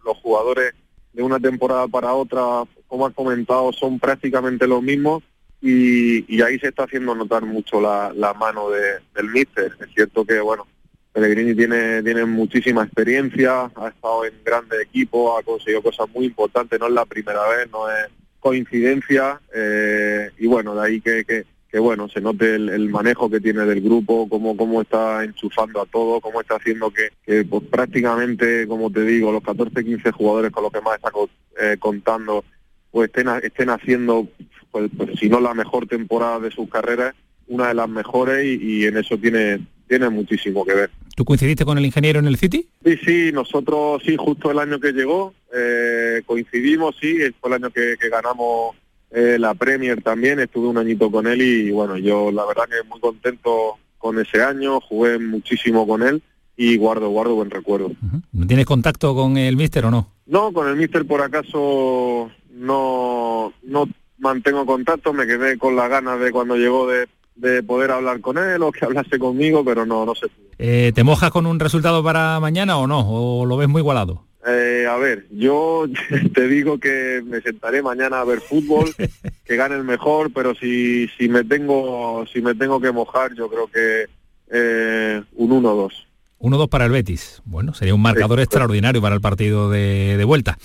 los 0.05 0.19
jugadores 0.19 0.75
de 1.15 1.23
una 1.23 1.41
temporada 1.41 1.89
para 1.89 2.13
otra, 2.13 2.65
como 2.87 3.07
has 3.07 3.15
comentado, 3.15 3.73
son 3.73 3.99
prácticamente 3.99 4.67
los 4.67 4.83
mismos 4.83 5.23
y, 5.67 6.37
y 6.37 6.43
ahí 6.43 6.59
se 6.59 6.69
está 6.69 6.85
haciendo 6.85 7.15
notar 7.15 7.43
mucho 7.47 7.81
la, 7.81 8.13
la 8.15 8.35
mano 8.35 8.69
de- 8.69 9.01
del 9.15 9.31
míster. 9.31 9.73
Es 9.81 9.95
cierto 9.95 10.25
que, 10.27 10.39
bueno, 10.41 10.67
Pellegrini 11.15 11.55
tiene, 11.55 12.03
tiene 12.03 12.27
muchísima 12.27 12.83
experiencia, 12.85 13.71
ha 13.75 13.89
estado 13.89 14.27
en 14.27 14.35
grandes 14.45 14.83
equipos, 14.83 15.41
ha 15.41 15.43
conseguido 15.43 15.81
cosas 15.81 16.07
muy 16.15 16.27
importantes, 16.27 16.79
no 16.79 16.89
es 16.89 16.93
la 16.93 17.07
primera 17.07 17.49
vez, 17.49 17.71
no 17.73 17.89
es 17.91 18.09
coincidencia 18.41 19.41
eh, 19.55 20.31
y 20.39 20.47
bueno, 20.47 20.75
de 20.75 20.87
ahí 20.87 21.01
que, 21.01 21.25
que, 21.25 21.45
que, 21.71 21.79
bueno, 21.79 22.09
se 22.11 22.21
note 22.21 22.57
el, 22.57 22.91
manejo 22.91 23.31
que 23.31 23.41
tiene 23.41 23.65
del 23.65 23.81
grupo, 23.81 24.29
cómo, 24.29 24.55
cómo 24.57 24.83
está 24.83 25.25
enchufando 25.25 25.81
a 25.81 25.87
todo, 25.87 26.21
cómo 26.21 26.43
está 26.43 26.57
haciendo 26.57 26.91
que, 26.91 27.09
que, 27.25 27.45
pues, 27.45 27.63
prácticamente, 27.71 28.67
como 28.69 28.91
te 28.91 29.01
digo, 29.01 29.33
los 29.33 29.43
14, 29.43 29.83
15 29.83 30.11
jugadores 30.13 30.51
con 30.51 30.65
los 30.65 30.73
que 30.73 30.83
más 30.83 30.97
está 30.97 31.11
eh, 31.59 31.77
contando, 31.79 32.45
pues 32.91 33.09
estén, 33.09 33.29
estén 33.43 33.71
haciendo, 33.71 34.29
pues, 34.75 34.91
pues, 34.97 35.11
si 35.21 35.29
no 35.29 35.39
la 35.39 35.55
mejor 35.55 35.87
temporada 35.87 36.41
de 36.41 36.51
sus 36.51 36.69
carreras, 36.69 37.15
una 37.47 37.69
de 37.69 37.75
las 37.75 37.89
mejores 37.89 38.45
y, 38.45 38.81
y 38.81 38.85
en 38.87 38.97
eso 38.97 39.17
tiene, 39.17 39.65
tiene 39.87 40.11
muchísimo 40.11 40.65
que 40.65 40.75
ver. 40.75 40.91
¿Tú 41.15 41.25
coincidiste 41.25 41.65
con 41.65 41.79
el 41.79 41.87
ingeniero 41.87 42.19
en 42.19 42.27
el 42.27 42.37
City? 42.37 42.67
Sí, 42.85 42.97
sí, 43.05 43.31
nosotros 43.33 44.03
sí, 44.05 44.17
justo 44.17 44.51
el 44.51 44.59
año 44.59 44.81
que 44.81 44.91
llegó, 44.91 45.33
eh, 45.55 46.23
coincidimos, 46.27 46.97
sí, 47.01 47.19
fue 47.41 47.51
el 47.51 47.63
año 47.63 47.71
que, 47.71 47.95
que 48.01 48.09
ganamos 48.09 48.75
eh, 49.13 49.37
la 49.39 49.55
Premier 49.55 50.03
también, 50.03 50.41
estuve 50.41 50.67
un 50.67 50.79
añito 50.79 51.09
con 51.09 51.29
él 51.29 51.41
y 51.41 51.71
bueno, 51.71 51.97
yo 51.97 52.33
la 52.33 52.45
verdad 52.45 52.65
que 52.65 52.89
muy 52.89 52.99
contento 52.99 53.79
con 53.99 54.19
ese 54.19 54.43
año, 54.43 54.81
jugué 54.81 55.21
muchísimo 55.21 55.87
con 55.87 56.03
él 56.03 56.21
y 56.57 56.77
guardo, 56.79 57.11
guardo 57.11 57.37
buen 57.37 57.51
recuerdo. 57.51 57.93
¿No 58.33 58.47
tienes 58.49 58.67
contacto 58.67 59.15
con 59.15 59.37
el 59.37 59.57
míster 59.57 59.85
o 59.85 59.93
no? 59.93 60.09
No, 60.27 60.53
con 60.53 60.69
el 60.69 60.75
míster 60.75 61.07
por 61.07 61.23
acaso 61.23 62.29
no, 62.51 63.53
no 63.63 63.89
mantengo 64.19 64.67
contacto, 64.67 65.13
me 65.13 65.27
quedé 65.27 65.59
con 65.59 65.77
las 65.77 65.89
ganas 65.89 66.21
de 66.21 66.31
cuando 66.31 66.57
llegó 66.57 66.87
de, 66.89 67.09
de 67.35 67.63
poder 67.63 67.91
hablar 67.91 68.21
con 68.21 68.39
él 68.39 68.63
o 68.63 68.73
que 68.73 68.85
hablase 68.85 69.19
conmigo, 69.19 69.65
pero 69.65 69.85
no, 69.87 70.05
no 70.05 70.15
sé. 70.15 70.27
Eh, 70.59 70.93
¿Te 70.95 71.05
mojas 71.05 71.31
con 71.31 71.47
un 71.47 71.59
resultado 71.59 72.03
para 72.03 72.39
mañana 72.41 72.79
o 72.79 72.87
no? 72.87 73.01
¿O 73.09 73.47
lo 73.47 73.57
ves 73.57 73.69
muy 73.69 73.81
igualado? 73.81 74.25
Eh, 74.47 74.87
a 74.89 74.97
ver, 74.97 75.27
yo 75.31 75.87
te 76.35 76.49
digo 76.49 76.79
que 76.79 77.23
me 77.25 77.41
sentaré 77.41 77.83
mañana 77.83 78.21
a 78.21 78.25
ver 78.25 78.41
fútbol, 78.41 78.95
que 79.45 79.57
gane 79.57 79.77
el 79.77 79.85
mejor, 79.85 80.33
pero 80.33 80.55
si, 80.55 81.09
si 81.19 81.29
me 81.29 81.45
tengo 81.45 82.25
si 82.33 82.43
me 82.43 82.55
tengo 82.55 82.81
que 82.81 82.93
mojar, 82.93 83.35
yo 83.35 83.49
creo 83.49 83.67
que 83.69 84.07
eh, 84.51 85.23
un 85.35 85.51
1-2. 85.51 85.93
1-2 86.39 86.69
para 86.69 86.85
el 86.85 86.91
Betis. 86.93 87.41
Bueno, 87.45 87.75
sería 87.75 87.95
un 87.95 88.03
marcador 88.03 88.41
extraordinario 88.41 89.01
para 89.01 89.15
el 89.15 89.21
partido 89.21 89.71
de, 89.71 90.17
de 90.17 90.25
vuelta. 90.25 90.59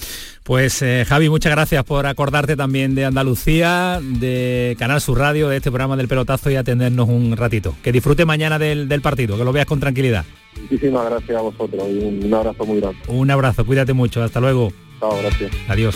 Pues 0.44 0.82
eh, 0.82 1.06
Javi, 1.08 1.30
muchas 1.30 1.52
gracias 1.52 1.84
por 1.84 2.06
acordarte 2.06 2.56
también 2.56 2.96
de 2.96 3.06
Andalucía, 3.06 4.00
de 4.02 4.76
Canal 4.80 5.00
Sur 5.00 5.20
Radio, 5.20 5.48
de 5.50 5.58
este 5.58 5.70
programa 5.72 5.96
del 5.96 6.08
pelotazo 6.08 6.50
y 6.52 6.56
atendernos 6.56 7.08
un 7.08 7.38
ratito. 7.38 7.76
Que 7.84 7.92
disfrute 7.92 8.26
mañana 8.26 8.60
del, 8.60 8.90
del 8.90 9.02
partido, 9.02 9.38
que 9.38 9.44
lo 9.46 9.54
veas 9.54 9.68
con 9.68 9.80
tranquilidad. 9.80 10.26
Muchísimas 10.62 11.06
gracias 11.10 11.38
a 11.38 11.42
vosotros 11.42 11.84
y 11.90 12.00
un, 12.00 12.26
un 12.26 12.34
abrazo 12.34 12.66
muy 12.66 12.82
grande. 12.82 13.00
Un 13.08 13.32
abrazo, 13.32 13.66
cuídate 13.66 13.94
mucho, 13.94 14.22
hasta 14.24 14.40
luego. 14.40 14.74
Chao, 15.00 15.18
gracias. 15.22 15.52
Adiós. 15.70 15.96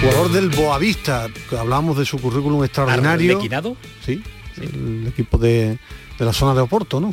Jugador 0.00 0.30
del 0.32 0.48
Boavista, 0.48 1.28
que 1.48 1.58
hablamos 1.58 1.98
de 1.98 2.06
su 2.06 2.18
currículum 2.18 2.64
extraordinario. 2.64 3.32
¿Arlequinado? 3.32 3.76
Sí, 4.04 4.22
el 4.60 5.06
equipo 5.08 5.36
de, 5.36 5.78
de 6.18 6.24
la 6.24 6.32
zona 6.32 6.54
de 6.54 6.60
Oporto, 6.60 7.00
¿no? 7.00 7.12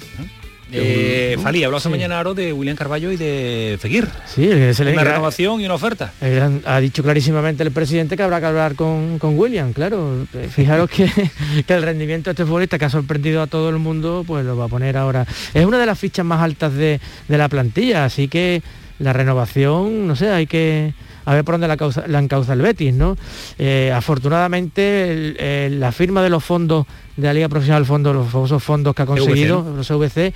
Eh. 0.71 1.37
Fali, 1.41 1.63
habló 1.63 1.79
Sí. 1.79 1.89
mañana 1.89 2.19
Aro 2.19 2.33
de 2.33 2.51
William 2.53 2.75
Carballo 2.75 3.11
y 3.11 3.17
de 3.17 3.77
Fekir. 3.79 4.07
Sí, 4.25 4.45
es 4.49 4.79
el 4.79 4.87
Una 4.89 5.01
gran- 5.01 5.13
renovación 5.13 5.61
y 5.61 5.65
una 5.65 5.75
oferta. 5.75 6.11
Gran- 6.19 6.61
ha 6.65 6.79
dicho 6.79 7.03
clarísimamente 7.03 7.63
el 7.63 7.71
presidente 7.71 8.17
que 8.17 8.23
habrá 8.23 8.39
que 8.39 8.47
hablar 8.47 8.75
con, 8.75 9.17
con 9.19 9.37
William, 9.37 9.71
claro. 9.73 10.25
Eh, 10.33 10.49
Fijaros 10.53 10.89
que, 10.89 11.09
que 11.67 11.73
el 11.73 11.83
rendimiento 11.83 12.29
de 12.29 12.31
este 12.33 12.45
futbolista 12.45 12.77
que 12.77 12.85
ha 12.85 12.89
sorprendido 12.89 13.41
a 13.41 13.47
todo 13.47 13.69
el 13.69 13.77
mundo, 13.77 14.23
pues 14.27 14.45
lo 14.45 14.57
va 14.57 14.65
a 14.65 14.69
poner 14.69 14.97
ahora. 14.97 15.25
Es 15.53 15.65
una 15.65 15.77
de 15.79 15.85
las 15.85 15.97
fichas 15.97 16.25
más 16.25 16.41
altas 16.41 16.73
de, 16.73 16.99
de 17.27 17.37
la 17.37 17.47
plantilla, 17.49 18.05
así 18.05 18.27
que 18.27 18.61
la 18.99 19.13
renovación, 19.13 20.07
no 20.07 20.15
sé, 20.15 20.29
hay 20.29 20.47
que 20.47 20.93
a 21.25 21.33
ver 21.33 21.43
por 21.43 21.55
dónde 21.55 21.67
la, 21.67 21.75
causa, 21.77 22.05
la 22.07 22.19
encauza 22.19 22.53
el 22.53 22.61
Betis, 22.61 22.93
¿no? 22.93 23.17
Eh, 23.59 23.91
afortunadamente 23.93 25.11
el- 25.11 25.37
el- 25.39 25.79
la 25.79 25.91
firma 25.91 26.21
de 26.23 26.29
los 26.29 26.43
fondos 26.43 26.85
de 27.17 27.27
la 27.27 27.33
Liga 27.33 27.49
Profesional 27.49 27.85
Fondo, 27.85 28.13
los 28.13 28.29
famosos 28.29 28.63
fondos 28.63 28.95
que 28.95 29.01
ha 29.01 29.05
conseguido, 29.05 29.63
los 29.75 29.89
VC, 29.89 30.33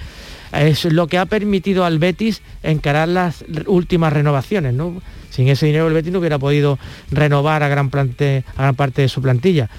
es 0.53 0.85
lo 0.85 1.07
que 1.07 1.17
ha 1.17 1.25
permitido 1.25 1.85
al 1.85 1.97
Betis 1.99 2.41
encarar 2.61 3.07
las 3.07 3.45
últimas 3.67 4.11
renovaciones, 4.11 4.73
¿no? 4.73 5.01
Sin 5.29 5.47
ese 5.47 5.65
dinero 5.65 5.87
el 5.87 5.93
Betis 5.93 6.11
no 6.11 6.19
hubiera 6.19 6.39
podido 6.39 6.77
renovar 7.09 7.63
a 7.63 7.69
gran, 7.69 7.89
plante- 7.89 8.43
a 8.57 8.63
gran 8.63 8.75
parte 8.75 9.01
de 9.01 9.07
su 9.07 9.21
plantilla. 9.21 9.69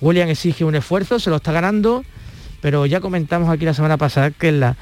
William 0.00 0.28
exige 0.28 0.64
un 0.64 0.76
esfuerzo, 0.76 1.18
se 1.18 1.30
lo 1.30 1.36
está 1.36 1.50
ganando, 1.52 2.04
pero 2.60 2.86
ya 2.86 3.00
comentamos 3.00 3.48
aquí 3.50 3.64
la 3.64 3.74
semana 3.74 3.96
pasada 3.96 4.30
que 4.30 4.52
la 4.52 4.76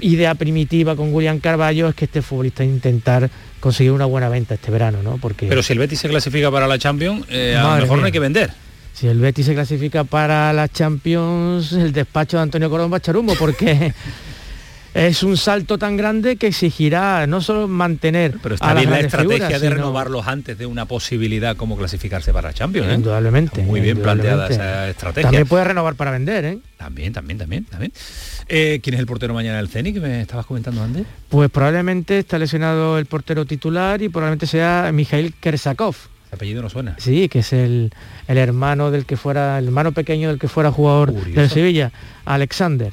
idea 0.00 0.34
primitiva 0.34 0.96
con 0.96 1.12
William 1.14 1.38
Carballo 1.40 1.88
es 1.88 1.94
que 1.94 2.06
este 2.06 2.22
futbolista 2.22 2.64
intentar 2.64 3.30
conseguir 3.60 3.92
una 3.92 4.06
buena 4.06 4.28
venta 4.28 4.54
este 4.54 4.70
verano, 4.70 5.02
¿no? 5.02 5.18
Porque 5.18 5.46
Pero 5.46 5.62
si 5.62 5.72
el 5.72 5.78
Betis 5.78 6.00
se 6.00 6.08
clasifica 6.08 6.50
para 6.50 6.66
la 6.66 6.78
Champions, 6.78 7.26
eh, 7.28 7.56
a 7.56 7.76
lo 7.76 7.82
mejor 7.82 7.98
no 7.98 8.06
hay 8.06 8.12
que 8.12 8.20
vender. 8.20 8.50
si 8.94 9.06
el 9.06 9.18
Betis 9.18 9.46
se 9.46 9.54
clasifica 9.54 10.04
para 10.04 10.52
la 10.52 10.68
Champions, 10.68 11.72
el 11.72 11.92
despacho 11.92 12.36
de 12.38 12.42
Antonio 12.44 12.70
Colón 12.70 12.90
va 12.90 12.96
a 12.96 12.98
echar 12.98 13.16
humo, 13.16 13.34
porque 13.38 13.92
es 14.94 15.22
un 15.22 15.36
salto 15.36 15.78
tan 15.78 15.96
grande 15.96 16.36
que 16.36 16.48
exigirá 16.48 17.26
no 17.26 17.40
solo 17.40 17.68
mantener 17.68 18.36
Pero 18.42 18.54
a 18.54 18.56
está 18.56 18.66
las 18.74 18.76
bien 18.76 18.90
la 18.90 19.00
estrategia 19.00 19.36
figuras, 19.36 19.60
de 19.60 19.66
sino- 19.68 19.76
renovarlos 19.76 20.26
antes 20.26 20.58
de 20.58 20.66
una 20.66 20.86
posibilidad 20.86 21.56
como 21.56 21.76
clasificarse 21.76 22.32
para 22.32 22.52
Champions. 22.52 22.88
¿eh? 22.88 22.94
Indudablemente. 22.94 23.62
Muy 23.62 23.80
bien 23.80 23.98
planteada 24.02 24.46
indudablemente. 24.48 24.64
esa 24.64 24.88
estrategia. 24.90 25.22
También 25.28 25.46
puede 25.46 25.64
renovar 25.64 25.94
para 25.94 26.10
vender, 26.10 26.44
¿eh? 26.44 26.58
También, 26.76 27.12
también, 27.12 27.38
también, 27.38 27.64
también. 27.66 27.92
Eh, 28.48 28.80
¿Quién 28.82 28.94
es 28.94 29.00
el 29.00 29.06
portero 29.06 29.32
mañana 29.34 29.58
del 29.58 29.68
CENI 29.68 29.92
que 29.92 30.00
me 30.00 30.20
estabas 30.22 30.46
comentando 30.46 30.82
antes? 30.82 31.04
Pues 31.28 31.50
probablemente 31.50 32.18
está 32.18 32.38
lesionado 32.38 32.98
el 32.98 33.06
portero 33.06 33.44
titular 33.44 34.02
y 34.02 34.08
probablemente 34.08 34.46
sea 34.46 34.90
Mikhail 34.92 35.34
Kersakov. 35.38 35.94
El 36.30 36.34
apellido 36.36 36.62
no 36.62 36.68
suena. 36.70 36.96
Sí, 36.98 37.28
que 37.28 37.40
es 37.40 37.52
el, 37.52 37.92
el 38.28 38.38
hermano 38.38 38.90
del 38.90 39.04
que 39.04 39.16
fuera, 39.16 39.58
el 39.58 39.66
hermano 39.66 39.92
pequeño 39.92 40.28
del 40.28 40.38
que 40.38 40.48
fuera 40.48 40.70
jugador 40.72 41.12
Curioso. 41.12 41.40
del 41.40 41.50
Sevilla, 41.50 41.92
Alexander. 42.24 42.92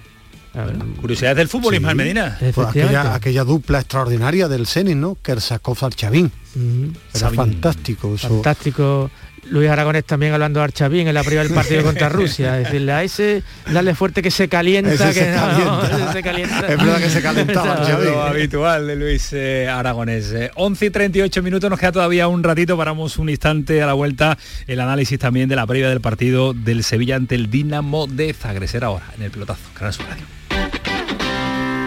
Curiosidades 1.02 1.38
del 1.38 1.48
fútbol, 1.48 1.72
Sí. 1.74 1.78
Ismael 1.78 1.96
Medina. 1.96 2.38
Efectivamente. 2.42 2.98
aquella, 2.98 3.16
aquella 3.16 3.44
dupla 3.44 3.80
extraordinaria 3.80 4.48
del 4.48 4.68
Zenit, 4.68 4.96
¿no? 4.98 5.18
Kersakov 5.22 5.78
Archavín. 5.86 6.32
Mm, 6.56 6.84
Era 7.12 7.20
Sabin. 7.20 7.36
fantástico 7.36 8.16
eso. 8.16 8.30
Fantástico. 8.30 9.12
Luis 9.50 9.70
Aragonés 9.70 10.04
también 10.04 10.34
hablando 10.34 10.60
de 10.60 10.66
Archavín 10.66 11.08
en 11.08 11.14
la 11.14 11.24
previa 11.24 11.42
del 11.42 11.54
partido 11.54 11.82
contra 11.84 12.10
Rusia. 12.10 12.54
Decirle 12.56 12.92
a 12.92 13.04
ese, 13.04 13.44
darle 13.72 13.96
fuerte 13.96 14.22
que 14.22 14.30
se 14.30 14.50
calienta, 14.50 14.92
Ese 14.92 15.06
que 15.08 15.14
se 15.14 15.32
no, 15.32 15.38
calienta. 15.42 15.98
ese 16.04 16.12
se 16.12 16.24
calienta. 16.24 16.60
Es 16.68 16.78
verdad 16.78 16.98
que 16.98 17.10
se 17.10 17.22
calentaba. 17.22 18.00
Lo 18.04 18.24
habitual 18.24 18.88
de 18.88 18.96
Luis 18.98 19.30
eh, 19.32 19.70
Aragonés. 19.70 20.34
Eh, 20.34 20.52
11 20.56 20.86
y 20.88 20.90
38 20.90 21.44
minutos, 21.44 21.70
nos 21.70 21.80
queda 21.80 21.94
todavía 21.94 22.28
un 22.28 22.44
ratito, 22.44 22.76
paramos 22.76 23.18
un 23.20 23.30
instante 23.30 23.82
a 23.82 23.86
la 23.86 23.94
vuelta, 23.94 24.38
el 24.68 24.82
análisis 24.82 25.18
también 25.18 25.48
de 25.48 25.56
la 25.56 25.66
previa 25.66 25.88
del 25.88 26.02
partido 26.02 26.54
del 26.54 26.84
Sevilla 26.84 27.16
ante 27.16 27.36
el 27.36 27.50
Dinamo 27.50 28.06
de 28.08 28.34
Zagreser 28.34 28.84
ahora, 28.84 29.06
en 29.16 29.24
el 29.24 29.32
pelotazo, 29.32 29.62
Canal 29.76 29.94
Sur 29.94 30.08
Radio. 30.10 30.26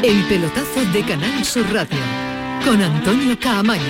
El 0.00 0.24
pelotazo 0.28 0.84
de 0.92 1.04
Canal 1.04 1.44
Sur 1.44 1.64
Radio 1.72 1.98
con 2.64 2.80
Antonio 2.80 3.36
Caamaño. 3.40 3.82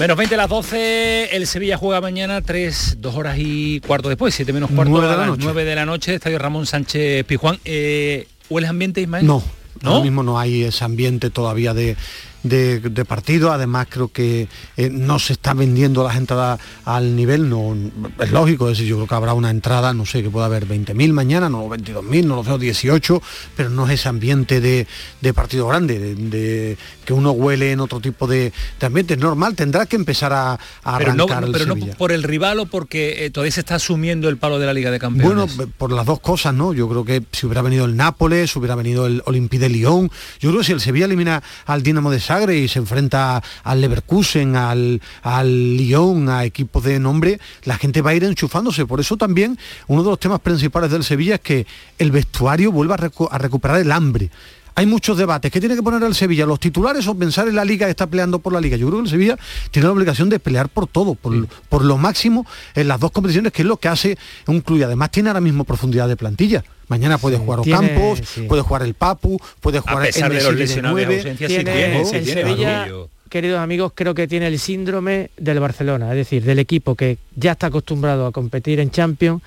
Menos 0.00 0.16
20 0.16 0.34
a 0.34 0.38
las 0.38 0.48
12, 0.48 1.36
el 1.36 1.46
Sevilla 1.46 1.76
juega 1.76 2.00
mañana 2.00 2.42
3, 2.42 2.96
2 2.98 3.14
horas 3.14 3.36
y 3.38 3.78
cuarto 3.80 4.08
después, 4.08 4.34
7 4.34 4.52
menos 4.52 4.68
cuarto 4.70 4.90
Nueve 4.90 5.06
de 5.06 5.12
a 5.12 5.16
la 5.16 5.20
las 5.22 5.28
noche. 5.28 5.42
9 5.44 5.64
de 5.64 5.74
la 5.76 5.86
noche, 5.86 6.14
Estadio 6.16 6.40
Ramón 6.40 6.66
Sánchez 6.66 7.24
Pijuán. 7.24 7.60
Eh, 7.64 8.26
¿Huele 8.50 8.66
ambiente, 8.66 9.00
Ismael? 9.00 9.26
No, 9.26 9.44
¿No? 9.80 9.90
ahora 9.90 10.02
mismo 10.02 10.24
no 10.24 10.40
hay 10.40 10.64
ese 10.64 10.84
ambiente 10.84 11.30
todavía 11.30 11.74
de, 11.74 11.96
de- 12.42 12.80
de 12.80 13.04
partido. 13.04 13.52
Además 13.52 13.86
creo 13.90 14.08
que 14.08 14.48
eh, 14.76 14.90
no 14.90 15.18
se 15.18 15.34
está 15.34 15.54
vendiendo 15.54 16.02
las 16.04 16.16
entradas 16.16 16.60
al 16.84 17.14
nivel, 17.16 17.48
no 17.48 17.74
es 18.20 18.30
lógico, 18.32 18.68
es 18.68 18.78
decir, 18.78 18.88
yo 18.90 18.96
creo 18.96 19.06
que 19.08 19.14
habrá 19.14 19.34
una 19.34 19.50
entrada, 19.50 19.92
no 19.94 20.06
sé, 20.06 20.22
que 20.22 20.30
pueda 20.30 20.46
haber 20.46 20.66
20.000 20.66 21.12
mañana, 21.12 21.48
no 21.48 21.68
22.000, 21.68 22.24
no 22.26 22.36
lo 22.36 22.42
veo 22.42 22.58
18, 22.58 23.22
pero 23.56 23.70
no 23.70 23.86
es 23.86 23.92
ese 24.00 24.08
ambiente 24.08 24.60
de, 24.60 24.86
de 25.20 25.34
partido 25.34 25.66
grande, 25.68 25.98
de, 25.98 26.14
de- 26.14 26.78
que 27.04 27.12
uno 27.12 27.32
huele 27.32 27.72
en 27.72 27.80
otro 27.80 28.00
tipo 28.00 28.26
de, 28.26 28.52
ambiente. 28.80 29.14
Es 29.14 29.20
normal, 29.20 29.54
tendrá 29.56 29.86
que 29.86 29.96
empezar 29.96 30.32
a, 30.32 30.58
a 30.84 30.98
Pero, 30.98 31.14
no, 31.14 31.24
arrancar 31.24 31.44
el 31.44 31.52
pero 31.52 31.66
no 31.66 31.86
por 31.96 32.12
el 32.12 32.22
rival 32.22 32.60
o 32.60 32.66
porque 32.66 33.24
eh, 33.24 33.30
todavía 33.30 33.52
se 33.52 33.60
está 33.60 33.74
asumiendo 33.76 34.28
el 34.28 34.36
palo 34.36 34.58
de 34.58 34.66
la 34.66 34.72
Liga 34.74 34.90
de 34.90 34.98
Bueno, 34.98 35.46
Campeones. 35.46 35.74
por 35.78 35.92
las 35.92 36.06
dos 36.06 36.20
cosas, 36.20 36.54
¿no? 36.54 36.72
Yo 36.72 36.88
creo 36.88 37.04
que 37.04 37.22
si 37.32 37.46
hubiera 37.46 37.62
venido 37.62 37.84
el 37.84 37.96
Nápoles, 37.96 38.54
hubiera 38.56 38.74
venido 38.74 39.06
el 39.06 39.22
Olympique 39.26 39.60
de 39.62 39.68
Lyon, 39.68 40.10
yo 40.40 40.50
creo 40.50 40.60
que 40.60 40.66
si 40.66 40.72
el 40.72 40.80
Sevilla 40.80 41.06
elimina 41.06 41.42
al 41.66 41.82
Dinamo 41.82 42.10
de 42.10 42.20
Y 42.32 42.68
se 42.68 42.78
enfrenta 42.78 43.42
al 43.62 43.80
Leverkusen, 43.80 44.56
al, 44.56 45.00
al 45.22 45.76
Lyon, 45.76 46.28
a 46.28 46.44
equipos 46.44 46.82
de 46.84 46.98
nombre, 46.98 47.38
la 47.64 47.76
gente 47.76 48.00
va 48.00 48.10
a 48.10 48.14
ir 48.14 48.24
enchufándose. 48.24 48.86
Por 48.86 49.00
eso 49.00 49.16
también 49.16 49.58
uno 49.86 50.02
de 50.02 50.10
los 50.10 50.18
temas 50.18 50.40
principales 50.40 50.90
del 50.90 51.04
Sevilla 51.04 51.34
es 51.34 51.40
que 51.40 51.66
el 51.98 52.10
vestuario 52.10 52.72
vuelva 52.72 52.94
a, 52.94 52.98
recu- 52.98 53.28
a 53.30 53.38
recuperar 53.38 53.80
el 53.80 53.92
hambre. 53.92 54.30
Hay 54.74 54.86
muchos 54.86 55.18
debates. 55.18 55.52
¿Qué 55.52 55.60
tiene 55.60 55.76
que 55.76 55.82
poner 55.82 56.02
el 56.02 56.14
Sevilla? 56.14 56.46
¿Los 56.46 56.58
titulares 56.58 57.06
o 57.06 57.14
pensar 57.14 57.46
en 57.46 57.56
la 57.56 57.64
liga 57.64 57.86
que 57.86 57.90
está 57.90 58.06
peleando 58.06 58.38
por 58.38 58.54
la 58.54 58.60
liga? 58.60 58.78
Yo 58.78 58.86
creo 58.86 59.00
que 59.00 59.04
el 59.04 59.10
Sevilla 59.10 59.38
tiene 59.70 59.86
la 59.86 59.92
obligación 59.92 60.30
de 60.30 60.38
pelear 60.38 60.70
por 60.70 60.86
todo, 60.86 61.14
por, 61.14 61.46
por 61.68 61.84
lo 61.84 61.98
máximo 61.98 62.46
en 62.74 62.88
las 62.88 62.98
dos 62.98 63.10
competiciones, 63.10 63.52
que 63.52 63.60
es 63.60 63.68
lo 63.68 63.76
que 63.76 63.88
hace 63.88 64.16
un 64.46 64.62
club. 64.62 64.78
Y 64.78 64.82
además 64.84 65.10
tiene 65.10 65.28
ahora 65.28 65.42
mismo 65.42 65.64
profundidad 65.64 66.08
de 66.08 66.16
plantilla. 66.16 66.64
Mañana 66.92 67.18
puede 67.18 67.38
jugar 67.38 67.60
tiene- 67.62 67.78
Ocampos, 67.96 68.20
sí. 68.28 68.42
puede 68.42 68.62
jugar 68.62 68.82
el 68.82 68.94
Papu, 68.94 69.38
puede 69.60 69.80
jugar 69.80 70.02
pesar 70.06 70.30
de 70.30 70.36
Enesiri 70.36 70.50
los 70.52 70.60
lesionados 70.60 70.98
y 71.00 71.02
nueve. 71.04 71.16
ausencias, 71.16 71.50
sí 71.50 71.56
Tiene- 71.56 71.72
tiene, 71.72 72.04
sí 72.04 72.16
el 72.16 72.24
tiene, 72.24 72.42
Sevilla, 72.42 72.72
Manolillo. 72.72 73.08
queridos 73.30 73.58
amigos, 73.60 73.92
creo 73.94 74.14
que 74.14 74.28
tiene 74.28 74.46
el 74.48 74.58
síndrome 74.58 75.30
del 75.38 75.58
Barcelona, 75.60 76.10
es 76.10 76.16
decir, 76.16 76.42
del 76.44 76.58
equipo 76.58 76.94
que 76.94 77.16
ya 77.34 77.52
está 77.52 77.68
acostumbrado 77.68 78.26
a 78.26 78.32
competir 78.32 78.78
en 78.80 78.90
Champions 78.90 79.40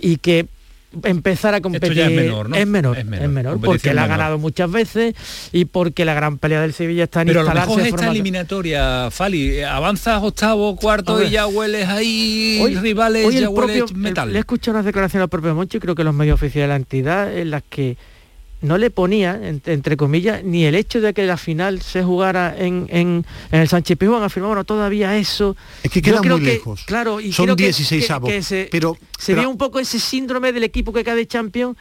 y 0.00 0.16
que 0.16 0.46
empezar 1.04 1.54
a 1.54 1.60
competir 1.60 1.98
es 2.00 2.10
menor, 2.10 2.48
¿no? 2.48 2.56
es 2.56 2.66
menor, 2.66 2.96
Es 2.96 3.04
es 3.04 3.08
menor, 3.10 3.28
menor, 3.28 3.52
competición 3.54 3.74
porque 3.78 3.94
la 3.94 4.02
ha 4.02 4.04
menor. 4.06 4.18
ganado 4.18 4.38
muchas 4.38 4.70
veces 4.70 5.14
y 5.52 5.66
porque 5.66 6.04
la 6.04 6.14
gran 6.14 6.38
pelea 6.38 6.62
del 6.62 6.72
Sevilla 6.72 7.04
está 7.04 7.20
en 7.22 7.28
Pero 7.28 7.40
instalarse 7.40 7.88
esta 7.88 8.10
eliminatoria, 8.10 9.10
Fali, 9.10 9.50
eh, 9.58 9.64
avanzas 9.66 10.22
octavo, 10.22 10.76
cuarto 10.76 11.22
y 11.22 11.30
ya 11.30 11.46
hueles 11.46 11.88
ahí 11.88 12.58
Hoy- 12.62 12.74
rivales, 12.76 13.26
hoy 13.26 13.36
el 13.36 13.42
ya 13.42 13.50
hueles 13.50 13.82
propio- 13.82 13.96
metal. 13.98 14.28
el- 14.28 14.32
le 14.32 14.38
he 14.38 14.40
escuchado 14.40 14.76
unas 14.76 14.86
declaraciones 14.86 15.24
al 15.24 15.28
propio 15.28 15.54
Monchi, 15.54 15.78
creo 15.78 15.94
que 15.94 16.04
los 16.04 16.14
medios 16.14 16.34
oficiales 16.34 16.64
de 16.64 16.68
la 16.68 16.76
entidad, 16.76 17.36
en 17.36 17.50
las 17.50 17.62
que 17.68 17.96
no 18.60 18.76
le 18.78 18.90
ponía, 18.90 19.38
en- 19.40 19.62
entre 19.66 19.96
comillas, 19.96 20.42
ni 20.44 20.64
el 20.64 20.74
hecho 20.74 21.00
de 21.00 21.14
que 21.14 21.24
la 21.26 21.36
final 21.36 21.80
se 21.80 22.02
jugara 22.02 22.54
en, 22.58 22.86
en, 22.90 23.24
en 23.52 23.60
el 23.60 23.68
Sánchez 23.68 23.96
Pizjuán, 23.98 24.22
afirmaba, 24.22 24.54
bueno, 24.54 24.64
todavía 24.64 25.16
eso... 25.16 25.56
Es 25.82 25.90
que 25.90 26.02
queda 26.02 26.20
muy 26.22 26.40
que, 26.40 26.46
lejos. 26.46 26.82
Claro, 26.84 27.20
y 27.20 27.32
Son 27.32 27.46
creo 27.46 27.56
que- 27.56 27.64
16 27.64 28.08
que, 28.26 28.42
se, 28.42 28.68
pero- 28.70 28.96
se 29.18 29.32
pero- 29.32 29.42
ve 29.42 29.46
un 29.48 29.58
poco 29.58 29.78
ese 29.78 30.00
síndrome 30.00 30.52
del 30.52 30.64
equipo 30.64 30.92
que 30.92 31.04
cae 31.04 31.14
de 31.16 31.26
Champions 31.26 31.76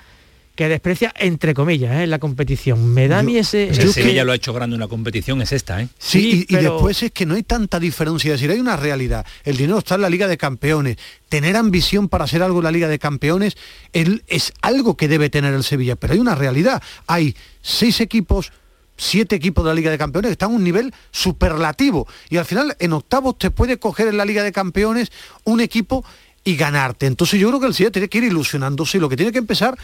que 0.58 0.68
desprecia, 0.68 1.14
entre 1.18 1.54
comillas, 1.54 1.96
¿eh? 2.02 2.08
la 2.08 2.20
competición. 2.20 2.94
Me 2.94 3.08
da 3.08 3.20
a 3.20 3.24
mí 3.24 3.38
ese... 3.38 3.70
El 3.70 3.80
ese- 3.80 3.94
Sevilla 3.94 4.26
lo 4.26 4.34
ha 4.34 4.36
hecho 4.36 4.52
grande 4.52 4.76
una 4.76 4.90
competición, 4.90 5.42
es 5.42 5.54
esta, 5.54 5.82
¿eh? 5.82 5.88
Sí, 6.00 6.18
Sí, 6.20 6.46
y, 6.50 6.56
después 6.58 7.02
es 7.04 7.12
que 7.12 7.26
no 7.26 7.36
hay 7.36 7.44
tanta 7.44 7.80
diferencia, 7.80 8.34
es 8.34 8.42
decir, 8.42 8.52
hay 8.52 8.60
una 8.60 8.76
realidad. 8.76 9.26
El 9.46 9.56
dinero 9.56 9.78
está 9.78 9.96
en 9.96 10.02
la 10.02 10.10
Liga 10.10 10.28
de 10.28 10.36
Campeones. 10.38 10.98
Tener 11.30 11.56
ambición 11.56 12.10
para 12.10 12.26
hacer 12.26 12.44
algo 12.44 12.58
en 12.60 12.66
la 12.66 12.72
Liga 12.72 12.88
de 12.90 13.00
Campeones 13.00 13.56
el- 13.94 14.24
es 14.28 14.52
algo 14.62 14.98
que 14.98 15.08
debe 15.08 15.30
tener 15.30 15.54
el 15.54 15.64
Sevilla, 15.64 15.96
pero 15.96 16.14
hay 16.14 16.20
una 16.20 16.36
realidad. 16.36 16.82
Hay 17.06 17.36
seis 17.62 18.02
equipos 18.02 18.52
siete 19.00 19.36
equipos 19.36 19.64
de 19.64 19.70
la 19.70 19.76
Liga 19.76 19.92
de 19.92 19.98
Campeones 20.00 20.30
que 20.30 20.34
están 20.34 20.52
a 20.52 20.56
un 20.56 20.64
nivel 20.64 20.92
superlativo 21.12 22.08
y 22.32 22.38
al 22.38 22.46
final 22.46 22.76
en 22.80 22.94
octavos 22.94 23.38
te 23.38 23.52
puede 23.52 23.78
coger 23.78 24.08
en 24.08 24.18
la 24.18 24.26
Liga 24.26 24.42
de 24.42 24.52
Campeones 24.52 25.12
un 25.44 25.60
equipo 25.62 26.04
y 26.44 26.56
ganarte. 26.56 27.06
Entonces 27.06 27.40
yo 27.40 27.48
creo 27.50 27.60
que 27.60 27.68
el 27.68 27.76
Sevilla 27.76 27.92
tiene 27.92 28.08
que 28.10 28.18
ir 28.18 28.24
ilusionándose 28.24 28.98
y 28.98 29.02
lo 29.02 29.08
que 29.08 29.16
tiene 29.16 29.32
que 29.32 29.38
empezar 29.38 29.78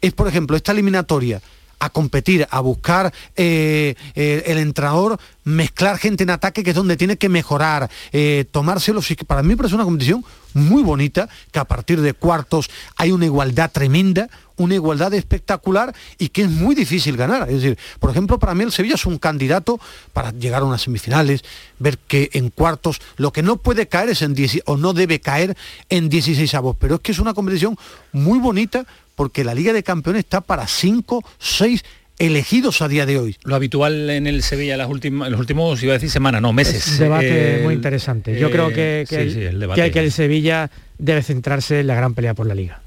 es, 0.00 0.12
por 0.12 0.28
ejemplo, 0.28 0.56
esta 0.56 0.72
eliminatoria 0.72 1.40
a 1.80 1.90
competir, 1.90 2.46
a 2.50 2.60
buscar 2.60 3.12
eh, 3.36 3.94
eh, 4.14 4.42
el 4.46 4.58
entrenador, 4.58 5.18
mezclar 5.44 5.98
gente 5.98 6.24
en 6.24 6.30
ataque, 6.30 6.64
que 6.64 6.70
es 6.70 6.76
donde 6.76 6.96
tiene 6.96 7.16
que 7.16 7.28
mejorar, 7.28 7.88
eh, 8.12 8.46
tomárselo. 8.50 9.00
Para 9.26 9.42
mí 9.42 9.54
parece 9.54 9.74
una 9.74 9.84
competición 9.84 10.24
muy 10.54 10.82
bonita, 10.82 11.28
que 11.52 11.58
a 11.58 11.64
partir 11.64 12.00
de 12.00 12.14
cuartos 12.14 12.68
hay 12.96 13.12
una 13.12 13.26
igualdad 13.26 13.70
tremenda, 13.70 14.28
una 14.56 14.74
igualdad 14.74 15.14
espectacular 15.14 15.94
y 16.18 16.30
que 16.30 16.42
es 16.42 16.50
muy 16.50 16.74
difícil 16.74 17.16
ganar. 17.16 17.48
Es 17.48 17.62
decir, 17.62 17.78
por 18.00 18.10
ejemplo, 18.10 18.40
para 18.40 18.54
mí 18.54 18.64
el 18.64 18.72
Sevilla 18.72 18.96
es 18.96 19.06
un 19.06 19.18
candidato 19.18 19.78
para 20.12 20.32
llegar 20.32 20.62
a 20.62 20.64
unas 20.64 20.82
semifinales, 20.82 21.44
ver 21.78 21.98
que 21.98 22.30
en 22.32 22.50
cuartos 22.50 23.00
lo 23.18 23.32
que 23.32 23.42
no 23.42 23.56
puede 23.56 23.86
caer 23.86 24.08
es 24.08 24.22
en 24.22 24.34
10 24.34 24.62
o 24.66 24.76
no 24.76 24.94
debe 24.94 25.20
caer 25.20 25.56
en 25.90 26.08
16 26.08 26.52
avos, 26.54 26.76
pero 26.78 26.96
es 26.96 27.00
que 27.02 27.12
es 27.12 27.20
una 27.20 27.34
competición 27.34 27.78
muy 28.12 28.40
bonita 28.40 28.84
porque 29.18 29.42
la 29.42 29.52
Liga 29.52 29.72
de 29.72 29.82
Campeones 29.82 30.20
está 30.20 30.40
para 30.40 30.68
5, 30.68 31.24
6 31.38 31.84
elegidos 32.20 32.82
a 32.82 32.86
día 32.86 33.04
de 33.04 33.18
hoy. 33.18 33.36
Lo 33.42 33.56
habitual 33.56 34.08
en 34.10 34.28
el 34.28 34.44
Sevilla 34.44 34.76
las 34.76 34.88
últimas, 34.88 35.26
en 35.26 35.32
los 35.32 35.40
últimos, 35.40 35.82
iba 35.82 35.90
a 35.90 35.94
decir 35.94 36.08
semana, 36.08 36.40
no, 36.40 36.52
meses. 36.52 36.86
Es 36.86 36.92
un 36.92 36.98
debate 37.00 37.56
Eh, 37.58 37.64
muy 37.64 37.74
interesante. 37.74 38.38
Yo 38.38 38.46
eh, 38.46 38.50
creo 38.52 38.68
que, 38.68 39.06
que 39.08 39.16
sí, 39.16 39.16
el, 39.16 39.32
sí, 39.32 39.42
el 39.42 39.74
que 39.74 39.82
hay 39.82 39.90
que 39.90 39.98
el 39.98 40.12
Sevilla 40.12 40.70
debe 40.98 41.24
centrarse 41.24 41.80
en 41.80 41.88
la 41.88 41.96
gran 41.96 42.14
pelea 42.14 42.34
por 42.34 42.46
la 42.46 42.54
Liga. 42.54 42.80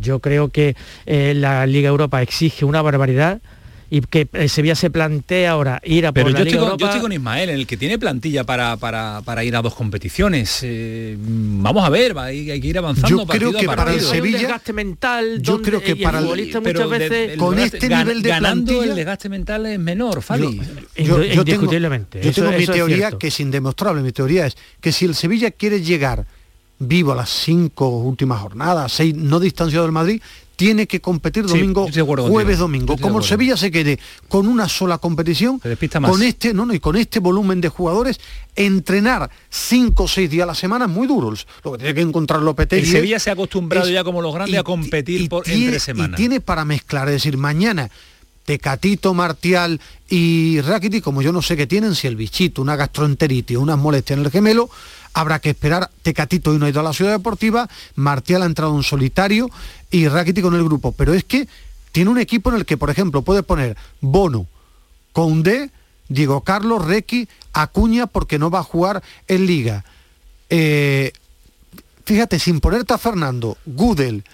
Yo 0.00 0.18
creo 0.18 0.48
que 0.48 0.74
eh, 1.06 1.32
la 1.36 1.64
Liga 1.64 1.90
Europa 1.90 2.20
exige 2.22 2.64
una 2.64 2.82
barbaridad 2.82 3.40
y 3.92 4.00
que 4.02 4.28
el 4.32 4.48
Sevilla 4.48 4.76
se 4.76 4.88
plantea 4.88 5.50
ahora 5.50 5.80
ir 5.84 6.06
a 6.06 6.12
por 6.12 6.22
Pero 6.22 6.28
la 6.30 6.38
yo 6.38 6.44
Liga 6.44 6.56
estoy, 6.58 6.68
con, 6.70 6.78
yo 6.78 6.86
estoy 6.86 7.00
con 7.00 7.12
Ismael, 7.12 7.48
en 7.50 7.56
el 7.56 7.66
que 7.66 7.76
tiene 7.76 7.98
plantilla 7.98 8.44
para, 8.44 8.76
para, 8.76 9.20
para 9.24 9.42
ir 9.42 9.56
a 9.56 9.62
dos 9.62 9.74
competiciones. 9.74 10.60
Eh, 10.62 11.16
vamos 11.18 11.84
a 11.84 11.88
ver, 11.90 12.16
va, 12.16 12.26
hay, 12.26 12.50
hay 12.52 12.60
que 12.60 12.68
ir 12.68 12.78
avanzando. 12.78 13.08
Yo 13.08 13.26
creo 13.26 13.50
a 13.50 13.60
que 13.60 13.66
para 13.66 13.82
el 13.82 13.86
partido. 13.98 14.12
Hay 14.12 14.18
un 14.20 14.24
Sevilla- 14.26 14.38
desgaste 14.38 14.72
mental 14.72 15.42
yo 15.42 15.52
donde- 15.54 15.68
creo 15.68 15.80
que 15.82 15.96
para 15.96 16.18
el- 16.18 16.24
futbolista 16.24 16.60
muchas 16.60 16.74
de- 16.90 16.98
veces 16.98 17.30
el 17.32 17.38
con 17.38 17.56
desgaste- 17.56 17.74
este 17.76 17.88
gan- 17.88 17.98
nivel 17.98 18.22
de 18.22 18.28
ganando 18.28 18.64
plantilla- 18.72 18.90
el 18.90 18.96
desgaste 18.96 19.28
mental 19.28 19.66
es 19.66 19.78
menor, 19.80 20.22
Fali. 20.22 20.44
Yo, 20.44 20.52
Indo- 20.54 21.22
yo 21.24 21.24
tengo, 21.26 21.40
indiscutiblemente. 21.40 22.20
yo 22.22 22.30
Eso- 22.30 22.42
tengo 22.42 22.56
mi 22.56 22.62
eso 22.62 22.72
teoría 22.72 23.10
que 23.12 23.26
es 23.26 23.40
indemostrable. 23.40 24.02
Mi 24.02 24.12
teoría 24.12 24.46
es 24.46 24.56
que 24.80 24.92
si 24.92 25.04
el 25.04 25.14
Sevilla 25.16 25.50
quiere 25.50 25.82
llegar 25.82 26.26
vivo 26.78 27.12
a 27.12 27.16
las 27.16 27.28
cinco 27.28 27.88
últimas 27.88 28.40
jornadas, 28.40 28.92
seis, 28.92 29.14
no 29.14 29.38
distanciado 29.40 29.84
del 29.84 29.92
Madrid, 29.92 30.22
tiene 30.60 30.86
que 30.86 31.00
competir 31.00 31.46
domingo, 31.46 31.88
jueves, 32.28 32.58
domingo. 32.58 32.96
Como 32.98 33.18
el. 33.20 33.24
Sevilla 33.24 33.56
se 33.56 33.70
quede 33.70 33.98
con 34.28 34.46
una 34.46 34.68
sola 34.68 34.98
competición, 34.98 35.58
más. 36.00 36.10
con 36.10 36.22
este, 36.22 36.52
no, 36.52 36.66
no, 36.66 36.74
y 36.74 36.80
con 36.80 36.96
este 36.96 37.18
volumen 37.18 37.60
de 37.60 37.68
jugadores, 37.70 38.20
entrenar 38.56 39.30
cinco 39.48 40.04
o 40.04 40.08
seis 40.08 40.28
días 40.30 40.44
a 40.44 40.46
la 40.48 40.54
semana 40.54 40.84
es 40.84 40.90
muy 40.90 41.06
duro. 41.06 41.32
Lo 41.64 41.72
que 41.72 41.78
tiene 41.78 41.94
que 41.94 42.00
encontrar 42.02 42.42
Lopetegui. 42.42 42.82
El 42.82 42.92
Sevilla 42.92 43.18
se 43.18 43.30
ha 43.30 43.32
acostumbrado 43.32 43.86
es- 43.86 43.92
ya 43.94 44.04
como 44.04 44.20
los 44.22 44.34
grandes 44.34 44.54
y- 44.54 44.58
a 44.58 44.62
competir 44.62 45.20
y 45.22 45.28
por, 45.28 45.44
tiene- 45.44 45.60
entre 45.64 45.76
Y 45.76 45.80
semanas. 45.80 46.16
tiene 46.16 46.40
para 46.40 46.64
mezclar, 46.64 47.08
es 47.08 47.14
decir, 47.14 47.36
mañana 47.36 47.90
Tecatito, 48.50 49.14
Martial 49.14 49.80
y 50.08 50.60
Rakitic, 50.60 51.04
como 51.04 51.22
yo 51.22 51.30
no 51.30 51.40
sé 51.40 51.56
qué 51.56 51.68
tienen, 51.68 51.94
si 51.94 52.08
el 52.08 52.16
bichito, 52.16 52.60
una 52.60 52.74
gastroenteritis 52.74 53.56
unas 53.56 53.78
molestias 53.78 54.18
en 54.18 54.24
el 54.24 54.32
gemelo, 54.32 54.68
habrá 55.12 55.38
que 55.38 55.50
esperar. 55.50 55.88
Tecatito 56.02 56.50
hoy 56.50 56.58
no 56.58 56.66
ha 56.66 56.68
ido 56.68 56.80
a 56.80 56.82
la 56.82 56.92
ciudad 56.92 57.12
deportiva, 57.12 57.68
Martial 57.94 58.42
ha 58.42 58.46
entrado 58.46 58.74
en 58.76 58.82
solitario 58.82 59.48
y 59.88 60.08
Rakitic 60.08 60.42
con 60.42 60.56
el 60.56 60.64
grupo. 60.64 60.90
Pero 60.90 61.14
es 61.14 61.22
que 61.22 61.46
tiene 61.92 62.10
un 62.10 62.18
equipo 62.18 62.50
en 62.50 62.56
el 62.56 62.66
que, 62.66 62.76
por 62.76 62.90
ejemplo, 62.90 63.22
puede 63.22 63.44
poner 63.44 63.76
Bono, 64.00 64.48
Condé, 65.12 65.70
Diego 66.08 66.40
Carlos, 66.40 66.84
Requi, 66.84 67.28
Acuña, 67.52 68.08
porque 68.08 68.40
no 68.40 68.50
va 68.50 68.58
a 68.58 68.64
jugar 68.64 69.00
en 69.28 69.46
Liga. 69.46 69.84
Eh, 70.48 71.12
fíjate, 72.04 72.40
sin 72.40 72.58
ponerte 72.58 72.94
a 72.94 72.98
Fernando, 72.98 73.58
Gudel, 73.64 74.24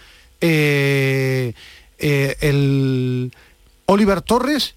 eh, 0.40 1.52
eh, 1.98 2.36
el 2.40 3.30
Oliver 3.86 4.22
Torres 4.22 4.74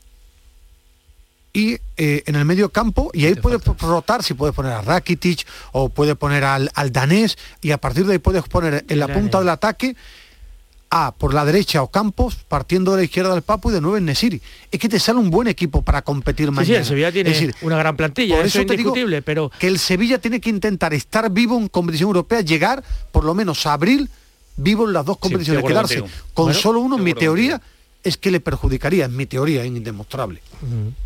y 1.52 1.78
eh, 1.98 2.24
en 2.28 2.36
el 2.36 2.46
medio 2.46 2.70
campo 2.70 3.10
y 3.14 3.26
ahí 3.26 3.36
puedes 3.36 3.64
rotar 3.64 4.24
si 4.24 4.36
puedes 4.36 4.56
poner 4.56 4.72
a 4.72 4.82
Rakitic 4.82 5.46
o 5.72 5.90
puedes 5.90 6.16
poner 6.16 6.44
al, 6.44 6.70
al 6.76 6.92
danés 6.92 7.38
y 7.62 7.72
a 7.72 7.78
partir 7.80 8.06
de 8.06 8.14
ahí 8.14 8.20
puedes 8.20 8.44
poner 8.44 8.86
en 8.88 9.00
la 9.00 9.08
punta 9.08 9.40
del 9.40 9.50
ataque 9.50 9.96
a 10.92 11.12
por 11.12 11.34
la 11.34 11.46
derecha 11.46 11.84
o 11.84 11.88
Campos 11.90 12.38
partiendo 12.48 12.92
de 12.92 12.98
la 12.98 13.04
izquierda 13.04 13.34
del 13.34 13.44
Papo 13.44 13.70
y 13.70 13.74
de 13.74 13.82
nuevo 13.82 13.98
en 13.98 14.06
Nesiri. 14.06 14.42
Es 14.72 14.80
que 14.80 14.90
te 14.90 15.00
sale 15.00 15.20
un 15.20 15.30
buen 15.30 15.48
equipo 15.48 15.82
para 15.82 16.02
competir 16.02 16.48
Sí, 16.48 16.52
sí, 16.52 16.56
mañana. 16.56 16.78
el 16.80 16.86
Sevilla 16.86 17.12
tiene 17.12 17.30
Es 17.30 17.40
decir, 17.40 17.56
una 17.62 17.78
gran 17.78 17.96
plantilla, 17.96 18.36
por 18.36 18.46
eso, 18.46 18.60
eso 18.60 18.62
es 18.62 18.68
te 18.68 18.78
digo 18.78 18.90
indiscutible, 18.90 19.22
pero 19.22 19.52
que 19.60 19.68
el 19.68 19.78
Sevilla 19.80 20.20
tiene 20.20 20.40
que 20.42 20.50
intentar 20.50 20.94
estar 20.94 21.30
vivo 21.32 21.58
en 21.58 21.68
competición 21.68 22.08
europea, 22.08 22.42
llegar 22.42 22.84
por 23.12 23.24
lo 23.24 23.36
menos 23.36 23.66
a 23.66 23.74
abril 23.74 24.10
vivo 24.56 24.88
en 24.88 24.94
las 24.94 25.06
dos 25.06 25.18
competiciones, 25.18 25.64
quedarse 25.64 26.00
contigo. 26.00 26.18
con 26.34 26.46
Bueno, 26.46 26.60
solo 26.60 26.80
uno, 26.80 26.98
de 26.98 27.04
mi 27.04 27.14
teoría 27.14 27.62
es 28.04 28.18
que 28.18 28.32
le 28.32 28.40
perjudicaría, 28.40 29.06
es 29.06 29.12
mi 29.12 29.26
teoría, 29.26 29.62
es 29.62 29.68
indemostrable. 29.68 30.40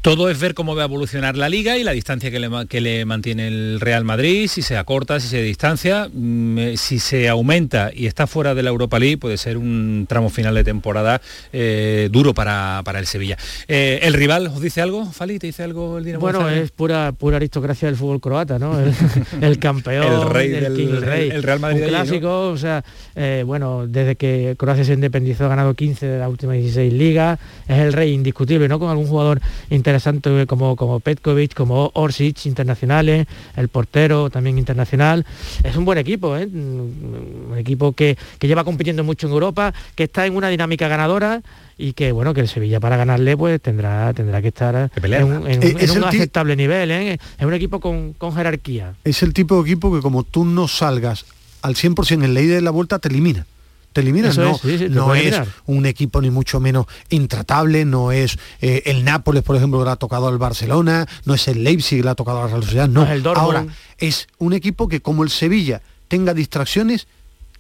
Todo 0.01 0.29
es 0.29 0.39
ver 0.39 0.53
cómo 0.53 0.75
va 0.75 0.83
a 0.83 0.85
evolucionar 0.85 1.35
la 1.37 1.49
liga 1.49 1.77
y 1.77 1.83
la 1.83 1.91
distancia 1.91 2.29
que 2.31 2.39
le, 2.39 2.49
que 2.67 2.81
le 2.81 3.03
mantiene 3.05 3.47
el 3.47 3.79
Real 3.79 4.03
Madrid, 4.03 4.47
si 4.47 4.61
se 4.61 4.77
acorta, 4.77 5.19
si 5.19 5.27
se 5.27 5.41
distancia, 5.41 6.07
mm, 6.11 6.57
eh, 6.57 6.77
si 6.77 6.99
se 6.99 7.29
aumenta 7.29 7.91
y 7.93 8.05
está 8.07 8.25
fuera 8.27 8.53
de 8.55 8.63
la 8.63 8.69
Europa 8.69 8.99
League, 8.99 9.17
puede 9.17 9.37
ser 9.37 9.57
un 9.57 10.05
tramo 10.07 10.29
final 10.29 10.53
de 10.55 10.63
temporada 10.63 11.21
eh, 11.51 12.09
duro 12.11 12.33
para, 12.33 12.81
para 12.85 12.99
el 12.99 13.05
Sevilla. 13.07 13.37
Eh, 13.67 13.99
¿El 14.03 14.13
rival 14.13 14.47
os 14.47 14.61
dice 14.61 14.81
algo, 14.81 15.05
Fali? 15.11 15.39
¿Te 15.39 15.47
dice 15.47 15.63
algo 15.63 15.97
el 15.97 16.05
Dinamo 16.05 16.21
bueno, 16.21 16.49
es 16.49 16.71
pura 16.71 17.11
pura 17.11 17.37
aristocracia 17.37 17.87
del 17.87 17.95
fútbol 17.97 18.21
croata, 18.21 18.57
¿no? 18.59 18.79
El, 18.79 18.93
el 19.41 19.59
campeón, 19.59 20.21
El 20.23 20.29
rey 20.29 20.49
del- 20.49 20.75
king, 20.75 20.87
el 20.89 21.01
rey. 21.01 21.29
el 21.29 21.43
Real 21.43 21.59
Madrid 21.59 21.81
Un 21.83 21.89
de 21.91 21.95
allí, 21.95 21.95
¿no? 21.95 22.03
clásico, 22.09 22.49
o 22.49 22.57
sea, 22.57 22.83
eh, 23.15 23.43
bueno, 23.45 23.87
desde 23.87 24.15
que 24.15 24.55
Croacia 24.57 24.83
se 24.83 24.93
independizó 24.93 25.45
ha 25.45 25.49
ganado 25.49 25.73
15 25.73 26.05
de 26.05 26.19
las 26.19 26.29
últimas 26.29 26.57
16 26.57 26.82
ligas, 26.91 27.39
es 27.67 27.79
el 27.79 27.93
rey 27.93 28.13
indiscutible, 28.13 28.67
¿no? 28.67 28.79
Con 28.79 28.89
algún 28.89 29.07
jugador 29.07 29.41
interesante 29.69 30.45
como, 30.47 30.75
como 30.75 30.99
Petkovic, 30.99 31.53
como 31.53 31.91
Orsic, 31.93 32.45
internacionales, 32.45 33.27
el 33.55 33.67
portero 33.69 34.29
también 34.29 34.57
internacional. 34.57 35.25
Es 35.63 35.75
un 35.75 35.85
buen 35.85 35.97
equipo, 35.97 36.37
¿eh? 36.37 36.45
Un 36.45 37.55
equipo 37.57 37.93
que, 37.93 38.17
que 38.39 38.47
lleva 38.47 38.63
compitiendo 38.63 39.03
mucho 39.03 39.27
en 39.27 39.33
Europa, 39.33 39.73
que 39.95 40.03
está 40.03 40.25
en 40.25 40.35
una 40.35 40.49
dinámica 40.49 40.87
ganadora 40.87 41.41
y 41.75 41.93
que 41.93 42.11
bueno 42.11 42.35
que 42.35 42.41
el 42.41 42.47
Sevilla 42.47 42.79
para 42.79 42.97
ganarle 42.97 43.35
pues 43.35 43.59
tendrá 43.59 44.13
tendrá 44.13 44.43
que 44.43 44.49
estar 44.49 44.91
en 44.95 45.23
un, 45.23 45.49
en 45.49 45.63
en 45.63 46.03
aceptable 46.03 46.55
nivel 46.55 46.91
¿eh? 46.91 47.13
es 47.13 47.45
un 47.45 47.53
equipo 47.55 47.79
con, 47.79 48.13
con 48.13 48.31
jerarquía 48.35 48.93
Es 49.03 49.23
el 49.23 49.33
tipo 49.33 49.55
de 49.55 49.71
equipo 49.71 49.91
que 49.91 49.99
como 49.99 50.23
tú 50.23 50.45
no 50.45 50.67
salgas 50.67 51.25
al 51.63 51.75
100% 51.75 52.23
en 52.23 52.33
la 52.33 52.41
ida 52.41 52.55
de 52.55 52.61
la 52.61 52.71
vuelta 52.71 52.99
te 52.99 53.07
elimina. 53.07 53.47
Te 53.93 54.01
elimina, 54.01 54.29
Eso 54.29 54.41
no, 54.41 54.51
es, 54.55 54.61
sí, 54.61 54.77
sí, 54.77 54.77
te 54.85 54.89
no 54.89 55.13
es 55.13 55.39
un 55.65 55.85
equipo 55.85 56.19
ni 56.19 56.31
mucho 56.31 56.59
menos 56.59 56.87
intratable, 57.09 57.85
no 57.85 58.11
es 58.11 58.37
eh, 58.59 58.81
el 58.85 59.05
Nápoles, 59.05 59.43
por 59.43 59.55
ejemplo, 59.55 59.79
que 59.79 59.85
le 59.85 59.91
ha 59.91 59.95
tocado 59.95 60.27
al 60.27 60.37
Barcelona, 60.39 61.07
no 61.25 61.35
es 61.35 61.47
el 61.47 61.63
Leipzig 61.63 61.99
que 61.99 62.03
le 62.03 62.09
ha 62.09 62.15
tocado 62.15 62.39
a 62.39 62.41
la 62.41 62.47
Real 62.47 62.63
Sociedad, 62.63 62.89
no. 62.89 63.01
No 63.01 63.05
es 63.05 63.11
el. 63.11 63.27
Ahora, 63.27 63.65
es 63.99 64.27
un 64.39 64.53
equipo 64.53 64.87
que 64.87 65.01
como 65.01 65.23
el 65.23 65.29
Sevilla 65.29 65.81
tenga 66.07 66.33
distracciones, 66.33 67.07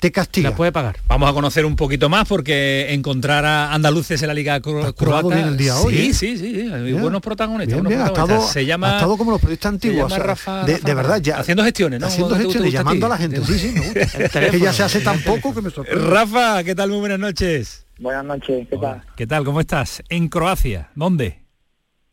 te 0.03 0.11
castiga. 0.11 0.49
La 0.49 0.55
puede 0.57 0.73
pagar. 0.73 0.97
Vamos 1.07 1.29
a 1.29 1.33
conocer 1.33 1.65
un 1.65 1.77
poquito 1.77 2.09
más 2.09 2.27
porque 2.27 2.87
encontrar 2.93 3.45
a 3.45 3.73
andaluces 3.73 4.21
en 4.21 4.27
la 4.27 4.33
liga 4.33 4.59
cro- 4.61 4.93
croata. 4.93 5.27
bien 5.29 5.47
el 5.47 5.55
día 5.55 5.73
sí, 5.75 5.87
hoy, 5.87 5.95
¿eh? 5.95 6.13
sí, 6.13 6.37
sí, 6.37 6.37
sí, 6.37 6.69
hay 6.73 6.83
Bien. 6.83 7.01
buenos 7.01 7.21
protagonistas. 7.21 7.73
Bien, 7.81 7.83
buenos 7.85 8.03
protagonistas. 8.09 8.37
estado, 8.49 8.53
se 8.53 8.65
llama 8.65 8.89
ha 8.91 8.95
estado 8.95 9.17
como 9.17 9.31
los 9.31 9.39
periodistas 9.39 9.69
se 9.69 9.75
antiguos, 9.75 9.97
llama 9.97 10.05
o 10.05 10.09
sea, 10.09 10.23
Rafa- 10.25 10.65
de, 10.65 10.73
Rafa 10.73 10.87
de 10.87 10.93
verdad 10.93 11.21
ya 11.21 11.39
haciendo 11.39 11.63
gestiones, 11.63 12.01
¿no? 12.01 12.07
haciendo 12.07 12.35
¿Te 12.35 12.43
gusta- 12.43 12.43
gestiones, 12.43 12.71
gusta 12.73 12.79
llamando 12.79 13.05
a 13.05 13.09
la 13.09 13.17
gente, 13.17 13.39
¿Te 13.39 13.45
sí, 13.45 13.59
sí, 13.59 13.71
me 13.73 13.79
gusta. 13.79 14.49
Que 14.51 14.59
ya 14.59 14.73
se 14.73 14.83
hace 14.83 14.99
tan 14.99 15.19
poco 15.21 15.53
que 15.55 15.61
me 15.61 15.69
sorprende. 15.69 16.05
Rafa, 16.05 16.63
¿qué 16.65 16.75
tal? 16.75 16.89
Muy 16.89 16.99
buenas 16.99 17.19
noches. 17.19 17.85
Buenas 17.97 18.25
noches, 18.25 18.67
¿qué 18.69 18.77
tal? 18.77 19.03
¿Qué 19.15 19.25
tal? 19.25 19.45
¿Cómo 19.45 19.61
estás? 19.61 20.03
En 20.09 20.27
Croacia. 20.27 20.89
¿Dónde? 20.95 21.39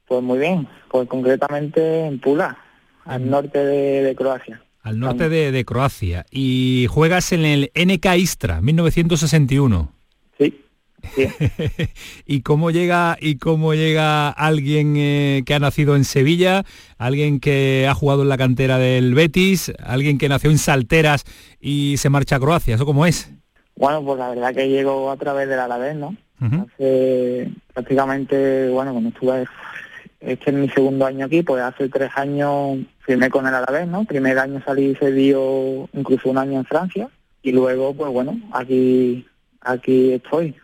Pues 0.07 0.23
muy 0.23 0.39
bien, 0.39 0.69
pues 0.91 1.09
concretamente 1.09 2.07
en 2.07 2.21
Pula, 2.21 2.57
al 3.05 3.29
norte 3.29 3.59
de, 3.59 4.03
de 4.03 4.15
Croacia. 4.15 4.63
Al 4.83 4.99
norte 4.99 5.29
de, 5.29 5.53
de 5.53 5.65
Croacia. 5.65 6.25
Y 6.31 6.87
juegas 6.89 7.33
en 7.33 7.45
el 7.45 7.71
NK 7.75 8.17
Istra, 8.17 8.61
1961. 8.61 9.93
Sí. 10.39 10.61
¿Y 12.27 12.43
cómo 12.43 12.71
llega 12.71 13.17
y 13.21 13.37
cómo 13.37 13.75
llega 13.75 14.29
alguien 14.31 14.95
eh, 14.97 15.43
que 15.45 15.55
ha 15.55 15.59
nacido 15.59 15.97
en 15.97 16.05
Sevilla, 16.05 16.65
alguien 16.99 17.41
que 17.41 17.87
ha 17.89 17.95
jugado 17.95 18.23
en 18.23 18.29
la 18.29 18.39
cantera 18.39 18.79
del 18.79 19.15
Betis, 19.15 19.73
alguien 19.83 20.19
que 20.19 20.29
nació 20.29 20.51
en 20.51 20.59
Salteras 20.59 21.25
y 21.61 21.97
se 21.99 22.11
marcha 22.11 22.37
a 22.37 22.41
Croacia? 22.41 22.75
¿Eso 22.75 22.87
cómo 22.87 23.07
es? 23.07 23.33
Bueno, 23.77 24.05
pues 24.05 24.19
la 24.19 24.31
verdad 24.31 24.55
que 24.55 24.69
llego 24.69 25.11
a 25.11 25.17
través 25.17 25.49
del 25.49 25.59
Alavés, 25.59 25.97
¿no? 25.97 26.15
Hace 26.41 27.51
prácticamente, 27.75 28.71
bueno, 28.71 28.93
cuando 28.93 29.11
estuve, 29.11 29.45
este 30.21 30.51
es 30.51 30.57
mi 30.57 30.69
segundo 30.69 31.07
año 31.07 31.27
aquí, 31.27 31.43
pues 31.43 31.63
hace 31.63 31.89
tres 31.89 32.11
años 32.15 32.79
firmé 33.01 33.31
con 33.31 33.47
el 33.47 33.55
Alavés, 33.55 33.89
¿no? 33.89 34.05
Primer 34.05 34.39
año 34.39 34.63
salí 34.65 34.95
cedido 34.95 35.89
incluso 35.93 36.31
un 36.31 36.39
año 36.39 36.59
en 36.61 36.65
Francia 36.67 37.09
y 37.43 37.53
luego, 37.53 37.95
pues 37.95 38.13
bueno, 38.13 38.39
aquí 38.53 39.27
aquí 39.61 40.13
estoy. 40.13 40.55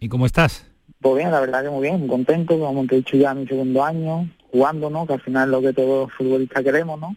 ¿Y 0.00 0.08
cómo 0.08 0.26
estás? 0.26 0.66
Pues 1.00 1.16
bien, 1.16 1.30
la 1.30 1.40
verdad 1.40 1.62
que 1.62 1.70
muy 1.70 1.82
bien, 1.82 2.00
muy 2.00 2.08
contento, 2.08 2.58
como 2.58 2.86
te 2.86 2.94
he 2.94 2.98
dicho 2.98 3.16
ya 3.16 3.34
mi 3.34 3.46
segundo 3.46 3.84
año, 3.84 4.28
jugando, 4.50 4.90
¿no? 4.90 5.06
Que 5.06 5.14
al 5.14 5.20
final 5.20 5.48
es 5.48 5.50
lo 5.52 5.60
que 5.60 5.72
todos 5.72 6.08
los 6.08 6.12
futbolistas 6.16 6.64
queremos, 6.64 6.98
¿no? 6.98 7.14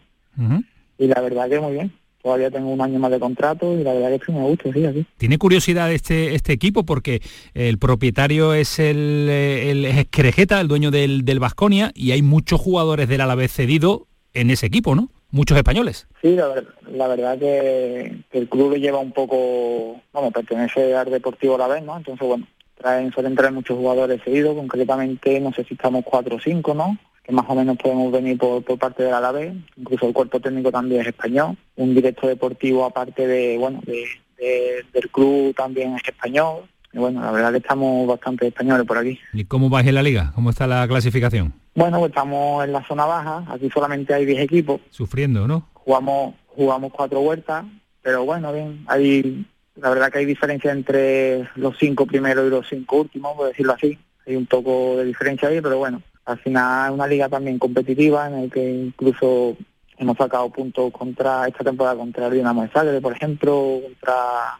Y 0.97 1.07
la 1.07 1.21
verdad 1.21 1.49
que 1.49 1.59
muy 1.59 1.73
bien. 1.73 1.93
Todavía 2.21 2.51
tengo 2.51 2.69
un 2.69 2.81
año 2.81 2.99
más 2.99 3.11
de 3.11 3.19
contrato 3.19 3.77
y 3.77 3.83
la 3.83 3.93
verdad 3.93 4.13
es 4.13 4.21
que 4.21 4.31
me 4.31 4.41
gusta, 4.41 4.71
sí, 4.73 4.85
aquí. 4.85 5.05
Tiene 5.17 5.37
curiosidad 5.37 5.91
este, 5.91 6.35
este 6.35 6.53
equipo 6.53 6.83
porque 6.83 7.21
el 7.53 7.77
propietario 7.77 8.53
es 8.53 8.79
el, 8.79 9.27
el 9.29 9.85
es 9.85 10.07
Querejeta, 10.07 10.61
el 10.61 10.67
dueño 10.67 10.91
del, 10.91 11.25
del 11.25 11.39
Vasconia, 11.39 11.91
y 11.95 12.11
hay 12.11 12.21
muchos 12.21 12.59
jugadores 12.61 13.07
del 13.07 13.21
Alavés 13.21 13.51
cedido 13.51 14.07
en 14.33 14.49
ese 14.51 14.67
equipo, 14.67 14.95
¿no? 14.95 15.09
Muchos 15.31 15.57
españoles. 15.57 16.07
Sí, 16.21 16.35
la, 16.35 16.47
ver- 16.49 16.67
la 16.91 17.07
verdad 17.07 17.39
que, 17.39 18.17
que 18.31 18.37
el 18.37 18.49
club 18.49 18.75
lleva 18.75 18.99
un 18.99 19.13
poco, 19.13 20.01
vamos, 20.13 20.33
pertenece 20.33 20.93
al 20.95 21.09
Deportivo 21.09 21.55
Alavés, 21.55 21.83
¿no? 21.83 21.97
Entonces, 21.97 22.27
bueno, 22.27 22.47
traen, 22.77 23.11
suelen 23.13 23.35
traer 23.35 23.53
muchos 23.53 23.77
jugadores 23.77 24.21
seguidos, 24.23 24.55
concretamente 24.55 25.39
no 25.39 25.53
sé 25.53 25.63
si 25.63 25.75
estamos 25.75 26.03
cuatro 26.03 26.35
o 26.35 26.39
cinco, 26.39 26.73
¿no? 26.73 26.97
Que 27.23 27.31
más 27.31 27.45
o 27.47 27.55
menos 27.55 27.77
podemos 27.77 28.11
venir 28.11 28.37
por, 28.37 28.63
por 28.63 28.79
parte 28.79 29.03
del 29.03 29.13
Alavés, 29.13 29.53
incluso 29.77 30.07
el 30.07 30.13
cuerpo 30.13 30.39
técnico 30.39 30.71
también 30.71 31.01
es 31.01 31.07
español, 31.07 31.55
un 31.75 31.93
director 31.93 32.29
deportivo 32.29 32.83
aparte 32.85 33.27
de, 33.27 33.57
bueno, 33.57 33.79
de, 33.85 34.03
de- 34.37 34.83
del 34.91 35.09
club 35.11 35.53
también 35.55 35.95
es 35.95 36.01
español, 36.07 36.63
y 36.91 36.97
bueno, 36.97 37.21
la 37.21 37.31
verdad 37.31 37.51
que 37.51 37.57
estamos 37.59 38.07
bastante 38.07 38.47
españoles 38.47 38.85
por 38.87 38.97
aquí. 38.97 39.19
¿Y 39.33 39.45
cómo 39.45 39.69
vais 39.69 39.87
en 39.87 39.95
la 39.95 40.03
liga? 40.03 40.31
¿Cómo 40.33 40.49
está 40.49 40.65
la 40.65 40.87
clasificación? 40.87 41.53
Bueno, 41.75 41.99
pues 41.99 42.09
estamos 42.09 42.65
en 42.65 42.73
la 42.73 42.83
zona 42.87 43.05
baja, 43.05 43.45
aquí 43.49 43.69
solamente 43.69 44.13
hay 44.13 44.25
10 44.25 44.39
equipos, 44.41 44.81
Sufriendo, 44.89 45.47
¿no? 45.47 45.67
jugamos 45.73 46.35
jugamos 46.47 46.91
cuatro 46.91 47.21
vueltas, 47.21 47.63
pero 48.01 48.25
bueno, 48.25 48.51
bien, 48.51 48.83
hay 48.87 49.45
la 49.75 49.89
verdad 49.89 50.11
que 50.11 50.17
hay 50.19 50.25
diferencia 50.25 50.71
entre 50.71 51.47
los 51.55 51.77
cinco 51.79 52.05
primeros 52.05 52.45
y 52.45 52.49
los 52.49 52.67
cinco 52.67 52.97
últimos, 53.01 53.35
por 53.37 53.47
decirlo 53.47 53.71
así. 53.73 53.97
Hay 54.27 54.35
un 54.35 54.45
poco 54.45 54.97
de 54.97 55.05
diferencia 55.05 55.47
ahí, 55.47 55.61
pero 55.61 55.77
bueno, 55.77 56.01
al 56.31 56.39
final 56.39 56.89
es 56.89 56.93
una 56.93 57.07
liga 57.07 57.29
también 57.29 57.59
competitiva 57.59 58.27
en 58.27 58.35
el 58.35 58.51
que 58.51 58.71
incluso 58.71 59.57
hemos 59.97 60.17
sacado 60.17 60.49
puntos 60.49 60.91
contra 60.91 61.47
esta 61.47 61.63
temporada 61.63 61.95
contra 61.95 62.27
el 62.27 62.33
Dinamo 62.33 62.63
de 62.63 62.69
Zagreb, 62.69 63.01
por 63.01 63.13
ejemplo, 63.13 63.79
contra 63.83 64.15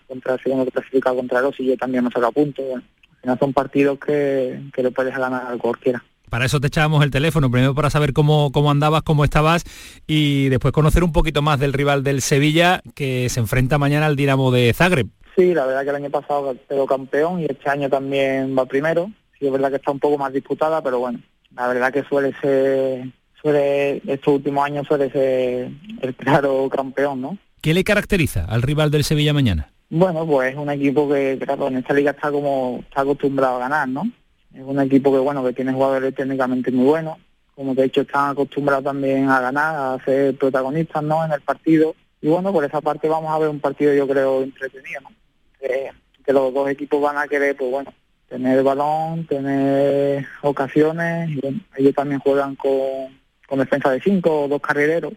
contra 0.08 0.34
el 0.36 0.40
segundo 0.42 0.66
clasificado 0.72 1.16
contra 1.16 1.40
el 1.40 1.46
Ossi, 1.46 1.66
yo 1.66 1.78
también 1.78 2.00
hemos 2.00 2.14
sacado 2.14 2.32
puntos. 2.32 2.66
Bueno, 2.66 2.84
al 3.10 3.22
final 3.22 3.40
son 3.40 3.54
partidos 3.54 4.00
que, 4.00 4.62
que 4.74 4.84
le 4.84 4.92
puedes 4.92 5.16
ganar 5.16 5.52
a 5.52 5.58
cualquiera. 5.58 6.04
Para 6.30 6.46
eso 6.46 6.62
te 6.62 6.68
echábamos 6.68 7.04
el 7.04 7.12
teléfono, 7.12 7.52
primero 7.52 7.76
para 7.76 7.90
saber 7.90 8.14
cómo, 8.14 8.54
cómo 8.54 8.72
andabas, 8.72 9.04
cómo 9.04 9.26
estabas 9.26 9.66
y 10.08 10.48
después 10.48 10.72
conocer 10.72 11.04
un 11.04 11.12
poquito 11.12 11.42
más 11.42 11.60
del 11.60 11.74
rival 11.74 12.04
del 12.04 12.22
Sevilla 12.22 12.82
que 12.96 13.28
se 13.28 13.42
enfrenta 13.42 13.78
mañana 13.78 14.06
al 14.06 14.16
Dinamo 14.16 14.50
de 14.52 14.72
Zagreb. 14.74 15.08
Sí, 15.36 15.54
la 15.54 15.66
verdad 15.66 15.84
que 15.84 15.90
el 15.90 15.96
año 15.96 16.10
pasado 16.10 16.56
quedó 16.70 16.86
campeón 16.86 17.42
y 17.42 17.46
este 17.46 17.70
año 17.70 17.90
también 17.90 18.56
va 18.58 18.66
primero. 18.66 19.12
Sí, 19.38 19.48
es 19.48 19.52
verdad 19.52 19.72
que 19.72 19.78
está 19.78 19.92
un 19.92 20.00
poco 20.00 20.18
más 20.18 20.32
disputada, 20.32 20.82
pero 20.82 21.00
bueno, 21.00 21.20
la 21.56 21.68
verdad 21.68 21.94
que 21.94 22.04
suele 22.04 22.34
ser, 22.42 23.08
suele, 23.42 24.02
estos 24.08 24.36
últimos 24.36 24.66
años 24.66 24.88
suele 24.88 25.10
ser 25.12 25.70
el 26.02 26.16
claro 26.16 26.70
campeón, 26.70 27.22
¿no? 27.22 27.38
¿Qué 27.62 27.74
le 27.74 27.84
caracteriza 27.84 28.46
al 28.46 28.62
rival 28.62 28.90
del 28.92 29.04
Sevilla 29.04 29.34
mañana? 29.34 29.70
Bueno, 29.90 30.26
pues 30.26 30.54
es 30.54 30.58
un 30.58 30.70
equipo 30.70 31.08
que, 31.10 31.38
claro, 31.40 31.68
en 31.68 31.78
esta 31.78 31.94
liga 31.94 32.12
está 32.12 32.32
como, 32.32 32.80
está 32.80 33.02
acostumbrado 33.02 33.58
a 33.58 33.60
ganar, 33.60 33.90
¿no? 33.90 34.04
Es 34.54 34.64
un 34.64 34.80
equipo 34.80 35.12
que, 35.12 35.20
bueno, 35.20 35.44
que 35.44 35.54
tiene 35.54 35.74
jugadores 35.74 36.16
técnicamente 36.16 36.72
muy 36.72 36.86
buenos, 36.86 37.18
como 37.56 37.76
te 37.76 37.82
he 37.82 37.84
dicho, 37.86 38.02
están 38.02 38.32
acostumbrados 38.32 38.86
también 38.86 39.30
a 39.30 39.40
ganar, 39.40 39.76
a 39.76 40.06
ser 40.06 40.36
protagonistas, 40.38 41.04
¿no? 41.04 41.24
En 41.26 41.34
el 41.34 41.42
partido. 41.42 41.96
Y 42.22 42.30
bueno, 42.30 42.52
por 42.54 42.64
esa 42.64 42.82
parte 42.82 43.08
vamos 43.08 43.32
a 43.32 43.38
ver 43.38 43.50
un 43.50 43.60
partido, 43.60 43.94
yo 43.94 44.08
creo, 44.08 44.44
entretenido, 44.44 45.02
¿no? 45.02 45.10
Que, 45.60 45.92
que 46.26 46.34
los 46.34 46.54
dos 46.54 46.70
equipos 46.70 47.02
van 47.02 47.18
a 47.18 47.28
querer, 47.28 47.56
pues 47.56 47.70
bueno, 47.70 47.94
tener 48.32 48.64
balón, 48.64 49.26
tener 49.26 50.26
ocasiones, 50.42 51.38
ellos 51.76 51.94
también 51.94 52.22
juegan 52.22 52.56
con, 52.56 52.72
con 53.46 53.60
defensa 53.60 53.92
de 53.92 54.00
cinco 54.00 54.44
o 54.44 54.48
dos 54.48 54.62
carrileros. 54.62 55.12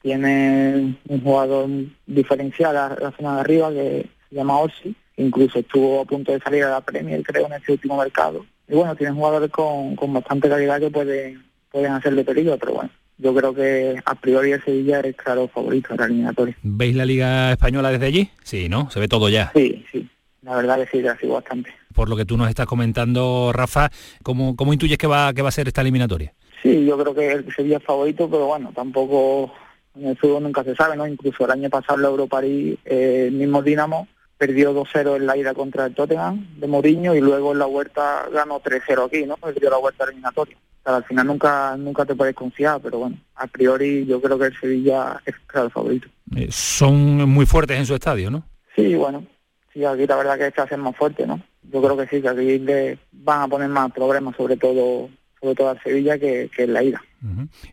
Tiene 0.00 0.96
un 1.08 1.20
jugador 1.20 1.68
diferencial 2.06 2.76
a 2.76 2.96
la 3.00 3.10
zona 3.10 3.34
de 3.34 3.40
arriba 3.40 3.70
que 3.70 4.08
se 4.30 4.36
llama 4.36 4.60
Orsi, 4.60 4.94
incluso 5.16 5.58
estuvo 5.58 6.00
a 6.00 6.04
punto 6.04 6.30
de 6.30 6.38
salir 6.38 6.62
a 6.62 6.70
la 6.70 6.80
Premier, 6.80 7.24
creo, 7.24 7.46
en 7.46 7.54
este 7.54 7.72
último 7.72 7.96
mercado. 7.96 8.46
Y 8.68 8.74
bueno, 8.74 8.94
tiene 8.94 9.14
jugadores 9.14 9.50
con, 9.50 9.96
con 9.96 10.12
bastante 10.12 10.48
calidad 10.48 10.78
que 10.78 10.90
pueden, 10.90 11.42
pueden 11.72 11.90
hacerle 11.90 12.22
peligro, 12.24 12.56
pero 12.56 12.74
bueno, 12.74 12.90
yo 13.16 13.34
creo 13.34 13.52
que 13.52 14.00
a 14.04 14.14
priori 14.14 14.52
el 14.52 14.62
Sevilla 14.62 15.00
es 15.00 15.16
claro 15.16 15.48
favorito 15.48 15.88
de 15.88 15.96
la 15.96 16.04
eliminatoria. 16.04 16.56
¿Veis 16.62 16.94
la 16.94 17.04
Liga 17.04 17.50
Española 17.50 17.90
desde 17.90 18.06
allí? 18.06 18.30
Sí, 18.44 18.68
¿no? 18.68 18.88
Se 18.90 19.00
ve 19.00 19.08
todo 19.08 19.28
ya. 19.28 19.50
Sí, 19.56 19.84
sí, 19.90 20.08
la 20.42 20.54
verdad 20.54 20.78
que 20.78 20.86
sí, 20.86 21.04
ha 21.04 21.18
sido 21.18 21.34
bastante. 21.34 21.72
Por 21.98 22.08
lo 22.08 22.16
que 22.16 22.24
tú 22.24 22.36
nos 22.36 22.48
estás 22.48 22.66
comentando, 22.66 23.50
Rafa, 23.52 23.90
¿cómo, 24.22 24.54
cómo 24.54 24.72
intuyes 24.72 24.96
que 24.96 25.08
va, 25.08 25.34
que 25.34 25.42
va 25.42 25.48
a 25.48 25.50
ser 25.50 25.66
esta 25.66 25.80
eliminatoria? 25.80 26.32
Sí, 26.62 26.86
yo 26.86 26.96
creo 26.96 27.12
que 27.12 27.32
el 27.32 27.52
Sevilla 27.52 27.78
es 27.78 27.82
favorito, 27.82 28.30
pero 28.30 28.46
bueno, 28.46 28.70
tampoco 28.72 29.52
en 29.96 30.06
el 30.06 30.16
fútbol 30.16 30.44
nunca 30.44 30.62
se 30.62 30.76
sabe, 30.76 30.96
¿no? 30.96 31.08
Incluso 31.08 31.44
el 31.44 31.50
año 31.50 31.68
pasado 31.68 31.98
la 31.98 32.06
Europa 32.06 32.40
League, 32.40 32.78
eh, 32.84 33.24
el 33.26 33.34
mismo 33.34 33.62
Dinamo 33.62 34.06
perdió 34.36 34.72
2-0 34.72 35.16
en 35.16 35.26
la 35.26 35.36
ida 35.36 35.54
contra 35.54 35.86
el 35.86 35.94
Tottenham 35.96 36.46
de 36.60 36.68
Mourinho 36.68 37.16
y 37.16 37.20
luego 37.20 37.50
en 37.50 37.58
la 37.58 37.66
vuelta 37.66 38.28
ganó 38.32 38.60
3-0 38.60 39.06
aquí, 39.06 39.26
¿no? 39.26 39.36
Perdió 39.36 39.68
la 39.68 39.78
vuelta 39.78 40.04
eliminatoria. 40.04 40.56
O 40.56 40.82
sea, 40.84 40.96
al 40.98 41.04
final 41.04 41.26
nunca 41.26 41.76
nunca 41.76 42.04
te 42.04 42.14
puedes 42.14 42.36
confiar, 42.36 42.80
pero 42.80 42.98
bueno, 42.98 43.16
a 43.34 43.48
priori 43.48 44.06
yo 44.06 44.22
creo 44.22 44.38
que 44.38 44.46
el 44.46 44.60
Sevilla 44.60 45.20
es 45.26 45.34
claro 45.48 45.66
el 45.66 45.72
favorito. 45.72 46.06
Eh, 46.36 46.46
son 46.48 47.28
muy 47.28 47.44
fuertes 47.44 47.76
en 47.76 47.86
su 47.86 47.96
estadio, 47.96 48.30
¿no? 48.30 48.44
Sí, 48.76 48.94
bueno, 48.94 49.24
sí, 49.72 49.84
aquí 49.84 50.06
la 50.06 50.14
verdad 50.14 50.38
que 50.38 50.52
se 50.52 50.60
hacen 50.60 50.78
más 50.78 50.94
fuerte, 50.94 51.26
¿no? 51.26 51.42
Yo 51.72 51.82
creo 51.82 51.96
que 51.96 52.06
sí, 52.06 52.22
que 52.22 52.28
aquí 52.28 52.58
le 52.58 52.98
van 53.12 53.42
a 53.42 53.48
poner 53.48 53.68
más 53.68 53.92
problemas, 53.92 54.36
sobre 54.36 54.56
todo 54.56 55.08
sobre 55.40 55.54
todo 55.54 55.70
al 55.70 55.82
Sevilla, 55.82 56.18
que, 56.18 56.50
que 56.54 56.64
en 56.64 56.72
la 56.72 56.82
ida. 56.82 57.02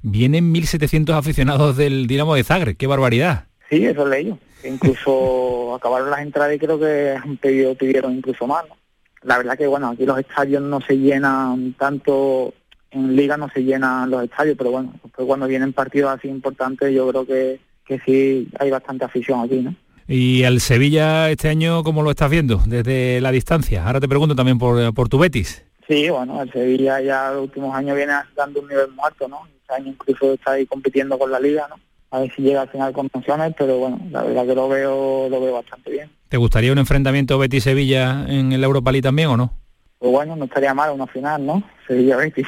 Vienen 0.01 0.53
1.700 0.53 1.13
aficionados 1.13 1.77
del 1.77 2.07
Dinamo 2.07 2.35
de 2.35 2.43
Zagreb, 2.43 2.77
qué 2.77 2.87
barbaridad. 2.87 3.45
Sí, 3.69 3.85
eso 3.85 4.07
leí 4.07 4.27
yo. 4.27 4.37
Incluso 4.63 5.75
acabaron 5.79 6.09
las 6.09 6.21
entradas 6.21 6.55
y 6.55 6.59
creo 6.59 6.79
que 6.79 7.11
han 7.11 7.37
pedido, 7.37 7.75
pidieron 7.75 8.13
incluso 8.13 8.47
más. 8.47 8.65
¿no? 8.67 8.75
La 9.23 9.37
verdad 9.37 9.57
que 9.57 9.67
bueno, 9.67 9.89
aquí 9.89 10.05
los 10.05 10.19
estadios 10.19 10.61
no 10.61 10.79
se 10.81 10.97
llenan 10.97 11.73
tanto, 11.73 12.53
en 12.91 13.15
liga 13.15 13.37
no 13.37 13.49
se 13.49 13.63
llenan 13.63 14.09
los 14.09 14.23
estadios, 14.23 14.55
pero 14.57 14.71
bueno, 14.71 14.93
después 15.03 15.27
cuando 15.27 15.47
vienen 15.47 15.73
partidos 15.73 16.11
así 16.11 16.27
importantes 16.27 16.93
yo 16.93 17.09
creo 17.09 17.25
que, 17.25 17.59
que 17.85 17.99
sí 18.05 18.47
hay 18.59 18.69
bastante 18.69 19.05
afición 19.05 19.41
aquí, 19.41 19.61
¿no? 19.61 19.75
Y 20.07 20.43
al 20.43 20.59
Sevilla 20.61 21.31
este 21.31 21.49
año, 21.49 21.83
¿cómo 21.83 22.03
lo 22.03 22.11
estás 22.11 22.29
viendo 22.29 22.61
desde 22.67 23.19
la 23.21 23.31
distancia? 23.31 23.85
Ahora 23.85 23.99
te 23.99 24.07
pregunto 24.07 24.35
también 24.35 24.59
por, 24.59 24.93
por 24.93 25.09
tu 25.09 25.17
Betis. 25.17 25.65
Sí, 25.87 26.09
bueno, 26.09 26.41
el 26.41 26.51
Sevilla 26.51 27.01
ya 27.01 27.31
los 27.31 27.43
últimos 27.43 27.75
años 27.75 27.95
viene 27.95 28.13
dando 28.35 28.61
un 28.61 28.67
nivel 28.67 28.89
muy 28.91 29.05
alto, 29.05 29.27
¿no? 29.27 29.41
Este 29.61 29.73
año 29.73 29.91
incluso 29.91 30.33
está 30.33 30.51
ahí 30.51 30.65
compitiendo 30.65 31.17
con 31.17 31.31
la 31.31 31.39
liga, 31.39 31.67
¿no? 31.69 31.75
A 32.11 32.19
ver 32.19 32.31
si 32.35 32.43
llega 32.43 32.61
al 32.61 32.69
final 32.69 32.93
con 32.93 33.09
opciones, 33.11 33.53
pero 33.57 33.77
bueno, 33.79 33.99
la 34.11 34.23
verdad 34.23 34.45
que 34.45 34.55
lo 34.55 34.69
veo, 34.69 35.27
lo 35.29 35.41
veo 35.41 35.53
bastante 35.53 35.91
bien. 35.91 36.09
¿Te 36.29 36.37
gustaría 36.37 36.71
un 36.71 36.77
enfrentamiento 36.77 37.39
Betis-Sevilla 37.39 38.25
en 38.27 38.49
la 38.59 38.67
Europa 38.67 38.91
League 38.91 39.03
también 39.03 39.29
o 39.29 39.37
no? 39.37 39.53
Pues 39.97 40.11
bueno, 40.11 40.35
no 40.35 40.45
estaría 40.45 40.73
mal 40.73 40.91
una 40.91 41.07
final, 41.07 41.45
¿no? 41.45 41.63
Sevilla-Betis. 41.87 42.47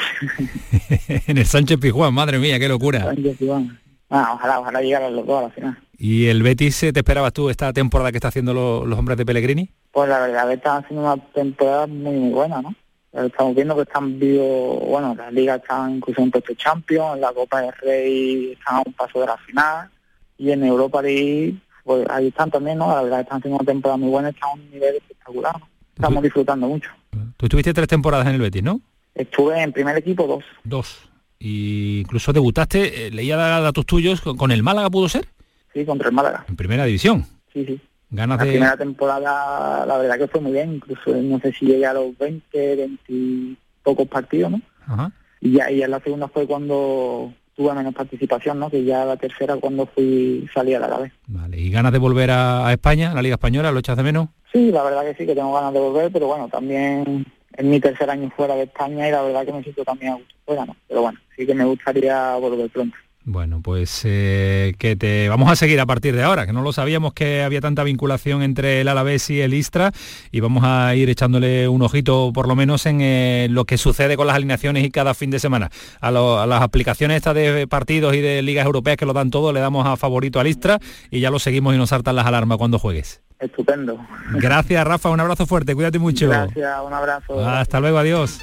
en 1.27 1.37
el 1.37 1.45
Sánchez 1.45 1.79
Pizjuán, 1.79 2.13
madre 2.13 2.37
mía, 2.37 2.59
qué 2.59 2.67
locura. 2.67 3.03
Sánchez 3.03 3.37
Pizjuán. 3.37 3.79
Ah, 4.09 4.33
ojalá, 4.35 4.59
ojalá 4.59 4.81
llegaran 4.81 5.15
los 5.15 5.25
dos 5.25 5.39
a 5.39 5.47
la 5.47 5.49
final. 5.49 5.77
¿Y 5.97 6.27
el 6.27 6.43
Betis 6.43 6.83
eh, 6.83 6.93
te 6.93 6.99
esperabas 6.99 7.33
tú 7.33 7.49
esta 7.49 7.73
temporada 7.73 8.11
que 8.11 8.17
está 8.17 8.27
haciendo 8.27 8.53
lo- 8.53 8.85
los 8.85 8.97
hombres 8.99 9.17
de 9.17 9.25
Pellegrini? 9.25 9.69
Pues 9.91 10.07
la 10.09 10.19
verdad 10.19 10.47
que 10.47 10.53
están 10.55 10.83
haciendo 10.83 11.03
una 11.11 11.17
temporada 11.33 11.87
muy, 11.87 12.15
muy 12.15 12.31
buena, 12.31 12.61
¿no? 12.61 12.75
Estamos 13.13 13.55
viendo 13.55 13.75
que 13.75 13.81
están 13.81 14.19
vivos, 14.19 14.79
bueno, 14.87 15.15
las 15.15 15.33
ligas 15.33 15.59
están 15.61 15.95
incluso 15.95 16.21
en 16.21 16.29
puesto 16.29 16.53
Champions, 16.53 17.19
la 17.19 17.31
Copa 17.33 17.61
del 17.61 17.71
Rey 17.81 18.51
están 18.51 18.75
a 18.75 18.83
un 18.85 18.93
paso 18.93 19.21
de 19.21 19.25
la 19.25 19.37
final, 19.37 19.89
y 20.37 20.51
en 20.51 20.63
Europa 20.63 21.01
League, 21.01 21.55
pues 21.83 22.05
ahí 22.11 22.27
están 22.27 22.51
también, 22.51 22.77
¿no? 22.77 22.89
La 22.93 23.01
verdad 23.01 23.17
que 23.17 23.23
están 23.23 23.37
haciendo 23.39 23.57
una 23.59 23.65
temporada 23.65 23.97
muy 23.97 24.09
buena, 24.09 24.29
están 24.29 24.49
a 24.49 24.53
un 24.53 24.69
nivel 24.69 24.95
espectacular, 24.97 25.59
¿no? 25.59 25.67
Estamos 25.95 26.21
disfrutando 26.21 26.67
mucho. 26.67 26.91
Tú 27.37 27.45
estuviste 27.47 27.73
tres 27.73 27.87
temporadas 27.87 28.27
en 28.27 28.35
el 28.35 28.41
Betis, 28.41 28.61
¿no? 28.61 28.81
Estuve 29.15 29.59
en 29.63 29.71
primer 29.71 29.97
equipo 29.97 30.27
dos. 30.27 30.43
Dos. 30.63 31.09
Y 31.39 32.01
incluso 32.01 32.33
debutaste, 32.33 33.07
eh, 33.07 33.11
leía 33.11 33.35
datos 33.37 33.85
tuyos, 33.87 34.21
con 34.21 34.51
el 34.51 34.61
Málaga 34.61 34.91
pudo 34.91 35.09
ser, 35.09 35.27
Sí, 35.73 35.85
contra 35.85 36.09
el 36.09 36.15
Málaga. 36.15 36.45
en 36.47 36.55
primera 36.55 36.85
división. 36.85 37.25
Sí, 37.53 37.65
sí. 37.65 37.79
Ganas 38.09 38.37
La 38.39 38.45
de... 38.45 38.51
primera 38.51 38.77
temporada, 38.77 39.85
la 39.85 39.97
verdad 39.97 40.17
que 40.17 40.27
fue 40.27 40.39
muy 40.41 40.53
bien, 40.53 40.75
incluso 40.75 41.11
no 41.15 41.39
sé 41.39 41.51
si 41.51 41.65
llegué 41.65 41.85
a 41.85 41.93
los 41.93 42.17
20, 42.17 42.75
20 42.75 43.55
pocos 43.83 44.07
partidos, 44.07 44.51
¿no? 44.51 44.61
Ajá. 44.87 45.11
Y 45.41 45.51
ya, 45.53 45.69
y 45.69 45.77
ya 45.79 45.87
la 45.87 45.99
segunda 45.99 46.27
fue 46.29 46.47
cuando 46.47 47.33
tuve 47.55 47.73
menos 47.73 47.93
participación, 47.93 48.59
¿no? 48.59 48.69
Que 48.69 48.83
ya 48.85 49.03
la 49.05 49.17
tercera 49.17 49.55
cuando 49.57 49.85
fui, 49.87 50.47
salí 50.53 50.73
a 50.73 50.79
la 50.79 50.97
vez. 50.97 51.11
Vale, 51.27 51.59
¿Y 51.59 51.69
ganas 51.69 51.91
de 51.91 51.97
volver 51.99 52.31
a, 52.31 52.67
a 52.67 52.71
España, 52.71 53.11
a 53.11 53.15
la 53.15 53.21
Liga 53.21 53.35
Española? 53.35 53.71
¿Lo 53.71 53.79
echas 53.79 53.97
de 53.97 54.03
menos? 54.03 54.29
Sí, 54.53 54.71
la 54.71 54.83
verdad 54.83 55.03
que 55.03 55.15
sí, 55.15 55.25
que 55.25 55.35
tengo 55.35 55.53
ganas 55.53 55.73
de 55.73 55.79
volver, 55.79 56.11
pero 56.11 56.27
bueno, 56.27 56.47
también 56.47 57.25
es 57.57 57.65
mi 57.65 57.79
tercer 57.79 58.09
año 58.09 58.31
fuera 58.37 58.55
de 58.55 58.63
España 58.63 59.07
y 59.07 59.11
la 59.11 59.21
verdad 59.23 59.45
que 59.45 59.53
me 59.53 59.63
siento 59.63 59.83
también 59.83 60.13
a 60.13 60.15
gusto 60.15 60.33
fuera, 60.45 60.65
¿no? 60.65 60.75
Pero 60.87 61.01
bueno, 61.01 61.19
sí 61.35 61.45
que 61.45 61.53
me 61.53 61.65
gustaría 61.65 62.35
volver 62.37 62.69
pronto. 62.69 62.95
Bueno, 63.29 63.59
pues 63.61 64.03
eh, 64.05 64.73
que 64.79 64.95
te 64.95 65.27
vamos 65.27 65.51
a 65.51 65.57
seguir 65.57 65.81
a 65.81 65.85
partir 65.85 66.15
de 66.15 66.23
ahora, 66.23 66.45
que 66.47 66.53
no 66.53 66.61
lo 66.61 66.71
sabíamos 66.71 67.11
que 67.11 67.43
había 67.43 67.59
tanta 67.59 67.83
vinculación 67.83 68.41
entre 68.41 68.79
el 68.79 68.87
Alavés 68.87 69.29
y 69.29 69.41
el 69.41 69.53
Istra 69.53 69.91
y 70.31 70.39
vamos 70.39 70.63
a 70.65 70.95
ir 70.95 71.09
echándole 71.09 71.67
un 71.67 71.81
ojito 71.81 72.31
por 72.33 72.47
lo 72.47 72.55
menos 72.55 72.85
en 72.85 73.01
eh, 73.01 73.47
lo 73.51 73.65
que 73.65 73.77
sucede 73.77 74.15
con 74.15 74.27
las 74.27 74.37
alineaciones 74.37 74.85
y 74.85 74.91
cada 74.91 75.13
fin 75.13 75.29
de 75.29 75.39
semana. 75.39 75.69
A, 75.99 76.09
lo- 76.11 76.39
a 76.39 76.47
las 76.47 76.61
aplicaciones 76.61 77.17
estas 77.17 77.35
de 77.35 77.67
partidos 77.67 78.15
y 78.15 78.21
de 78.21 78.41
ligas 78.41 78.65
europeas 78.65 78.95
que 78.95 79.05
lo 79.05 79.11
dan 79.11 79.29
todo, 79.29 79.51
le 79.51 79.59
damos 79.59 79.85
a 79.85 79.97
favorito 79.97 80.39
al 80.39 80.47
Istra 80.47 80.79
y 81.11 81.19
ya 81.19 81.29
lo 81.29 81.39
seguimos 81.39 81.75
y 81.75 81.77
nos 81.77 81.89
saltan 81.89 82.15
las 82.15 82.27
alarmas 82.27 82.57
cuando 82.57 82.79
juegues. 82.79 83.21
Estupendo. 83.41 83.99
Gracias 84.35 84.87
Rafa, 84.87 85.09
un 85.09 85.19
abrazo 85.19 85.45
fuerte, 85.45 85.75
cuídate 85.75 85.99
mucho. 85.99 86.29
Gracias, 86.29 86.75
un 86.81 86.93
abrazo. 86.93 87.45
Hasta 87.45 87.81
luego, 87.81 87.97
adiós. 87.97 88.39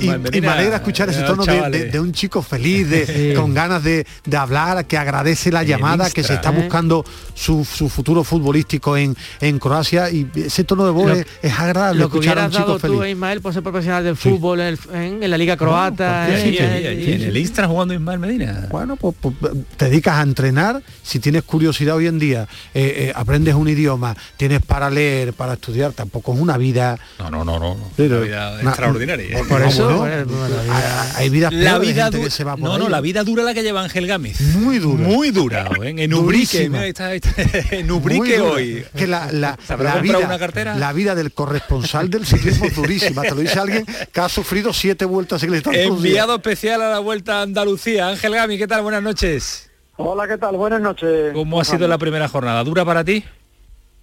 Y, 0.00 0.36
y 0.38 0.40
me 0.40 0.48
alegra 0.48 0.76
escuchar 0.76 1.08
ese 1.10 1.22
tono 1.22 1.44
de, 1.44 1.70
de- 1.70 1.84
de 1.90 2.00
un 2.00 2.12
chico 2.12 2.42
feliz, 2.42 2.88
de, 2.88 3.34
con 3.36 3.52
ganas 3.54 3.82
de, 3.82 4.06
de 4.24 4.36
hablar, 4.36 4.84
que 4.86 4.96
agradece 4.96 5.50
la 5.50 5.62
llamada, 5.62 6.10
que 6.10 6.22
se 6.22 6.34
está 6.34 6.50
¿eh? 6.50 6.62
buscando 6.62 7.04
su, 7.34 7.64
su 7.64 7.88
futuro 7.88 8.22
futbolístico 8.24 8.96
en, 8.96 9.16
en 9.40 9.58
Croacia 9.58 10.10
y 10.10 10.28
ese 10.36 10.64
tono 10.64 10.84
de 10.84 10.90
voz 10.92 11.08
Lo- 11.08 11.14
es, 11.14 11.26
es 11.42 11.58
agradable 11.58 12.00
Lo 12.00 12.10
que 12.10 12.18
escuchar 12.18 12.38
a 12.38 12.46
hubieras 12.46 12.54
un 12.54 12.58
chico 12.60 12.78
dado 12.78 12.78
tú, 12.94 12.98
feliz. 13.00 13.12
Ismael, 13.12 13.40
por 13.40 13.52
ser 13.54 13.62
profesional 13.62 14.04
del 14.04 14.16
fútbol 14.16 14.60
en, 14.60 14.66
el- 14.68 14.78
en- 14.94 15.22
en 15.22 15.30
la 15.30 15.38
Liga 15.38 15.56
Croata. 15.56 16.26
pues, 16.28 16.44
eh, 16.44 17.02
sí, 17.04 17.12
en 17.12 17.22
el 17.22 17.36
Istra 17.36 17.66
jugando 17.66 17.94
Ismael 17.94 18.18
Medina. 18.18 18.68
Bueno, 18.70 18.96
pues, 18.96 19.14
pues, 19.20 19.34
te 19.76 19.86
dedicas 19.86 20.16
a 20.16 20.22
entrenar, 20.22 20.82
si 21.02 21.18
tienes 21.18 21.42
curiosidad 21.42 21.96
hoy 21.96 22.06
en 22.06 22.18
día, 22.18 22.46
eh, 22.74 23.08
eh, 23.08 23.12
aprendes 23.14 23.54
un 23.54 23.68
idioma, 23.68 24.16
tienes 24.36 24.62
para 24.62 24.90
leer, 24.90 25.32
para 25.32 25.54
estudiar, 25.54 25.92
tampoco 25.92 26.34
es 26.34 26.40
una 26.40 26.56
vida... 26.56 26.98
No, 27.18 27.30
no, 27.30 27.44
no, 27.44 27.58
no. 27.58 27.76
Pero- 27.96 28.18
Una 28.18 28.24
vida 28.26 28.62
na- 28.62 28.70
extraordinaria. 28.70 29.39
Por 29.48 29.62
eso, 29.62 29.90
No, 29.90 29.98
bueno, 29.98 30.24
bueno, 30.26 30.54
hay, 30.60 31.10
hay 31.16 31.28
vidas 31.30 31.52
la 31.52 31.78
vida 31.78 32.04
gente 32.04 32.18
du- 32.18 32.24
que 32.24 32.30
se 32.30 32.44
va 32.44 32.52
por 32.56 32.64
no, 32.68 32.72
ahí. 32.74 32.78
no, 32.80 32.88
la 32.88 33.00
vida 33.00 33.24
dura 33.24 33.42
la 33.42 33.54
que 33.54 33.62
lleva 33.62 33.82
Ángel 33.82 34.06
Gámez. 34.06 34.40
Muy 34.56 34.78
dura. 34.78 35.02
Muy 35.04 35.30
dura. 35.30 35.68
En 35.82 36.14
Ubrique, 36.14 36.70
está- 36.88 37.14
está- 37.14 37.34
en 37.76 37.90
Ubrique 37.90 38.40
hoy. 38.40 38.84
Que 38.96 39.06
la, 39.06 39.30
la, 39.32 39.58
¿Se 39.66 39.72
habrá 39.72 39.90
la 39.90 39.94
comprado 39.96 40.18
vida, 40.18 40.26
una 40.28 40.38
cartera? 40.38 40.76
la 40.76 40.92
vida 40.92 41.14
del 41.14 41.32
corresponsal 41.32 42.10
del 42.10 42.26
ciclismo 42.26 42.66
es 42.66 42.76
durísima. 42.76 43.22
Te 43.22 43.30
lo 43.30 43.36
dice 43.36 43.58
alguien 43.58 43.84
que 44.12 44.20
ha 44.20 44.28
sufrido 44.28 44.72
siete 44.72 45.04
vueltas 45.04 45.40
ciclistas. 45.40 45.74
Enviado 45.74 46.36
especial 46.36 46.82
a 46.82 46.90
la 46.90 46.98
Vuelta 46.98 47.38
a 47.40 47.42
Andalucía. 47.42 48.08
Ángel 48.08 48.34
Gami, 48.34 48.58
¿qué 48.58 48.66
tal? 48.66 48.82
Buenas 48.82 49.02
noches. 49.02 49.70
Hola, 49.96 50.26
¿qué 50.26 50.38
tal? 50.38 50.56
Buenas 50.56 50.80
noches. 50.80 51.32
¿Cómo 51.34 51.60
ha 51.60 51.64
sido 51.64 51.86
la 51.86 51.98
primera 51.98 52.28
jornada? 52.28 52.64
¿Dura 52.64 52.84
para 52.84 53.04
ti? 53.04 53.24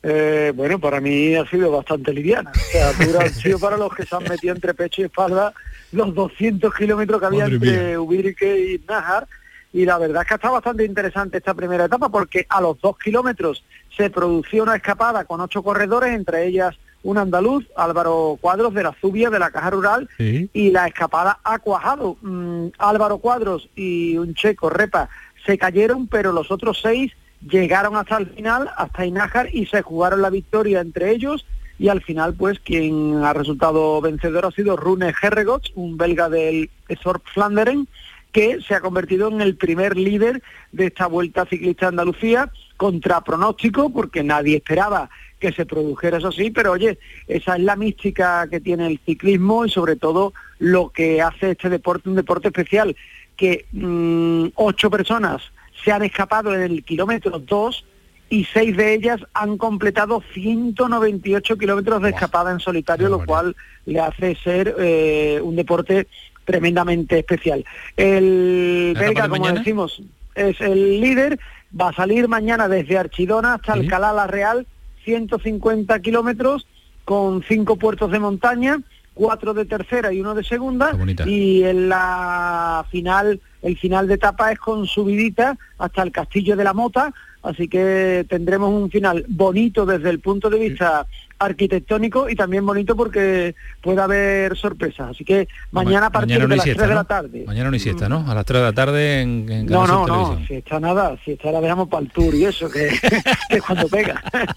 Eh, 0.09 0.53
bueno, 0.55 0.79
para 0.79 1.01
mí 1.01 1.35
ha 1.35 1.45
sido 1.49 1.69
bastante 1.69 2.13
liviana. 2.13 2.51
O 2.51 2.71
sea, 2.71 2.93
dura 3.05 3.23
han 3.23 3.33
sido 3.33 3.59
para 3.59 3.75
los 3.75 3.93
que 3.93 4.05
se 4.05 4.15
han 4.15 4.23
metido 4.23 4.55
entre 4.55 4.73
pecho 4.73 5.01
y 5.01 5.05
espalda 5.05 5.53
los 5.91 6.15
200 6.15 6.73
kilómetros 6.73 7.19
que 7.19 7.25
había 7.25 7.43
Madre 7.43 7.55
entre 7.55 7.97
Ubirque 7.97 8.73
y 8.73 8.85
Nájar. 8.87 9.27
Y 9.73 9.83
la 9.83 9.97
verdad 9.97 10.21
es 10.21 10.29
que 10.29 10.35
está 10.35 10.49
bastante 10.49 10.85
interesante 10.85 11.39
esta 11.39 11.53
primera 11.53 11.85
etapa 11.85 12.07
porque 12.07 12.45
a 12.47 12.61
los 12.61 12.79
dos 12.79 12.97
kilómetros 12.97 13.65
se 13.97 14.09
produció 14.09 14.63
una 14.63 14.77
escapada 14.77 15.25
con 15.25 15.41
ocho 15.41 15.61
corredores, 15.61 16.15
entre 16.15 16.45
ellas 16.47 16.73
un 17.03 17.17
andaluz, 17.17 17.65
Álvaro 17.75 18.37
Cuadros 18.39 18.73
de 18.73 18.83
la 18.83 18.95
Zubia 19.01 19.29
de 19.29 19.39
la 19.39 19.51
Caja 19.51 19.69
Rural, 19.69 20.09
y 20.17 20.71
la 20.71 20.87
escapada 20.87 21.39
ha 21.43 21.59
cuajado. 21.59 22.17
Mm, 22.21 22.67
Álvaro 22.77 23.17
Cuadros 23.17 23.69
y 23.75 24.17
un 24.17 24.33
checo, 24.33 24.69
Repa, 24.69 25.09
se 25.45 25.57
cayeron, 25.57 26.07
pero 26.07 26.31
los 26.31 26.49
otros 26.49 26.79
seis 26.81 27.11
llegaron 27.41 27.95
hasta 27.95 28.17
el 28.17 28.27
final, 28.27 28.69
hasta 28.77 29.05
Inájar, 29.05 29.49
y 29.53 29.65
se 29.65 29.81
jugaron 29.81 30.21
la 30.21 30.29
victoria 30.29 30.81
entre 30.81 31.11
ellos. 31.11 31.45
Y 31.79 31.89
al 31.89 32.01
final, 32.01 32.33
pues, 32.33 32.59
quien 32.59 33.23
ha 33.23 33.33
resultado 33.33 34.01
vencedor 34.01 34.45
ha 34.45 34.51
sido 34.51 34.75
Rune 34.75 35.13
Herregots, 35.21 35.71
un 35.75 35.97
belga 35.97 36.29
del 36.29 36.69
Sorp 37.01 37.23
Flanderen, 37.33 37.87
que 38.31 38.59
se 38.61 38.75
ha 38.75 38.81
convertido 38.81 39.29
en 39.29 39.41
el 39.41 39.55
primer 39.55 39.95
líder 39.95 40.41
de 40.71 40.87
esta 40.87 41.07
Vuelta 41.07 41.45
Ciclista 41.45 41.87
Andalucía, 41.87 42.51
contra 42.77 43.21
pronóstico, 43.21 43.91
porque 43.91 44.23
nadie 44.23 44.57
esperaba 44.57 45.09
que 45.39 45.51
se 45.51 45.65
produjera 45.65 46.17
eso 46.17 46.29
así, 46.29 46.49
pero 46.49 46.71
oye, 46.71 46.97
esa 47.27 47.55
es 47.55 47.63
la 47.63 47.75
mística 47.75 48.47
que 48.49 48.59
tiene 48.59 48.87
el 48.87 48.99
ciclismo 49.05 49.65
y 49.65 49.69
sobre 49.69 49.95
todo 49.95 50.33
lo 50.59 50.89
que 50.89 51.21
hace 51.21 51.51
este 51.51 51.69
deporte 51.69 52.09
un 52.09 52.15
deporte 52.15 52.47
especial, 52.47 52.95
que 53.35 53.65
mm, 53.71 54.47
ocho 54.55 54.89
personas 54.89 55.51
se 55.87 55.93
han 55.93 56.03
escapado 56.03 56.53
en 56.53 56.63
el 56.63 56.83
kilómetro 56.83 57.39
2 57.39 57.85
y 58.29 58.43
seis 58.43 58.75
de 58.75 58.93
ellas 58.93 59.21
han 59.33 59.57
completado 59.57 60.21
198 60.33 61.57
kilómetros 61.57 62.01
de 62.01 62.09
escapada 62.09 62.51
en 62.51 62.59
solitario, 62.59 63.07
lo 63.07 63.23
cual 63.23 63.55
le 63.85 64.01
hace 64.01 64.35
ser 64.35 64.75
eh, 64.77 65.39
un 65.41 65.55
deporte 65.55 66.07
tremendamente 66.43 67.19
especial. 67.19 67.63
El 67.95 68.95
¿La 68.95 68.99
etapa 68.99 69.05
belga, 69.05 69.29
como 69.29 69.41
mañana? 69.43 69.59
decimos, 69.59 70.03
es 70.35 70.59
el 70.59 70.99
líder, 70.99 71.39
va 71.79 71.87
a 71.87 71.93
salir 71.93 72.27
mañana 72.27 72.67
desde 72.67 72.97
Archidona 72.97 73.53
hasta 73.53 73.71
Alcalá 73.71 74.11
la 74.11 74.27
Real, 74.27 74.67
150 75.05 75.97
kilómetros 76.01 76.67
con 77.05 77.43
cinco 77.43 77.77
puertos 77.77 78.11
de 78.11 78.19
montaña, 78.19 78.81
cuatro 79.13 79.53
de 79.53 79.63
tercera 79.63 80.11
y 80.11 80.19
uno 80.19 80.35
de 80.35 80.43
segunda, 80.43 80.91
y 81.25 81.63
en 81.63 81.87
la 81.87 82.85
final, 82.91 83.39
el 83.61 83.77
final 83.77 84.07
de 84.07 84.15
etapa 84.15 84.51
es 84.51 84.59
con 84.59 84.85
subidita 84.85 85.57
hasta 85.77 86.03
el 86.03 86.11
Castillo 86.11 86.55
de 86.55 86.63
la 86.63 86.73
Mota, 86.73 87.13
así 87.43 87.67
que 87.67 88.25
tendremos 88.29 88.71
un 88.71 88.89
final 88.89 89.25
bonito 89.27 89.85
desde 89.85 90.09
el 90.09 90.19
punto 90.19 90.49
de 90.49 90.59
vista 90.59 91.05
arquitectónico 91.39 92.29
y 92.29 92.35
también 92.35 92.65
bonito 92.65 92.95
porque 92.95 93.55
puede 93.81 94.01
haber 94.01 94.57
sorpresas. 94.57 95.11
Así 95.11 95.23
que 95.23 95.47
mañana 95.71 96.07
a 96.07 96.09
partir 96.09 96.39
Mañana 96.39 96.43
no 96.45 96.49
de 96.49 96.55
las 96.57 96.63
siesta, 96.63 96.83
3 96.83 96.89
de 96.89 96.95
¿no? 96.95 97.01
la 97.01 97.07
tarde. 97.07 97.43
Mañana 97.45 97.69
no 97.69 97.73
hay 97.73 97.79
siesta, 97.79 98.09
¿no? 98.09 98.25
A 98.29 98.35
las 98.35 98.45
3 98.45 98.59
de 98.59 98.65
la 98.65 98.73
tarde 98.73 99.21
en, 99.21 99.51
en 99.51 99.65
No, 99.67 99.85
no, 99.85 100.07
no, 100.07 100.45
si 100.47 100.55
está 100.55 100.79
nada, 100.79 101.17
si 101.23 101.31
está 101.31 101.51
la 101.51 101.61
dejamos 101.61 101.87
para 101.89 102.03
el 102.03 102.11
tour 102.11 102.33
y 102.33 102.45
eso, 102.45 102.69
que, 102.69 102.89
cuando 103.67 103.87
pega. 103.87 104.21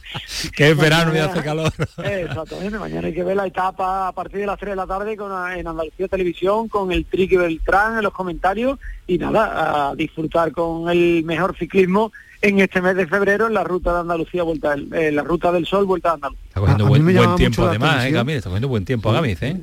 Que 0.56 0.70
es 0.70 0.76
verano 0.76 1.14
y 1.14 1.18
hace 1.18 1.42
calor. 1.42 1.72
Exactamente, 2.04 2.78
mañana 2.78 3.06
hay 3.06 3.14
que 3.14 3.24
ver 3.24 3.36
la 3.36 3.46
etapa 3.46 4.08
a 4.08 4.12
partir 4.12 4.40
de 4.40 4.46
las 4.46 4.58
3 4.58 4.70
de 4.70 4.76
la 4.76 4.86
tarde 4.86 5.16
con, 5.16 5.30
en 5.52 5.66
Andalucía 5.66 6.08
Televisión, 6.08 6.68
con 6.68 6.92
el 6.92 7.04
Triqui 7.04 7.36
Beltrán 7.36 7.98
en 7.98 8.04
los 8.04 8.12
comentarios 8.12 8.78
y 9.10 9.18
nada, 9.18 9.90
a 9.90 9.94
disfrutar 9.94 10.52
con 10.52 10.88
el 10.88 11.24
mejor 11.24 11.56
ciclismo 11.56 12.12
en 12.42 12.60
este 12.60 12.80
mes 12.80 12.94
de 12.96 13.06
febrero 13.06 13.48
en 13.48 13.54
la 13.54 13.64
ruta 13.64 13.92
de 13.92 14.00
Andalucía, 14.00 14.42
vuelta 14.44 14.70
del- 14.70 14.92
eh, 14.94 15.10
la 15.12 15.22
ruta 15.22 15.50
del 15.52 15.66
sol, 15.66 15.84
vuelta 15.84 16.10
de 16.10 16.14
Andalucía. 16.14 16.44
Está 16.48 16.60
cogiendo 16.60 16.84
A- 16.84 16.86
a 16.86 16.90
buen, 16.90 17.04
me 17.04 17.12
buen 17.14 17.34
tiempo 17.36 17.66
además, 17.66 17.88
¿eh, 17.90 17.98
atención. 17.98 18.14
Gamil? 18.14 18.36
Está 18.36 18.48
cogiendo 18.50 18.68
buen 18.68 18.84
tiempo 18.84 19.12
Gamiz, 19.12 19.42
¿eh? 19.42 19.60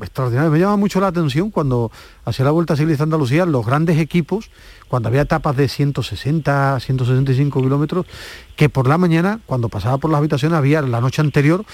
extraordinario. 0.00 0.50
Me 0.50 0.58
llama 0.58 0.76
mucho 0.76 1.00
la 1.00 1.08
atención 1.08 1.50
cuando 1.50 1.90
hacía 2.24 2.44
la 2.44 2.50
Vuelta 2.52 2.74
Ciclista 2.76 3.02
a 3.02 3.06
Andalucía, 3.06 3.44
los 3.46 3.64
grandes 3.66 3.98
equipos, 3.98 4.50
cuando 4.88 5.08
había 5.08 5.22
etapas 5.22 5.56
de 5.56 5.68
160, 5.68 6.78
165 6.80 7.60
kilómetros, 7.62 8.06
que 8.56 8.68
por 8.68 8.88
la 8.88 8.98
mañana, 8.98 9.40
cuando 9.46 9.68
pasaba 9.68 9.98
por 9.98 10.10
las 10.10 10.18
habitaciones, 10.18 10.56
había 10.58 10.82
la 10.82 11.00
noche 11.00 11.20
anterior, 11.22 11.64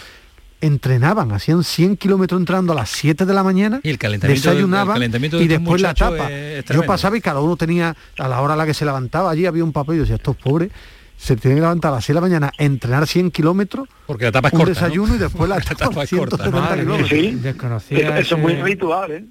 entrenaban, 0.60 1.32
hacían 1.32 1.62
100 1.64 1.96
kilómetros 1.96 2.40
entrando 2.40 2.72
a 2.72 2.76
las 2.76 2.90
7 2.90 3.26
de 3.26 3.34
la 3.34 3.42
mañana, 3.42 3.80
Y 3.82 3.90
el 3.90 3.98
calentamiento, 3.98 4.42
del- 4.42 4.48
el 4.50 4.62
desayunaban 4.62 4.94
calentamiento 4.94 5.38
de 5.38 5.44
y 5.44 5.48
después 5.48 5.80
la 5.82 5.90
es 5.90 6.64
Yo 6.66 6.82
pasaba 6.84 7.16
y 7.16 7.20
cada 7.20 7.40
uno 7.40 7.56
tenía, 7.56 7.94
a 8.18 8.28
la 8.28 8.40
hora 8.40 8.54
a 8.54 8.56
la 8.56 8.66
que 8.66 8.74
se 8.74 8.84
levantaba, 8.84 9.30
allí 9.30 9.46
había 9.46 9.64
un 9.64 9.72
papel 9.72 9.94
y 9.94 9.98
yo 9.98 10.02
decía, 10.04 10.16
estos 10.16 10.36
pobres 10.36 10.70
se 11.18 11.34
tienen 11.36 11.56
que 11.58 11.62
levantar 11.62 11.92
a 11.92 11.96
las 11.96 12.04
6 12.04 12.08
de 12.08 12.14
la 12.14 12.20
mañana, 12.20 12.52
entrenar 12.58 13.06
100 13.06 13.30
kilómetros, 13.30 13.88
Porque 14.06 14.24
la 14.24 14.28
etapa 14.30 14.48
es 14.48 14.54
un 14.54 14.60
corta, 14.60 14.72
¿no? 14.72 14.74
desayuno 14.86 15.14
y 15.14 15.18
después 15.18 15.48
la 15.48 15.56
La 15.56 15.62
etapa, 15.62 15.84
etapa 15.86 16.02
es 16.04 16.10
corta. 16.10 16.36
170 16.36 16.60
Madre 16.60 16.76
mía. 16.84 16.96
kilómetros. 16.96 17.20
Sí. 17.20 17.34
Desconocía 17.42 18.18
Eso 18.18 18.36
es 18.36 18.42
muy 18.42 18.54
habitual, 18.54 19.12
¿eh? 19.12 19.24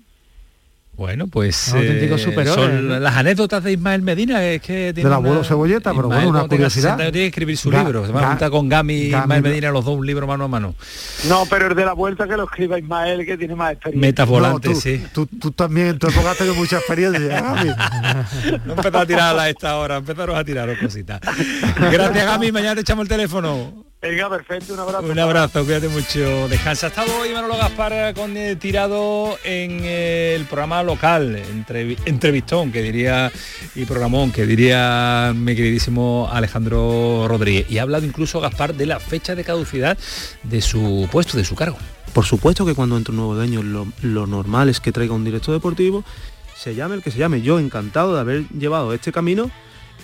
Bueno, 0.98 1.28
pues 1.28 1.74
eh, 1.76 2.18
son 2.54 2.88
¿no? 2.88 3.00
las 3.00 3.16
anécdotas 3.18 3.62
de 3.64 3.74
Ismael 3.74 4.02
Medina 4.02 4.44
es 4.46 4.62
que 4.62 4.92
tiene 4.94 5.10
Del 5.10 5.14
abuelo 5.14 5.40
una- 5.40 5.48
Cebolleta, 5.48 5.92
pero 5.94 6.04
Ismael, 6.08 6.24
bueno, 6.26 6.40
una 6.40 6.48
curiosidad. 6.48 6.92
60 6.92 7.02
años 7.04 7.12
tiene 7.12 7.24
que 7.26 7.30
escribir 7.30 7.58
su 7.58 7.70
Ga- 7.70 7.84
libro. 7.84 8.06
Se 8.06 8.12
va 8.14 8.22
a 8.24 8.28
juntar 8.30 8.50
con 8.50 8.70
Gami 8.70 8.94
y 8.94 9.08
Ismael 9.08 9.42
no- 9.44 9.50
Medina 9.50 9.72
los 9.72 9.84
dos 9.84 9.98
un 9.98 10.06
libro 10.06 10.26
mano 10.26 10.46
a 10.46 10.48
mano. 10.48 10.74
No, 11.28 11.46
pero 11.50 11.68
el 11.68 11.76
de 11.76 11.84
la 11.86 11.94
vuelta 11.94 12.28
que 12.28 12.38
lo 12.38 12.46
escriba 12.46 12.80
Ismael, 12.80 13.26
que 13.26 13.38
tiene 13.38 13.56
más 13.56 13.74
experiencia. 13.74 14.08
Metas 14.08 14.28
volantes, 14.28 14.72
tú, 14.74 14.80
sí. 14.82 15.04
Tú, 15.14 15.26
tú 15.28 15.52
también 15.52 15.88
en 15.88 16.00
tu 16.00 16.08
época 16.08 16.32
has 16.32 16.38
tenido 16.38 16.56
mucha 16.56 16.78
experiencia. 16.78 17.42
Gami. 17.42 17.70
No 18.66 18.74
empezó 18.74 18.98
a 19.00 19.06
tirar 19.06 19.38
a 19.38 19.50
esta 19.50 19.76
hora, 19.78 19.98
empezaron 19.98 20.38
a 20.38 20.44
tirar 20.44 20.80
cositas. 20.80 21.20
Gracias 21.92 22.26
Gami, 22.26 22.52
mañana 22.52 22.76
te 22.76 22.82
echamos 22.82 23.04
el 23.04 23.10
teléfono. 23.10 23.84
Venga, 24.08 24.30
perfecto, 24.30 24.76
un 24.76 24.80
abrazo. 24.82 25.08
Un 25.08 25.18
abrazo, 25.18 25.66
cuídate 25.66 25.88
mucho. 25.88 26.48
Descansa. 26.48 26.86
Ha 26.86 26.90
estado 26.90 27.18
hoy 27.20 27.34
Manolo 27.34 27.58
Gaspar 27.58 28.14
con 28.14 28.38
eh, 28.38 28.56
tirado 28.56 29.36
en 29.44 29.80
eh, 29.82 30.36
el 30.36 30.46
programa 30.46 30.84
local, 30.84 31.42
entrevi- 31.52 31.98
entrevistón, 32.06 32.72
que 32.72 32.84
diría, 32.84 33.32
y 33.74 33.86
programón, 33.86 34.32
que 34.32 34.46
diría 34.46 35.34
mi 35.36 35.56
queridísimo 35.56 36.30
Alejandro 36.32 37.28
Rodríguez. 37.28 37.66
Y 37.68 37.80
ha 37.80 37.82
hablado 37.82 38.06
incluso 38.06 38.40
Gaspar 38.40 38.76
de 38.76 38.86
la 38.86 39.00
fecha 39.00 39.34
de 39.34 39.44
caducidad 39.44 39.98
de 40.44 40.62
su 40.62 41.10
puesto, 41.12 41.36
de 41.36 41.44
su 41.44 41.56
cargo. 41.56 41.78
Por 42.14 42.26
supuesto 42.26 42.64
que 42.64 42.76
cuando 42.76 42.98
entre 42.98 43.10
un 43.12 43.18
nuevo 43.18 43.34
dueño 43.34 43.64
lo, 43.64 43.88
lo 44.04 44.28
normal 44.28 44.70
es 44.70 44.80
que 44.80 44.92
traiga 44.92 45.16
un 45.16 45.26
director 45.26 45.52
deportivo, 45.56 46.04
se 46.56 46.76
llame 46.76 46.94
el 46.94 47.02
que 47.02 47.10
se 47.10 47.18
llame. 47.18 47.42
Yo 47.42 47.58
encantado 47.58 48.14
de 48.14 48.20
haber 48.20 48.48
llevado 48.50 48.94
este 48.94 49.12
camino 49.12 49.50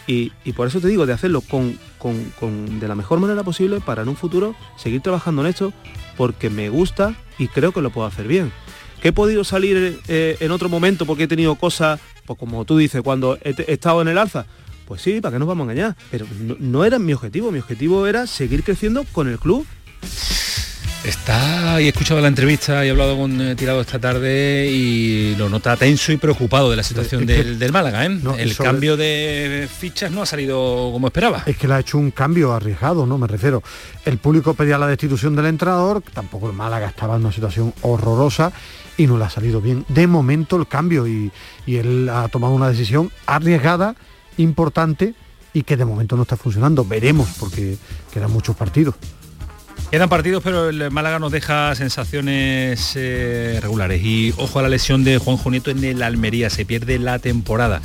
y, 0.08 0.32
por 0.54 0.68
eso 0.68 0.82
te 0.82 0.88
digo, 0.88 1.06
de 1.06 1.14
hacerlo 1.14 1.42
con, 1.42 1.78
con- 1.98 2.26
con- 2.40 2.80
de 2.80 2.88
la 2.88 2.96
mejor 2.96 3.20
manera 3.20 3.44
posible 3.44 3.80
para 3.80 4.02
en 4.02 4.10
un 4.10 4.16
futuro 4.18 4.56
seguir 4.78 5.02
trabajando 5.02 5.42
en 5.42 5.48
esto 5.48 5.74
porque 6.18 6.50
me 6.50 6.70
gusta 6.70 7.16
y 7.38 7.48
creo 7.48 7.72
que 7.72 7.82
lo 7.82 7.90
puedo 7.92 8.08
hacer 8.08 8.28
bien. 8.28 8.52
Que 9.02 9.10
he 9.10 9.14
podido 9.14 9.44
salir 9.44 10.00
eh, 10.08 10.38
en 10.40 10.52
otro 10.52 10.70
momento 10.70 11.06
porque 11.06 11.24
he 11.24 11.28
tenido 11.28 11.56
cosas 11.56 12.00
pues 12.26 12.38
como 12.38 12.66
tú 12.66 12.78
dices, 12.78 13.02
cuando 13.02 13.38
he, 13.44 13.56
estado 13.72 14.02
en 14.02 14.08
el 14.10 14.18
alza, 14.18 14.46
pues 14.88 15.02
sí, 15.02 15.22
¿para 15.22 15.34
qué 15.34 15.40
nos 15.40 15.48
vamos 15.48 15.68
a 15.68 15.72
engañar? 15.72 15.96
Pero 16.12 16.26
no 16.60 16.86
era 16.86 17.00
mi 17.00 17.14
objetivo, 17.14 17.52
mi 17.52 17.60
objetivo 17.60 18.06
era 18.08 18.28
seguir 18.28 18.64
creciendo 18.64 19.06
con 19.12 19.28
el 19.28 19.40
club. 19.40 19.66
Está 21.04 21.82
y 21.82 21.86
he 21.86 21.90
escuchado 21.90 22.22
la 22.22 22.28
entrevista 22.28 22.86
y 22.86 22.88
he 22.88 22.92
hablado 22.92 23.18
con 23.18 23.42
eh, 23.42 23.56
Tirado 23.56 23.82
esta 23.82 23.98
tarde 23.98 24.70
y 24.72 25.36
lo 25.36 25.50
nota 25.50 25.76
tenso 25.76 26.12
y 26.12 26.18
preocupado 26.18 26.70
de 26.70 26.76
la 26.76 26.84
situación 26.84 27.22
Es 27.22 27.28
que- 27.28 27.44
del, 27.44 27.58
del 27.58 27.72
Málaga. 27.72 28.06
¿eh? 28.06 28.10
No, 28.10 28.36
el 28.36 28.54
sobre- 28.54 28.70
cambio 28.70 28.98
de 28.98 29.68
fichas 29.80 30.12
no 30.12 30.22
ha 30.22 30.28
salido 30.28 30.90
como 30.94 31.08
esperaba. 31.08 31.42
Es 31.48 31.58
que 31.58 31.68
le 31.68 31.74
ha 31.74 31.80
hecho 31.80 31.98
un 31.98 32.12
cambio 32.12 32.54
arriesgado, 32.54 33.08
¿no? 33.08 33.18
Me 33.18 33.26
refiero. 33.26 33.64
El 34.06 34.20
público 34.20 34.54
pedía 34.54 34.78
la 34.78 34.86
destitución 34.86 35.36
del 35.36 35.48
entrenador, 35.48 36.04
tampoco 36.14 36.48
el 36.48 36.54
Málaga 36.54 36.88
estaba 36.90 37.16
en 37.16 37.22
una 37.22 37.32
situación 37.32 37.74
horrorosa 37.82 38.52
y 38.96 39.08
no 39.08 39.18
le 39.18 39.26
ha 39.26 39.30
salido 39.32 39.60
bien. 39.60 39.84
De 39.88 40.06
momento 40.06 40.56
el 40.56 40.68
cambio 40.68 41.08
y, 41.08 41.32
y 41.66 41.78
él 41.78 42.10
ha 42.10 42.28
tomado 42.28 42.54
una 42.54 42.70
decisión 42.70 43.10
arriesgada, 43.26 43.96
importante 44.38 45.16
y 45.52 45.64
que 45.64 45.78
de 45.78 45.84
momento 45.86 46.16
no 46.16 46.22
está 46.22 46.38
funcionando. 46.38 46.86
Veremos 46.86 47.28
porque 47.40 47.76
quedan 48.14 48.32
muchos 48.32 48.56
partidos. 48.56 48.94
Quedan 49.92 50.08
partidos, 50.08 50.42
pero 50.42 50.70
el 50.70 50.90
Málaga 50.90 51.20
nos 51.20 51.34
deja 51.34 51.76
sensaciones 51.76 52.94
eh, 52.96 53.60
regulares. 53.62 54.02
Y 54.02 54.34
ojo 54.38 54.60
a 54.60 54.62
la 54.62 54.70
lesión 54.70 55.04
de 55.04 55.18
Juan 55.18 55.38
Nieto 55.48 55.70
en 55.70 55.84
el 55.84 56.02
Almería, 56.02 56.50
se 56.50 56.64
pierde 56.64 56.98
la 56.98 57.20
temporada. 57.20 57.82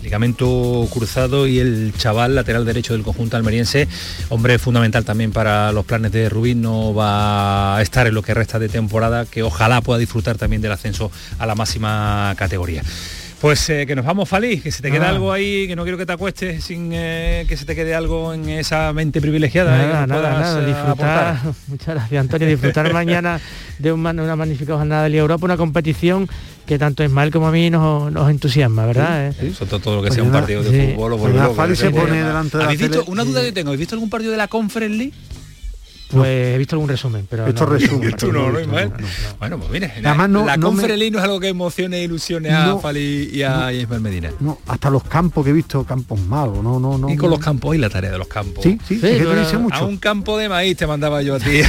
Ligamento 0.00 0.86
cruzado 0.92 1.48
y 1.48 1.58
el 1.58 1.92
chaval 1.98 2.36
lateral 2.36 2.64
derecho 2.64 2.92
del 2.92 3.02
conjunto 3.02 3.36
almeriense, 3.36 3.88
hombre 4.28 4.60
fundamental 4.60 5.04
también 5.04 5.32
para 5.32 5.72
los 5.72 5.84
planes 5.84 6.12
de 6.12 6.28
Rubín, 6.28 6.62
no 6.62 6.94
va 6.94 7.76
a 7.76 7.82
estar 7.82 8.06
en 8.06 8.14
lo 8.14 8.22
que 8.22 8.34
resta 8.34 8.60
de 8.60 8.68
temporada, 8.68 9.26
que 9.26 9.42
ojalá 9.42 9.80
pueda 9.80 9.98
disfrutar 9.98 10.38
también 10.38 10.62
del 10.62 10.70
ascenso 10.70 11.10
a 11.40 11.46
la 11.46 11.56
máxima 11.56 12.34
categoría. 12.38 12.84
Pues 13.40 13.70
eh, 13.70 13.84
que 13.86 13.94
nos 13.94 14.04
vamos, 14.04 14.28
Falí, 14.28 14.58
que 14.58 14.72
se 14.72 14.82
te 14.82 14.90
queda 14.90 15.06
Ah. 15.06 15.10
algo 15.10 15.30
ahí, 15.32 15.68
que 15.68 15.76
no 15.76 15.84
quiero 15.84 15.96
que 15.96 16.04
te 16.04 16.12
acuestes 16.12 16.64
sin 16.64 16.90
eh, 16.92 17.44
que 17.48 17.56
se 17.56 17.64
te 17.64 17.76
quede 17.76 17.94
algo 17.94 18.34
en 18.34 18.48
esa 18.48 18.92
mente 18.92 19.20
privilegiada. 19.20 19.76
eh, 19.76 19.86
que 19.86 19.92
Nada, 19.92 20.06
nada, 20.08 20.20
puedas, 20.22 20.40
nada, 20.40 20.66
disfrutar, 20.66 20.90
aportar. 21.36 21.54
muchas 21.68 21.94
gracias 21.94 22.20
Antonio, 22.20 22.48
disfrutar 22.48 22.92
mañana 22.92 23.40
de 23.78 23.92
un 23.92 24.00
una 24.04 24.34
magnífica 24.34 24.74
jornada 24.76 25.04
de 25.04 25.10
Liga 25.10 25.20
Europa, 25.22 25.44
una 25.44 25.56
competición 25.56 26.28
que 26.66 26.78
tanto 26.80 27.04
Ismael 27.04 27.30
como 27.30 27.46
a 27.46 27.52
mí 27.52 27.70
nos, 27.70 28.10
nos 28.10 28.28
entusiasma, 28.28 28.84
¿verdad? 28.86 29.28
eh? 29.28 29.52
Sobre 29.54 29.70
todo 29.70 29.80
todo 29.80 29.96
lo 29.96 30.02
que 30.02 30.10
sea 30.10 30.24
un 30.24 30.32
partido 30.32 30.62
de 30.64 30.70
sí. 30.88 30.92
fútbol 30.94 31.12
o 31.12 31.18
Fali 31.18 31.38
porque 31.54 31.76
se 31.76 31.90
pone 31.90 32.12
que- 32.12 32.24
delante 32.24 32.56
de 32.56 32.58
la 32.58 32.64
¿Habéis 32.64 32.80
visto, 32.80 32.98
tele 33.00 33.12
una 33.12 33.24
duda 33.24 33.42
que 33.42 33.52
tengo, 33.52 33.68
¿habéis 33.68 33.78
visto 33.80 33.94
algún 33.94 34.10
partido 34.10 34.32
de 34.32 34.38
la 34.38 34.48
Conference 34.48 34.96
League? 34.98 35.14
Pues 36.10 36.54
he 36.54 36.58
visto 36.58 36.74
algún 36.76 36.88
resumen, 36.88 37.26
pero 37.28 37.46
Esto 37.46 37.64
no- 37.66 37.72
resumen, 37.72 38.12
tú 38.16 38.32
no, 38.32 38.50
¿no, 38.50 38.60
no, 38.60 38.66
no. 38.66 38.90
Bueno, 39.38 39.58
pues 39.58 39.70
mire, 39.70 39.92
Además, 40.04 40.28
no- 40.30 40.46
la 40.46 40.56
no 40.56 40.72
me- 40.72 40.86
no 41.10 41.18
es 41.18 41.24
algo 41.24 41.38
que 41.40 41.48
emocione 41.48 41.98
e 41.98 42.04
ilusione 42.04 42.50
a 42.50 42.66
No, 42.66 42.80
Fali 42.80 43.30
y 43.32 43.42
a 43.42 43.72
Ismael 43.72 44.00
Medina. 44.00 44.30
No, 44.40 44.58
hasta 44.66 44.90
los 44.90 45.04
campos 45.04 45.44
que 45.44 45.50
he 45.50 45.52
visto, 45.52 45.84
campos 45.84 46.18
malos, 46.20 46.62
no, 46.62 46.80
no, 46.80 46.96
no. 46.98 47.10
Y 47.10 47.16
con 47.16 47.30
no. 47.30 47.36
los 47.36 47.44
campos, 47.44 47.74
y 47.74 47.78
la 47.78 47.90
tarea 47.90 48.10
de 48.10 48.18
los 48.18 48.28
campos. 48.28 48.62
Sí, 48.64 48.78
sí, 48.86 48.94
es 48.94 49.00
que 49.00 49.24
te 49.24 49.40
dice 49.40 49.58
mucho. 49.58 49.76
A 49.76 49.84
un 49.84 49.96
campo 49.98 50.38
de 50.38 50.48
maíz 50.48 50.76
te 50.76 50.86
mandaba 50.86 51.20
yo 51.22 51.34
a 51.34 51.38
ti 51.38 51.60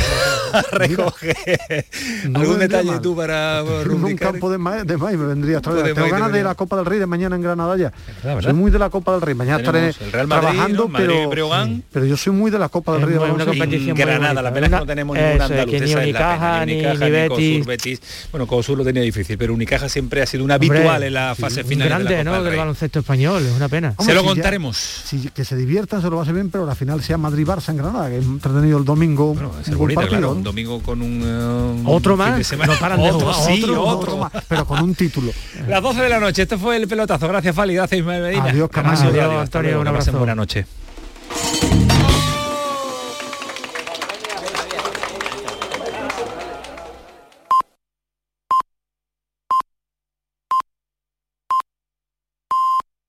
a 0.54 0.62
recoger 0.72 1.86
No 2.30 2.40
algún 2.40 2.60
detalle 2.60 2.92
mal. 2.92 3.02
tú 3.02 3.16
para 3.16 3.64
un 3.64 4.16
campo 4.16 4.50
de 4.52 4.58
maíz, 4.58 4.86
de 4.86 4.98
maíz 4.98 5.18
me 5.18 5.26
vendría 5.28 5.58
a 5.58 5.62
traer. 5.62 5.78
de 5.84 5.94
Tengo 5.94 6.02
maíz 6.02 6.14
ganas 6.14 6.32
de 6.32 6.44
la 6.44 6.56
Copa 6.56 6.76
del 6.78 6.86
Rey 6.86 7.00
de 7.00 7.06
mañana 7.06 7.36
en 7.36 7.42
Granada 7.42 7.76
ya. 7.78 7.92
¿verdad? 8.24 8.42
Soy 8.42 8.54
muy 8.54 8.72
de 8.72 8.80
la 8.80 8.90
Copa 8.90 9.12
del 9.14 9.22
Rey. 9.22 9.36
Mañana 9.36 9.58
Tenemos 9.64 10.00
estaré 10.02 10.28
trabajando, 10.28 10.90
pero, 11.92 12.06
yo 12.06 12.18
soy 12.18 12.34
muy 12.34 12.52
de 12.52 12.60
la 12.60 12.70
Copa 12.70 12.94
del 12.94 13.02
Rey 13.04 13.14
de 13.14 13.20
Granada, 14.34 14.42
la 14.50 14.54
pena 14.54 14.68
es 14.68 14.72
que 14.74 14.80
no 14.80 14.86
tenemos 14.86 15.18
eso, 15.18 15.26
ningún 15.26 15.42
es 15.42 15.48
que 15.48 15.54
andaluz. 15.54 15.82
ni 15.82 15.94
Unicaja, 16.04 16.66
ni- 16.66 16.74
Unicaja, 16.74 16.94
ni 16.94 17.06
ni 17.06 17.12
Betis. 17.12 17.30
Cosur, 17.58 17.66
Betis. 17.68 18.02
Bueno, 18.32 18.48
Cosur 18.48 18.78
lo 18.78 18.84
tenía 18.84 19.02
difícil, 19.04 19.38
pero 19.38 19.54
Unicaja 19.54 19.90
siempre 19.90 20.22
ha 20.22 20.26
sido 20.26 20.44
un 20.44 20.52
habitual 20.52 21.04
en 21.04 21.14
la 21.14 21.36
fase 21.36 21.62
Un 21.62 21.68
final 21.68 21.88
de 21.88 21.90
grande, 21.90 22.10
la 22.12 22.18
Copa 22.18 22.24
¿no? 22.24 22.32
del 22.36 22.44
Del 22.44 22.52
Rey. 22.52 22.60
baloncesto 22.60 23.00
español, 23.00 23.46
es 23.46 23.52
una 23.56 23.70
pena. 23.70 23.94
Hombre, 23.98 24.06
Se 24.06 24.14
lo 24.14 24.22
si 24.22 24.28
ya- 24.28 24.34
contaremos. 24.34 24.78
si- 24.78 25.30
que 25.30 25.46
se 25.46 25.56
diviertan, 25.56 26.02
se 26.02 26.10
lo 26.10 26.16
va 26.16 26.22
a 26.22 26.24
hacer 26.24 26.36
bien, 26.36 26.50
pero 26.50 26.66
la 26.66 26.76
final 26.76 27.02
sea 27.04 27.18
Madrid-Barça 27.18 27.70
en 27.70 27.78
Granada, 27.78 28.10
que 28.10 28.18
es 28.20 28.26
entretenido 28.26 28.78
el 28.78 28.86
domingo. 28.86 29.36
Ser 29.64 29.74
un 29.74 29.80
bonita, 29.80 30.02
partido, 30.02 30.20
claro, 30.20 30.34
¿no? 30.34 30.38
un 30.38 30.44
domingo 30.44 30.80
con 30.82 31.02
un 31.02 31.22
eh, 31.26 31.84
Otro 31.86 32.16
fin 32.18 32.26
más, 32.26 32.50
de 32.50 32.58
no 32.58 32.74
paran 32.80 33.02
de 33.02 33.12
otro, 33.12 33.34
sí, 33.34 33.64
otro, 33.64 34.18
más, 34.18 34.32
pero 34.48 34.66
con 34.66 34.82
un 34.82 34.96
título. 34.96 35.32
Las 35.68 35.82
12 35.82 36.02
de 36.02 36.10
la 36.10 36.20
noche, 36.20 36.44
este 36.44 36.58
fue 36.58 36.78
el 36.78 36.88
pelotazo. 36.88 37.28
Gracias, 37.28 37.56
Fali, 37.56 37.74
gracias, 37.76 38.00
Ismael 38.00 38.22
Medina. 38.24 38.44
Adiós, 38.46 38.70
Camacho. 38.70 39.08
Adiós, 39.08 39.34
Antonio, 39.42 39.80
un 39.82 39.88
abrazo. 39.88 40.12
buena 40.14 40.36
noche. 40.36 40.66